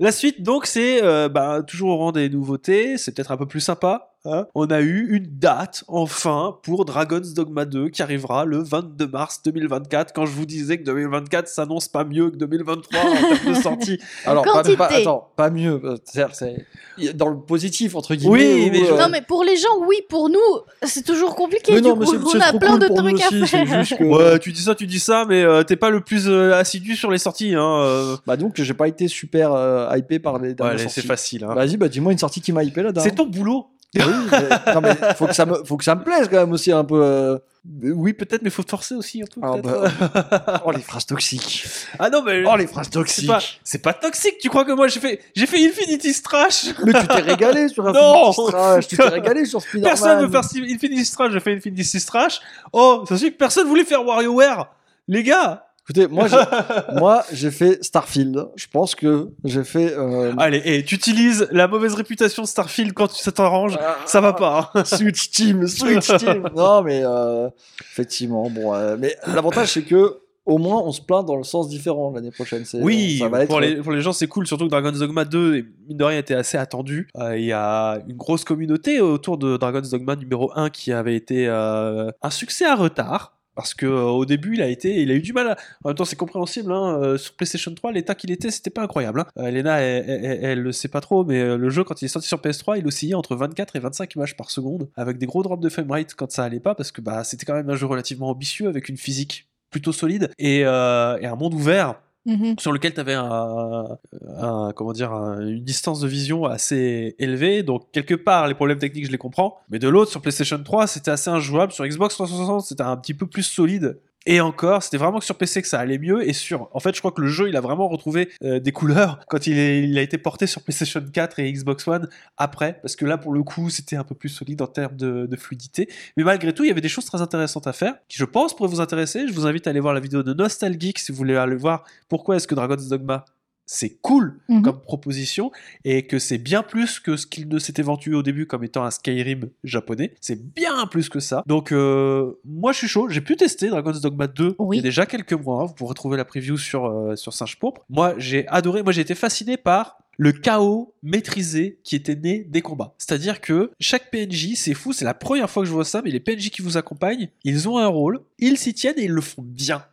[0.00, 2.96] La suite, donc, c'est euh, bah, toujours au rang des nouveautés.
[2.98, 4.14] C'est peut-être un peu plus sympa.
[4.32, 4.46] Hein.
[4.54, 9.40] On a eu une date, enfin, pour Dragon's Dogma 2 qui arrivera le 22 mars
[9.44, 10.12] 2024.
[10.14, 13.98] Quand je vous disais que 2024 s'annonce pas mieux que 2023 en termes de sortie.
[14.24, 15.80] Alors, pas, pas- attends, pas mieux.
[15.84, 15.96] euh,
[16.32, 16.66] c'est
[17.14, 18.54] dans le positif, entre guillemets.
[18.54, 20.38] Oui, mais euh, Non, mais pour les gens, oui, pour nous,
[20.82, 21.72] c'est toujours compliqué.
[21.74, 23.46] mais du non, mais coup, c'est on a plein cool de pour nous trucs à
[23.46, 23.66] faire.
[23.82, 24.04] juste que.
[24.04, 26.96] Ouais, tu dis ça, tu dis ça, mais euh, t'es pas le plus euh, assidu
[26.96, 27.54] sur les sorties.
[27.54, 28.16] Hein, euh.
[28.26, 31.00] Bah, donc, j'ai pas été super euh, hypé par les dernières sorties.
[31.00, 31.44] c'est facile.
[31.44, 31.54] Hein.
[31.54, 33.02] Vas-y, bah, dis-moi une sortie qui m'a hypé là-dedans.
[33.02, 33.66] c'est ton boulot.
[33.94, 36.52] Oui, mais, non, mais faut que, ça me, faut que ça me plaise quand même
[36.52, 37.00] aussi un peu.
[37.02, 37.38] euh.
[37.82, 39.40] Oui, peut-être, mais faut te forcer aussi un peu.
[39.42, 40.62] Ah, peut-être.
[40.66, 41.64] Oh, les phrases toxiques.
[41.98, 43.26] Ah non, mais Oh, les phrases c'est toxiques.
[43.26, 44.36] pas, c'est pas toxique.
[44.40, 46.66] Tu crois que moi j'ai fait, j'ai fait Infinity Strash?
[46.84, 48.28] Mais tu t'es régalé sur Non.
[48.28, 49.90] Infinity Strash, tu t'es régalé sur Spider-Man.
[49.90, 51.32] Personne veut faire Infinity Strash.
[51.32, 52.40] J'ai fait Infinity Strash.
[52.72, 54.66] Oh, c'est sûr que personne voulait faire WarioWare.
[55.08, 55.64] Les gars.
[55.88, 56.36] Écoutez, moi, j'ai-
[56.98, 58.48] moi, j'ai fait Starfield.
[58.56, 59.94] Je pense que j'ai fait.
[59.96, 63.78] euh, Allez, et tu utilises la mauvaise réputation de Starfield quand ça t'arrange.
[64.06, 64.70] Ça va pas.
[64.74, 64.84] hein.
[64.84, 66.48] Switch Team, Switch Team.
[66.54, 67.48] Non, mais euh,
[67.80, 68.74] effectivement, bon.
[68.74, 72.30] euh, mais l'avantage, c'est que au moins, on se plaint dans le sens différent l'année
[72.30, 72.64] prochaine.
[72.64, 73.48] C'est- Oui, ça va être.
[73.48, 76.04] pour, les, pour les gens c'est cool, surtout que Dragon's Dogma 2, et mine de
[76.04, 77.08] rien, était assez attendu.
[77.18, 81.16] Euh, Il y a une grosse communauté autour de Dragon's Dogma numéro 1 qui avait
[81.16, 83.37] été euh, un succès à retard.
[83.58, 85.48] Parce que euh, au début, il a été, il a eu du mal.
[85.48, 85.56] À...
[85.82, 86.70] En même temps, c'est compréhensible.
[86.70, 89.18] Hein, euh, sur PlayStation 3, l'état qu'il était, c'était pas incroyable.
[89.18, 89.26] Hein.
[89.36, 92.38] Euh, Elena, elle, le sait pas trop, mais le jeu, quand il est sorti sur
[92.38, 95.68] PS3, il oscillait entre 24 et 25 images par seconde, avec des gros drops de
[95.68, 98.68] framerate quand ça allait pas, parce que bah, c'était quand même un jeu relativement ambitieux
[98.68, 101.96] avec une physique plutôt solide et un monde ouvert
[102.28, 102.58] Mhm.
[102.58, 107.62] sur lequel tu avais un- comment dire, un- une distance de vision assez élevée.
[107.62, 109.56] Donc, quelque part, les problèmes techniques, je les comprends.
[109.70, 111.72] Mais de l'autre, sur PlayStation 3, c'était assez injouable.
[111.72, 113.98] Sur Xbox 360, c'était un petit peu plus solide.
[114.26, 116.28] Et encore, c'était vraiment que sur PC que ça allait mieux.
[116.28, 118.72] Et sur, en fait, je crois que le jeu, il a vraiment retrouvé euh, des
[118.72, 122.78] couleurs quand il, a été porté sur PlayStation 4 et Xbox One après.
[122.82, 125.36] Parce que là, pour le coup, c'était un peu plus solide en termes de, de
[125.36, 125.88] fluidité.
[126.16, 128.54] Mais malgré tout, il y avait des choses très intéressantes à faire qui, je pense,
[128.54, 129.26] pourraient vous intéresser.
[129.28, 131.84] Je vous invite à aller voir la vidéo de Nostalgeek si vous voulez aller voir
[132.08, 133.24] pourquoi est-ce que Dragon's Dogma
[133.70, 134.62] c'est cool Mhm.
[134.62, 135.52] comme proposition
[135.84, 138.82] et que c'est bien plus que ce qu'il ne s'était vendu au début comme étant
[138.84, 140.14] un Skyrim japonais.
[140.22, 141.42] C'est bien plus que ça.
[141.46, 143.08] Donc euh, moi je suis chaud.
[143.10, 144.78] J'ai pu tester Dragon's Dogma 2 Oui.
[144.78, 145.66] il y a déjà quelques mois.
[145.66, 147.84] Vous pourrez trouver la preview sur euh, sur Singe Pourpre.
[147.90, 148.82] Moi j'ai adoré.
[148.82, 152.94] Moi j'ai été fasciné par le chaos maîtrisé qui était né des combats.
[152.98, 156.10] C'est-à-dire que chaque PNJ, c'est fou, c'est la première fois que je vois ça, mais
[156.10, 159.20] les PNJ qui vous accompagnent, ils ont un rôle, ils s'y tiennent et ils le
[159.20, 159.84] font bien.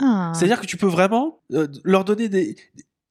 [0.00, 0.32] Ah.
[0.34, 2.56] C'est-à-dire que tu peux vraiment euh, leur donner des.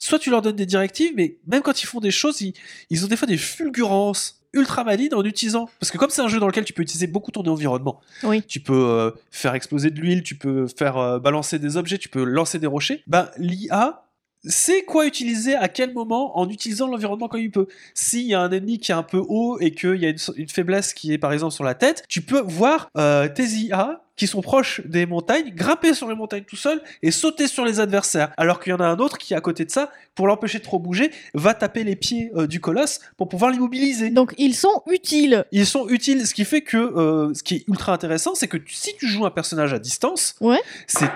[0.05, 2.53] Soit tu leur donnes des directives, mais même quand ils font des choses, ils,
[2.89, 5.69] ils ont des fois des fulgurances ultra malines en utilisant.
[5.79, 8.43] Parce que comme c'est un jeu dans lequel tu peux utiliser beaucoup ton environnement, Oui.
[8.43, 12.09] tu peux euh, faire exploser de l'huile, tu peux faire euh, balancer des objets, tu
[12.09, 14.02] peux lancer des rochers, bah l'IA
[14.45, 17.67] sait quoi utiliser à quel moment en utilisant l'environnement comme il peut.
[17.93, 20.17] S'il y a un ennemi qui est un peu haut et qu'il y a une,
[20.35, 24.01] une faiblesse qui est par exemple sur la tête, tu peux voir euh, tes IA
[24.15, 27.79] qui sont proches des montagnes grimper sur les montagnes tout seul et sauter sur les
[27.79, 28.31] adversaires.
[28.37, 30.63] Alors qu'il y en a un autre qui, à côté de ça, pour l'empêcher de
[30.63, 34.11] trop bouger, va taper les pieds euh, du colosse pour pouvoir l'immobiliser.
[34.11, 35.45] Donc ils sont utiles.
[35.51, 38.57] Ils sont utiles, ce qui fait que euh, ce qui est ultra intéressant, c'est que
[38.57, 40.59] tu- si tu joues un personnage à distance, Ouais.
[40.85, 41.09] c'est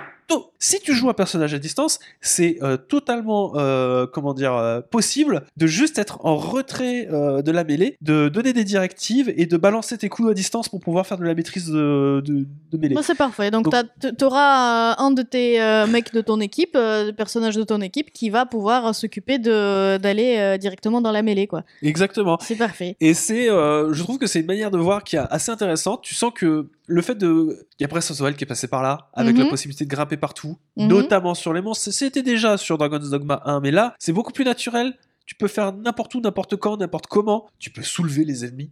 [0.59, 5.43] si tu joues un personnage à distance, c'est euh, totalement euh, comment dire euh, possible
[5.55, 9.97] de juste être en retrait de la mêlée, de donner des directives et de balancer
[9.97, 12.95] tes coups à distance pour pouvoir faire de la maîtrise de, de, de mêlée.
[12.95, 13.51] Bah, c'est parfait.
[13.51, 15.59] Donc, Donc- t'as- t- t'auras euh, un de tes
[15.89, 21.01] mecs de ton équipe, euh, personnage de ton équipe, qui va pouvoir s'occuper d'aller directement
[21.01, 21.63] dans la mêlée, quoi.
[21.81, 22.37] Exactement.
[22.41, 22.95] C'est parfait.
[22.99, 26.01] Et c'est, je trouve que c'est une manière de voir qui est assez intéressante.
[26.03, 28.47] Tu sens que le fait de, il y a Breath of the Wild qui est
[28.47, 29.43] passé par là, avec Mhm.
[29.43, 30.87] la possibilité de grimper partout, Mhm.
[30.87, 31.91] notamment sur les monstres.
[31.91, 34.93] C'était déjà sur Dragon's Dogma 1, mais là, c'est beaucoup plus naturel.
[35.25, 37.49] Tu peux faire n'importe où, n'importe quand, n'importe comment.
[37.59, 38.71] Tu peux soulever les ennemis.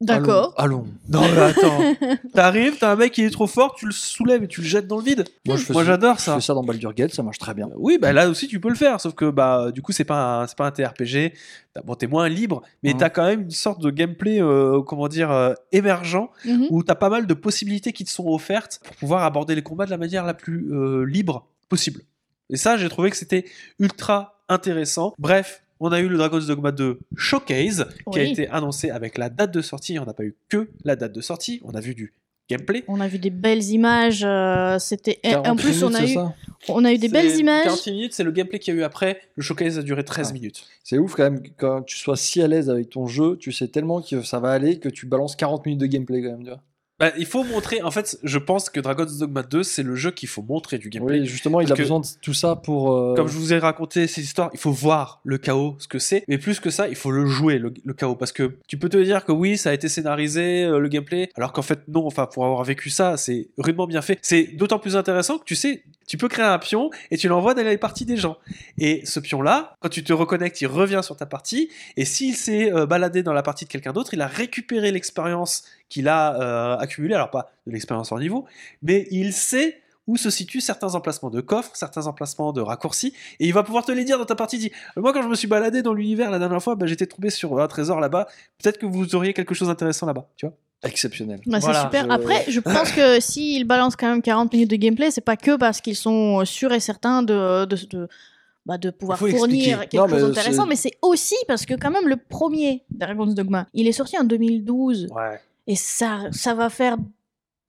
[0.00, 0.52] D'accord.
[0.58, 0.84] Allons.
[0.84, 0.86] allons.
[1.08, 1.80] Non, mais attends.
[2.34, 4.86] T'arrives, t'as un mec qui est trop fort, tu le soulèves et tu le jettes
[4.86, 5.24] dans le vide.
[5.46, 7.54] Moi, je fais Moi, ça- j'adore Je fais ça dans Baldur's Gate, ça marche très
[7.54, 7.70] bien.
[7.76, 10.42] Oui, bah là aussi tu peux le faire, sauf que bah du coup c'est pas
[10.42, 11.32] un, c'est pas un TRPG.
[11.84, 12.98] Bon, t'es moins libre, mais Mhm.
[12.98, 16.66] t'as quand même une sorte de gameplay, euh, comment dire, euh, émergent Mhm.
[16.70, 19.86] où t'as pas mal de possibilités qui te sont offertes pour pouvoir aborder les combats
[19.86, 22.02] de la manière la plus euh, libre possible.
[22.50, 23.44] Et ça, j'ai trouvé que c'était
[23.78, 25.12] ultra intéressant.
[25.18, 29.28] Bref, on a eu le Dragon's Dogma 2 Showcase qui a été annoncé avec la
[29.28, 29.98] date de sortie.
[29.98, 32.12] On n'a pas eu que la date de sortie, on a vu du
[32.48, 32.84] gameplay.
[32.88, 34.22] On a vu des belles images.
[34.24, 35.18] euh, C'était.
[35.24, 36.34] En 40 plus, on a eu, ça?
[36.68, 37.64] on a eu des belles images.
[37.64, 39.20] 40 minutes, c'est le gameplay qu'il y a eu après.
[39.34, 40.32] Le Showcase a duré 13 Ah.
[40.32, 40.66] minutes.
[40.84, 43.66] C'est ouf quand même quand tu sois si à l'aise avec ton jeu, tu sais
[43.68, 46.44] tellement que ça va aller que tu balances 40 minutes de gameplay quand même.
[46.44, 46.62] Tu vois.
[46.98, 47.82] Bah, il faut montrer.
[47.82, 50.88] En fait, je pense que Dragon's Dogma 2, c'est le jeu qu'il faut montrer du
[50.88, 51.20] gameplay.
[51.20, 52.92] Oui, justement, il Parce a que- besoin de tout ça pour.
[52.92, 55.98] euh, Comme je vous ai raconté ces histoires, il faut voir le chaos, ce que
[55.98, 56.24] c'est.
[56.26, 58.14] Mais plus que ça, il faut le jouer, le, le chaos.
[58.16, 61.28] Parce que tu peux te dire que oui, ça a été scénarisé, euh, le gameplay.
[61.36, 62.06] Alors qu'en fait, non.
[62.06, 64.18] Enfin, pour avoir vécu ça, c'est rudement bien fait.
[64.22, 67.52] C'est d'autant plus intéressant que tu sais, tu peux créer un pion et tu l'envoies
[67.54, 68.38] dans les parties des gens.
[68.78, 71.68] Et ce pion-là, quand tu te reconnectes, il revient sur ta partie.
[71.96, 75.64] Et s'il s'est euh, baladé dans la partie de quelqu'un d'autre, il a récupéré l'expérience
[75.88, 77.14] qu'il a euh, accumulée.
[77.14, 78.44] Alors, pas de l'expérience en niveau,
[78.82, 83.46] mais il sait où se situent certains emplacements de coffres, certains emplacements de raccourcis, et
[83.46, 84.56] il va pouvoir te les dire dans ta partie.
[84.58, 87.28] Dit, moi quand je me suis baladé dans l'univers la dernière fois, bah, j'étais tombé
[87.30, 88.28] sur un trésor là-bas,
[88.62, 91.40] peut-être que vous auriez quelque chose d'intéressant là-bas, tu vois exceptionnel.
[91.46, 92.04] Bah, Voilà, c'est super.
[92.04, 95.36] je- Après, je pense que s'ils balancent quand même 40 minutes de gameplay, c'est pas
[95.36, 98.08] que parce qu'ils sont sûrs et certains de, de, de,
[98.64, 99.76] bah, de pouvoir fournir expliquer.
[99.88, 103.66] quelque Non, chose d'intéressant, mais c'est aussi parce que quand même le premier Dragon's Dogma,
[103.74, 105.40] il est sorti en 2012 Ouais.
[105.66, 106.96] Et ça, ça va faire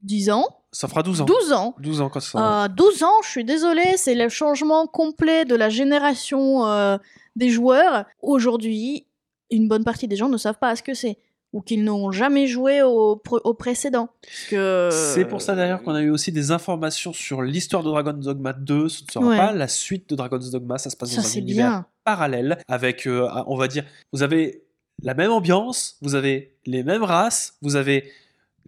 [0.04, 1.26] 10 ans, Ça fera 12 ans.
[1.26, 1.76] 12 ans.
[1.80, 2.66] 12 ans quand ça.
[2.66, 6.98] Euh, 12 ans, je suis désolée, c'est le changement complet de la génération euh,
[7.36, 8.06] des joueurs.
[8.22, 9.08] Aujourd'hui,
[9.50, 11.18] une bonne partie des gens ne savent pas ce que c'est
[11.54, 14.10] ou qu'ils n'ont jamais joué au, pr- au précédent.
[14.50, 14.90] Que...
[14.92, 18.52] C'est pour ça d'ailleurs qu'on a eu aussi des informations sur l'histoire de Dragon's Dogma
[18.52, 18.90] 2.
[18.90, 19.38] Ce ne sera Ouais.
[19.38, 21.86] pas la suite de Dragon's Dogma, ça se passe Ça, dans un univers bien.
[22.04, 24.66] parallèle avec, euh, on va dire, vous avez
[25.04, 28.12] la même ambiance, vous avez les mêmes races, vous avez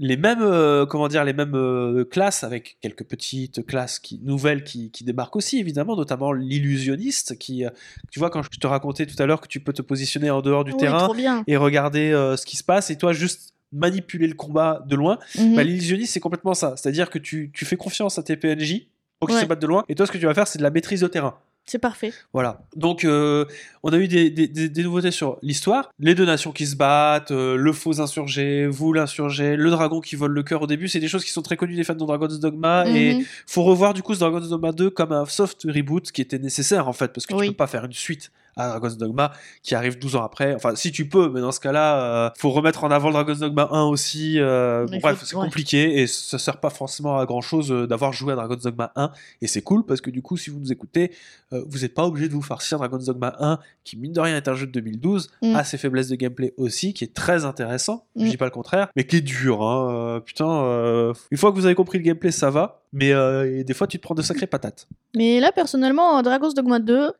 [0.01, 4.63] les mêmes, euh, comment dire, les mêmes euh, classes avec quelques petites classes qui, nouvelles
[4.63, 7.69] qui, qui débarquent aussi évidemment, notamment l'illusionniste qui, euh,
[8.11, 10.41] tu vois, quand je te racontais tout à l'heure que tu peux te positionner en
[10.41, 11.09] dehors du Oui, terrain
[11.47, 15.19] et regarder ce qui se passe et toi juste manipuler le combat de loin.
[15.37, 15.55] Mhm.
[15.55, 16.75] Bah, l'illusionniste, c'est complètement ça.
[16.77, 18.87] C'est-à-dire que tu, tu fais confiance à tes PNJ
[19.19, 19.43] pour qu'ils Ouais.
[19.43, 19.83] se battent de loin.
[19.89, 21.37] Et toi, ce que tu vas faire, c'est de la maîtrise de terrain.
[21.69, 22.11] C'est parfait.
[22.33, 22.61] Voilà.
[22.75, 23.45] Donc, euh,
[23.83, 25.91] on a eu des, des- des- des nouveautés sur l'histoire.
[25.99, 30.15] Les deux nations qui se battent, euh, le faux insurgé, vous l'insurgé, le dragon qui
[30.15, 30.87] vole le cœur au début.
[30.87, 32.87] C'est des choses qui sont très connues des fans de Dragon's Dogma.
[32.89, 33.23] Et Mhm.
[33.45, 36.87] faut revoir du coup ce Dragon's Dogma 2 comme un soft reboot qui était nécessaire
[36.87, 37.13] en fait.
[37.13, 37.45] Parce que Oui.
[37.45, 39.31] tu peux pas faire une suite à Dragon's Dogma
[39.63, 40.53] qui arrive 12 ans après.
[40.55, 43.39] Enfin, si tu peux, mais dans ce cas-là, euh, faut remettre en avant le Dragon's
[43.39, 44.39] Dogma 1 aussi.
[44.39, 45.43] euh, bref, c'est ouais.
[45.45, 49.11] compliqué et ça sert pas forcément à grand chose d'avoir joué à Dragon's Dogma 1.
[49.41, 51.11] Et c'est cool parce que du coup, si vous nous écoutez,
[51.53, 54.35] euh, vous n'êtes pas obligé de vous farcir Dragon's Dogma 1 qui, mine de rien,
[54.37, 55.55] est un jeu de 2012, Mm.
[55.55, 58.05] a ses faiblesses de gameplay aussi, qui est très intéressant.
[58.15, 58.29] Je Mm.
[58.29, 59.63] dis pas le contraire, mais qui est dur.
[59.63, 59.89] Hein.
[59.91, 62.81] euh, putain, euh, une fois que vous avez compris le gameplay, ça va.
[62.91, 64.87] Mais euh, des fois, tu te prends de sacrées patates.
[65.15, 67.11] Mais là, personnellement, Dragon's Dogma 2,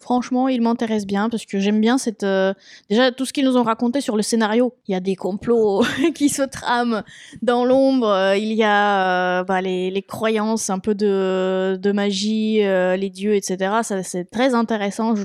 [0.00, 2.22] franchement, il m'intéresse bien parce que j'aime bien cette.
[2.22, 2.52] euh,
[2.90, 4.74] Déjà, tout ce qu'ils nous ont raconté sur le scénario.
[4.88, 5.82] Il y a des complots
[6.14, 7.02] qui se trament
[7.42, 8.08] dans l'ombre.
[8.08, 12.96] euh, Il y a euh, bah, les, les croyances un peu de, de magie, euh,
[12.96, 13.72] les dieux, etc.
[13.82, 15.14] Ça, c'est très intéressant.
[15.16, 15.24] Je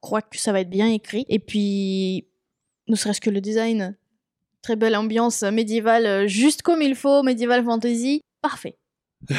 [0.00, 1.24] crois que ça va être bien écrit.
[1.28, 2.26] Et puis,
[2.88, 3.96] ne serait-ce que le design.
[4.62, 8.20] Très belle ambiance médiévale, juste comme il faut, médiéval fantasy.
[8.40, 8.76] Parfait.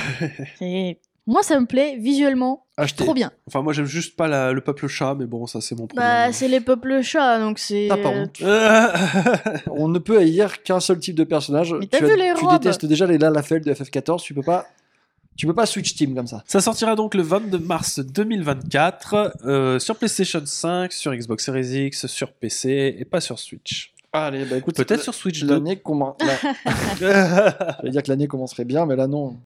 [0.60, 2.63] C'est- Moi, ça me plaît visuellement.
[2.76, 3.04] Acheté.
[3.04, 3.32] Trop bien.
[3.48, 6.08] Enfin, moi, j'aime juste pas la- le peuple chat, mais bon, ça, c'est mon problème.
[6.08, 7.86] Bah, c'est les peuples chats, donc c'est.
[7.90, 8.42] T'as pas honte.
[9.70, 11.74] On ne peut haïr qu'un seul type de personnage.
[11.80, 14.22] Mais t'as tu, vu les tu robes détestes déjà les Lalafell de FF14.
[14.24, 14.66] Tu peux pas,
[15.38, 16.44] tu peux pas switch team comme ça.
[16.48, 22.08] Ça sortira donc le 22 mars 2024 euh, sur PlayStation 5, sur Xbox Series X,
[22.08, 23.94] sur PC et pas sur Switch.
[24.16, 25.54] Allez, bah écoute, Peut-être sur Switch 2.
[25.56, 26.18] l'année commence.
[27.00, 29.38] J'allais dire que l'année commencerait bien, mais là non.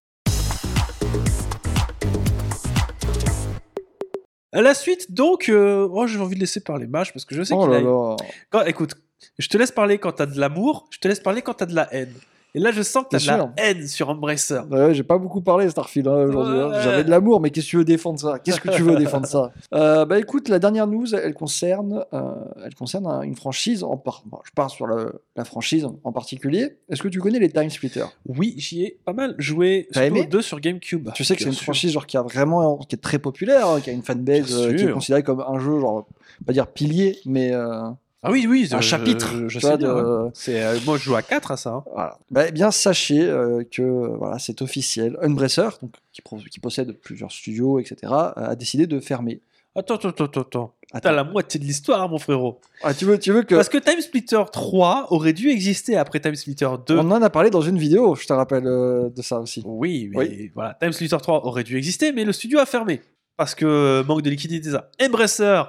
[4.53, 7.43] À la suite, donc, euh, oh, j'ai envie de laisser parler Mage parce que je
[7.43, 7.81] sais Oh qu'il a...
[7.81, 8.15] là.
[8.49, 8.95] Quand- écoute,
[9.37, 11.75] je te laisse parler quand t'as de l'amour, je te laisse parler quand t'as de
[11.75, 12.13] la haine.
[12.55, 13.51] Et là, je sens que t'as de Bien la sûr.
[13.57, 14.59] haine sur Embracer.
[14.71, 16.57] Ouais, j'ai pas beaucoup parlé Starfield hein, aujourd'hui.
[16.59, 16.71] hein.
[16.81, 18.39] J'avais de l'amour, mais qu'est-ce que tu veux défendre ça?
[18.39, 19.51] Qu'est-ce que tu veux défendre ça?
[19.73, 22.31] Euh, Bah écoute, la dernière news, elle concerne, euh,
[22.65, 23.83] elle concerne un- une franchise.
[23.83, 24.23] En par...
[24.25, 26.77] bon, je pars sur le- la franchise en particulier.
[26.89, 28.07] Est-ce que tu connais les Time Splitters?
[28.27, 30.25] Oui, j'y ai pas mal joué, T'as aimé?
[30.25, 31.09] 2 sur GameCube.
[31.13, 31.63] Tu sais que c'est une sûr.
[31.63, 34.69] franchise genre qui a vraiment, qui est très populaire, hein, qui a une fanbase euh,
[34.69, 34.93] qui est sûr.
[34.93, 36.07] considérée comme un jeu genre,
[36.45, 37.81] pas dire pilier, mais euh,
[38.23, 40.31] Ah oui, oui, un je- chapitre, Je, sais de- ouais.
[40.33, 41.69] C'est, euh, moi, je joue à 4 à ça.
[41.71, 41.83] hein.
[41.91, 42.17] Voilà.
[42.31, 43.83] Bah, eh bien, sachez euh, que
[44.17, 45.17] voilà, c'est officiel.
[45.21, 49.41] Unbracer, donc, qui, possède plusieurs studios, etc., euh, a décidé de fermer.
[49.75, 50.73] Attends, attends, attends, attends.
[51.01, 52.59] T'as la moitié de l'histoire, mon frérot.
[52.81, 56.19] Ah, tu veux, tu veux que Parce que Time Splitter 3 aurait dû exister après
[56.19, 56.97] Time Splitter 2.
[56.97, 59.61] on en a parlé dans une vidéo, je te rappelle euh, de ça aussi.
[59.65, 60.51] Oui, mais Oui.
[60.55, 63.01] voilà, Time Splitter 3 aurait dû exister, mais le studio a fermé.
[63.35, 64.89] Parce que manque de liquidité, ça.
[64.99, 65.61] Embracer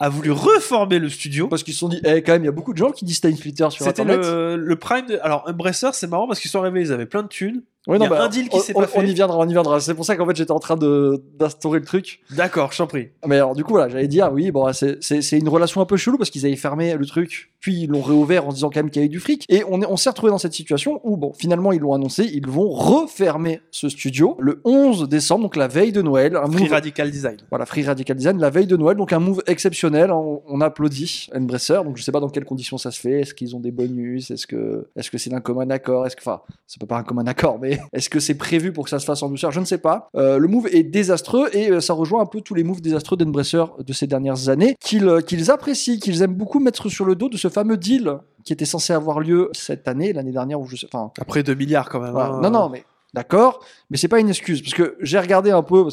[0.00, 1.46] a voulu reformer le studio.
[1.46, 3.04] Parce qu'ils se sont dit, eh, quand même, il y a beaucoup de gens qui
[3.04, 4.24] disent Time Splitter sur C'était Internet.
[4.26, 5.18] le, le prime de...
[5.22, 7.62] Alors, Embracer, c'est marrant parce qu'ils sont arrivés, ils avaient plein de thunes.
[7.86, 8.98] Ouais, il y a bah, un deal qui on, s'est on- pas fait.
[8.98, 9.80] on y viendra, on y viendra.
[9.80, 12.20] C'est pour ça qu'en fait, j'étais en train de- d'instaurer le truc.
[12.30, 13.08] D'accord, je t'en prie.
[13.26, 15.86] Mais alors, du coup, voilà, j'allais dire, oui, bon, c'est- c'est c'est une relation un
[15.86, 18.80] peu chelou parce qu'ils avaient fermé le truc, puis ils l'ont réouvert en disant quand
[18.80, 19.46] même qu'il y avait du fric.
[19.48, 22.24] Et on, est- on s'est retrouvé dans cette situation où, bon, finalement, ils l'ont annoncé,
[22.30, 26.36] ils vont refermer ce studio le 11 décembre, donc la veille de Noël.
[26.36, 27.36] Un Free move- Radical Design.
[27.48, 30.10] Voilà, Free Radical Design, la veille de Noël, donc un move exceptionnel.
[30.10, 31.80] On, on applaudit Embracer.
[31.84, 33.20] Donc je sais pas dans quelles conditions ça se fait.
[33.20, 34.30] Est-ce qu'ils ont des bonus?
[34.30, 36.06] Est-ce que est-ce que c'est d'un commun accord?
[36.06, 38.90] Est-ce que, enfin, c'est pas un commun accord, mais est-ce que c'est prévu pour que
[38.90, 39.50] ça se fasse en douceur?
[39.52, 40.08] Je ne sais pas.
[40.16, 43.16] Euh, le move est désastreux et euh, ça rejoint un peu tous les moves désastreux
[43.16, 47.14] d'Embracer de ces dernières années qu'ils euh, qu'ils apprécient, qu'ils aiment beaucoup mettre sur le
[47.14, 50.66] dos de ce fameux deal qui était censé avoir lieu cette année, l'année dernière, ou
[50.66, 52.16] je sais, enfin, Après 2 milliards quand même.
[52.16, 52.40] hein.
[52.42, 55.88] Non, non, mais D'accord, mais c'est pas une excuse parce que j'ai regardé un peu,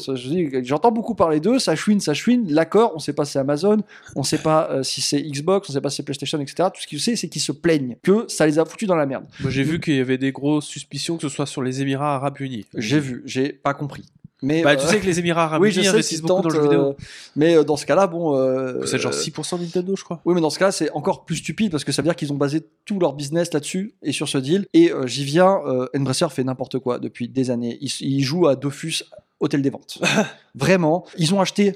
[0.62, 3.78] j'entends beaucoup parler d'eux, ça chouine, ça chouine, l'accord, on sait pas si c'est Amazon,
[4.14, 6.68] on sait pas euh, si c'est Xbox, on sait pas si c'est PlayStation, etc.
[6.72, 9.06] Tout ce qu'ils sait, c'est qu'ils se plaignent que ça les a foutus dans la
[9.06, 9.24] merde.
[9.40, 12.14] Moi, j'ai vu qu'il y avait des grosses suspicions que ce soit sur les Émirats
[12.14, 12.66] Arabes Unis.
[12.76, 14.04] J'ai vu, j'ai pas compris.
[14.42, 16.54] Mais Bah, euh, tu sais que les Émirats Arabes oui, Unis investissent beaucoup dans le
[16.54, 16.80] jeu vidéo.
[16.80, 16.92] euh,
[17.36, 18.36] mais euh, dans ce cas-là, bon.
[18.36, 20.20] euh, C'est genre euh, 6% Nintendo, je crois.
[20.24, 22.32] Oui, mais dans ce cas, c'est encore plus stupide parce que ça veut dire qu'ils
[22.32, 24.66] ont basé tout leur business là-dessus et sur ce deal.
[24.74, 27.78] Et euh, j'y viens, euh, Embracer fait n'importe quoi depuis des années.
[27.80, 29.02] Ils, ils jouent à Dofus,
[29.40, 29.98] hôtel des ventes.
[30.54, 31.74] Vraiment, ils ont acheté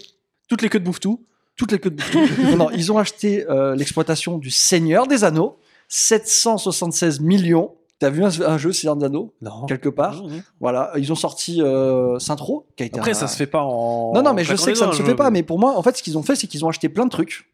[0.48, 1.24] Toutes les queues de Bouftou.
[1.56, 2.26] toutes les queues de bouffon.
[2.50, 5.58] non, non, ils ont acheté euh, l'exploitation du Seigneur des Anneaux,
[5.88, 7.72] 776 millions.
[8.02, 9.32] T'as vu un, un jeu Seigneur des Anneaux?
[9.40, 9.64] Non.
[9.66, 10.42] quelque part Non, non.
[10.60, 13.62] Voilà, ils ont sorti euh, Saint-Tro, qui a été Après, un- ça se fait pas
[13.62, 14.12] en.
[14.12, 15.30] non, non, mais je sais que ça ne se fait pas.
[15.30, 17.10] Mais pour moi, en fait, ce qu'ils ont fait, c'est qu'ils ont acheté plein de
[17.10, 17.48] trucs.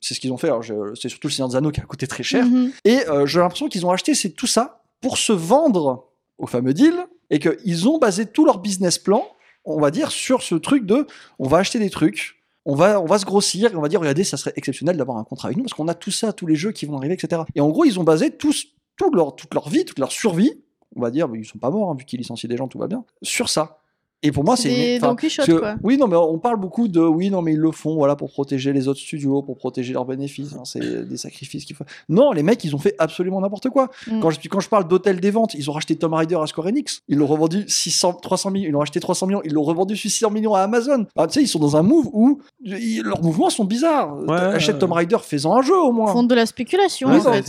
[0.00, 0.48] C'est ce qu'ils ont fait.
[0.48, 2.44] Alors, je- c'est surtout le Seigneur des Anneaux qui a coûté très cher.
[2.44, 2.72] Mhm.
[2.84, 6.08] Et euh, j'ai l'impression qu'ils ont acheté c'est tout ça pour se vendre
[6.38, 6.94] au fameux deal
[7.30, 9.24] et qu'ils ont basé tout leur business plan,
[9.64, 11.06] on va dire, sur ce truc de
[11.38, 12.42] on va acheter des trucs.
[12.66, 15.18] On va, on va se grossir et on va dire regardez ça serait exceptionnel d'avoir
[15.18, 17.12] un contrat avec nous parce qu'on a tout ça tous les jeux qui vont arriver
[17.12, 20.12] etc et en gros ils ont basé tous, tout leur, toute leur vie toute leur
[20.12, 20.64] survie
[20.96, 22.86] on va dire ils sont pas morts hein, vu qu'ils licencient des gens tout va
[22.86, 23.04] bien.
[23.22, 23.80] Sur ça
[24.22, 25.74] et pour moi C'est des Quichotte, quoi.
[25.82, 28.30] oui, non, mais on parle beaucoup de oui, non, mais ils le font, voilà, pour
[28.30, 30.54] protéger les autres studios, pour protéger leurs bénéfices.
[30.54, 31.84] hein, c'est des sacrifices qu'il faut.
[32.08, 33.88] Non, les mecs, ils ont fait absolument n'importe quoi.
[34.10, 34.20] Mm.
[34.20, 36.68] Quand, je, quand je parle d'hôtel des ventes, ils ont racheté Tom Raider à Square
[36.68, 37.00] Enix.
[37.08, 38.68] Ils l'ont revendu 600, 300 millions.
[38.68, 39.42] Ils l'ont acheté 300 millions.
[39.44, 41.06] Ils l'ont revendu 600 millions à Amazon.
[41.16, 44.16] Ah, tu sais, ils sont dans un move où ils- leurs mouvements sont bizarres.
[44.26, 44.80] Ouais, Achète ouais.
[44.80, 46.12] Tom Raider, fais-en un jeu au moins.
[46.12, 47.42] Font de la spéculation, Oui, en fait.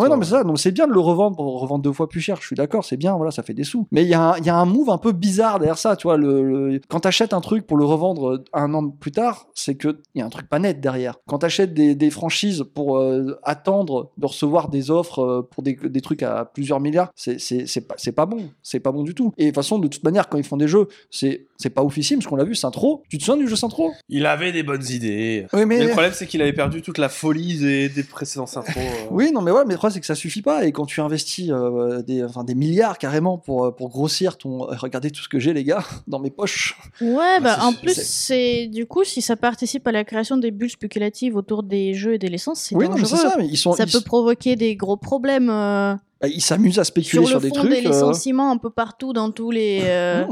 [0.00, 2.20] Ouais, non, mais ça, donc c'est bien de le revendre pour revendre deux fois plus
[2.20, 2.36] cher.
[2.40, 3.86] Je suis d'accord, c'est bien, voilà, ça fait des sous.
[3.90, 5.96] Mais il y, a un- il y a un move un peu bizarre derrière ça,
[5.96, 6.11] tu vois.
[6.16, 10.00] Le, le- quand t'achètes un truc pour le revendre un an plus tard, c'est que
[10.14, 11.16] il y a un truc pas net derrière.
[11.26, 15.74] Quand t'achètes des, des franchises pour euh, attendre de recevoir des offres euh, pour des,
[15.74, 19.32] des trucs à plusieurs milliards, c'est pas bon, c'est pas bon du tout.
[19.38, 22.18] Et de toute façon, de toute manière, quand ils font des jeux, c'est pas officiel,
[22.18, 23.02] parce qu'on l'a vu, Saint-Tro.
[23.08, 25.46] Tu te souviens du jeu Saint-Tro Il avait des bonnes idées.
[25.52, 28.60] Oui, Mais le problème, c'est qu'il avait perdu toute la folie des, des précédents euh.
[29.10, 30.64] Oui, non, mais ouais, mais le problème, c'est que ça suffit pas.
[30.66, 34.64] Et quand tu investis euh, des, enfin, des milliards carrément pour, euh, pour grossir ton.
[34.70, 36.76] euh, Regardez tout ce que j'ai, les gars, dans mes poches.
[37.00, 40.50] Ouais, bah c'est- en plus, c'est- du coup, si ça participe à la création des
[40.50, 43.30] bulles spéculatives autour des jeux et des licences, c'est Oui, non, mais c'est dangereux.
[43.30, 43.36] ça.
[43.38, 43.72] Mais ils sont.
[43.72, 47.38] Ça ils peut provoquer des gros problèmes euh, bah, ils s'amusent à spéculer sur sur,
[47.38, 47.70] le des fond trucs.
[47.70, 50.24] des euh, licenciements un peu partout dans tous les euh.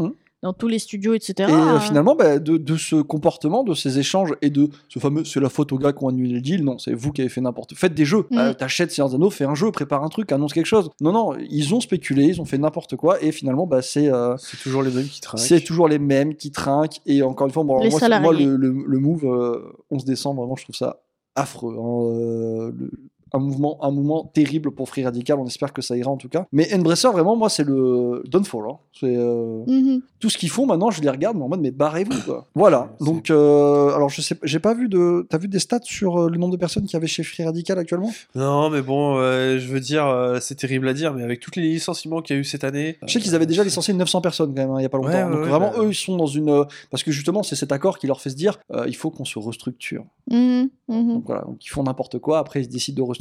[0.42, 1.50] Dans tous les studios, etc.
[1.50, 5.24] Et euh, finalement, bah, de, de ce comportement, de ces échanges et de ce fameux
[5.24, 7.28] c'est la faute aux gars qui ont annulé le deal, non, c'est vous qui avez
[7.28, 8.26] fait n'importe Faites des jeux.
[8.30, 8.38] Mm.
[8.38, 10.88] Euh, T'achètes Seigneur Anneaux, fais un jeu, prépare un truc, annonce quelque chose.
[11.02, 14.10] Non, non, ils ont spéculé, ils ont fait n'importe quoi et finalement, bah, c'est.
[14.10, 15.40] euh, C'est toujours les mêmes qui trinquent.
[15.40, 17.00] C'est toujours les mêmes qui trinquent.
[17.06, 17.78] Et encore une fois, bon,
[18.20, 21.00] moi, le, le- le move euh, 11 décembre, vraiment, je trouve ça
[21.36, 21.76] affreux.
[21.78, 22.90] hein, euh, le-
[23.32, 25.38] un, mouvement, un mouvement terrible pour Free Radical.
[25.38, 26.46] On espère que ça ira en tout cas.
[26.52, 28.64] Mais Embracer, vraiment, moi, c'est le downfall.
[28.70, 28.78] hein.
[28.92, 30.02] C'est euh, mhm.
[30.18, 30.90] tout ce qu'ils font maintenant.
[30.90, 32.20] Je les regarde, mais en mode, mais barrez-vous.
[32.24, 32.46] Quoi.
[32.54, 32.90] Voilà.
[33.00, 35.26] Donc, euh, alors, je sais, j'ai pas vu de.
[35.28, 37.78] T'as vu des stats sur euh, le nombre de personnes qui avaient chez Free Radical
[37.78, 38.10] actuellement?
[38.34, 41.52] Non, mais bon, euh, je veux dire, euh, c'est terrible à dire, mais avec tous
[41.56, 42.98] les licenciements qu'il y a eu cette année.
[43.06, 44.98] Je sais qu'ils avaient déjà licencié 900 personnes quand même, hein, il y a pas
[44.98, 45.10] longtemps.
[45.10, 46.64] Ouais, ouais, Donc ouais, vraiment, bah- eux, ils sont dans une.
[46.90, 49.24] Parce que justement, c'est cet accord qui leur fait se dire euh, il faut qu'on
[49.24, 50.04] se restructure.
[50.30, 51.14] Mhm, mhm.
[51.14, 53.19] Donc voilà, donc ils font n'importe quoi, après ils se décident de restructurer.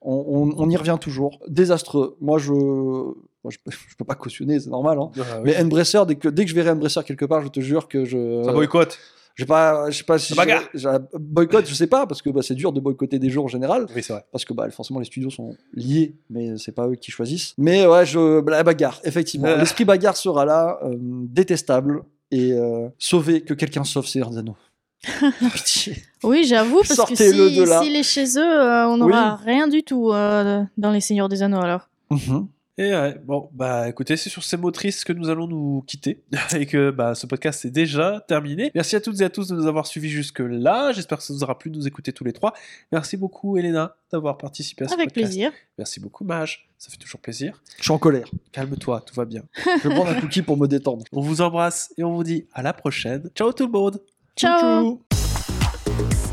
[0.00, 1.38] On, on- on y revient toujours.
[1.48, 2.16] Désastreux.
[2.20, 4.98] Moi, je, moi, je, peux- je peux pas cautionner, c'est normal.
[4.98, 5.10] hein.
[5.18, 5.42] Ah, oui.
[5.44, 8.04] Mais Embracer, dès que, dès que je verrai Embracer quelque part, je te jure que
[8.04, 8.42] je.
[8.44, 8.98] Ça boycotte.
[9.34, 10.34] Je sais pas, je sais pas si.
[10.34, 10.62] Ça bagarre.
[10.74, 10.88] je-
[11.18, 13.86] boycott, je sais pas, parce que bah, c'est dur de boycotter des jeux en général.
[13.96, 14.24] Oui, c'est vrai.
[14.30, 17.54] Parce que bah, forcément, les studios sont liés, mais c'est pas eux qui choisissent.
[17.56, 19.46] Mais ouais, je, la bagarre, effectivement.
[19.48, 19.56] Euh.
[19.56, 22.02] L'esprit bagarre sera là, euh, détestable.
[22.30, 24.56] Et euh, sauver, que quelqu'un sauve Seigneur des Anneaux.
[26.22, 27.82] Oui, j'avoue, parce que Sortez-le si, de là.
[27.82, 31.42] s'il est chez eux, euh, on n'aura rien du tout euh, dans les Seigneurs des
[31.42, 31.88] Anneaux alors.
[32.10, 32.48] Mhm.
[32.78, 36.22] Et ouais, bon, bah écoutez, c'est sur ces mots tristes que nous allons nous quitter
[36.56, 38.70] et que bah, ce podcast est déjà terminé.
[38.74, 40.92] Merci à toutes et à tous de nous avoir suivis jusque-là.
[40.92, 42.54] J'espère que ça vous aura plu de nous écouter tous les trois.
[42.90, 45.32] Merci beaucoup, Elena, d'avoir participé à ce Avec podcast.
[45.32, 45.52] plaisir.
[45.76, 46.70] Merci beaucoup, Mage.
[46.78, 47.62] Ça fait toujours plaisir.
[47.76, 48.28] Je suis en colère.
[48.52, 49.42] Calme-toi, tout va bien.
[49.82, 51.04] Je vais prendre un cookie pour me détendre.
[51.12, 53.28] On vous embrasse et on vous dit à la prochaine.
[53.34, 54.00] Ciao tout le monde
[54.36, 54.98] Ciao.
[55.08, 56.31] Ciao.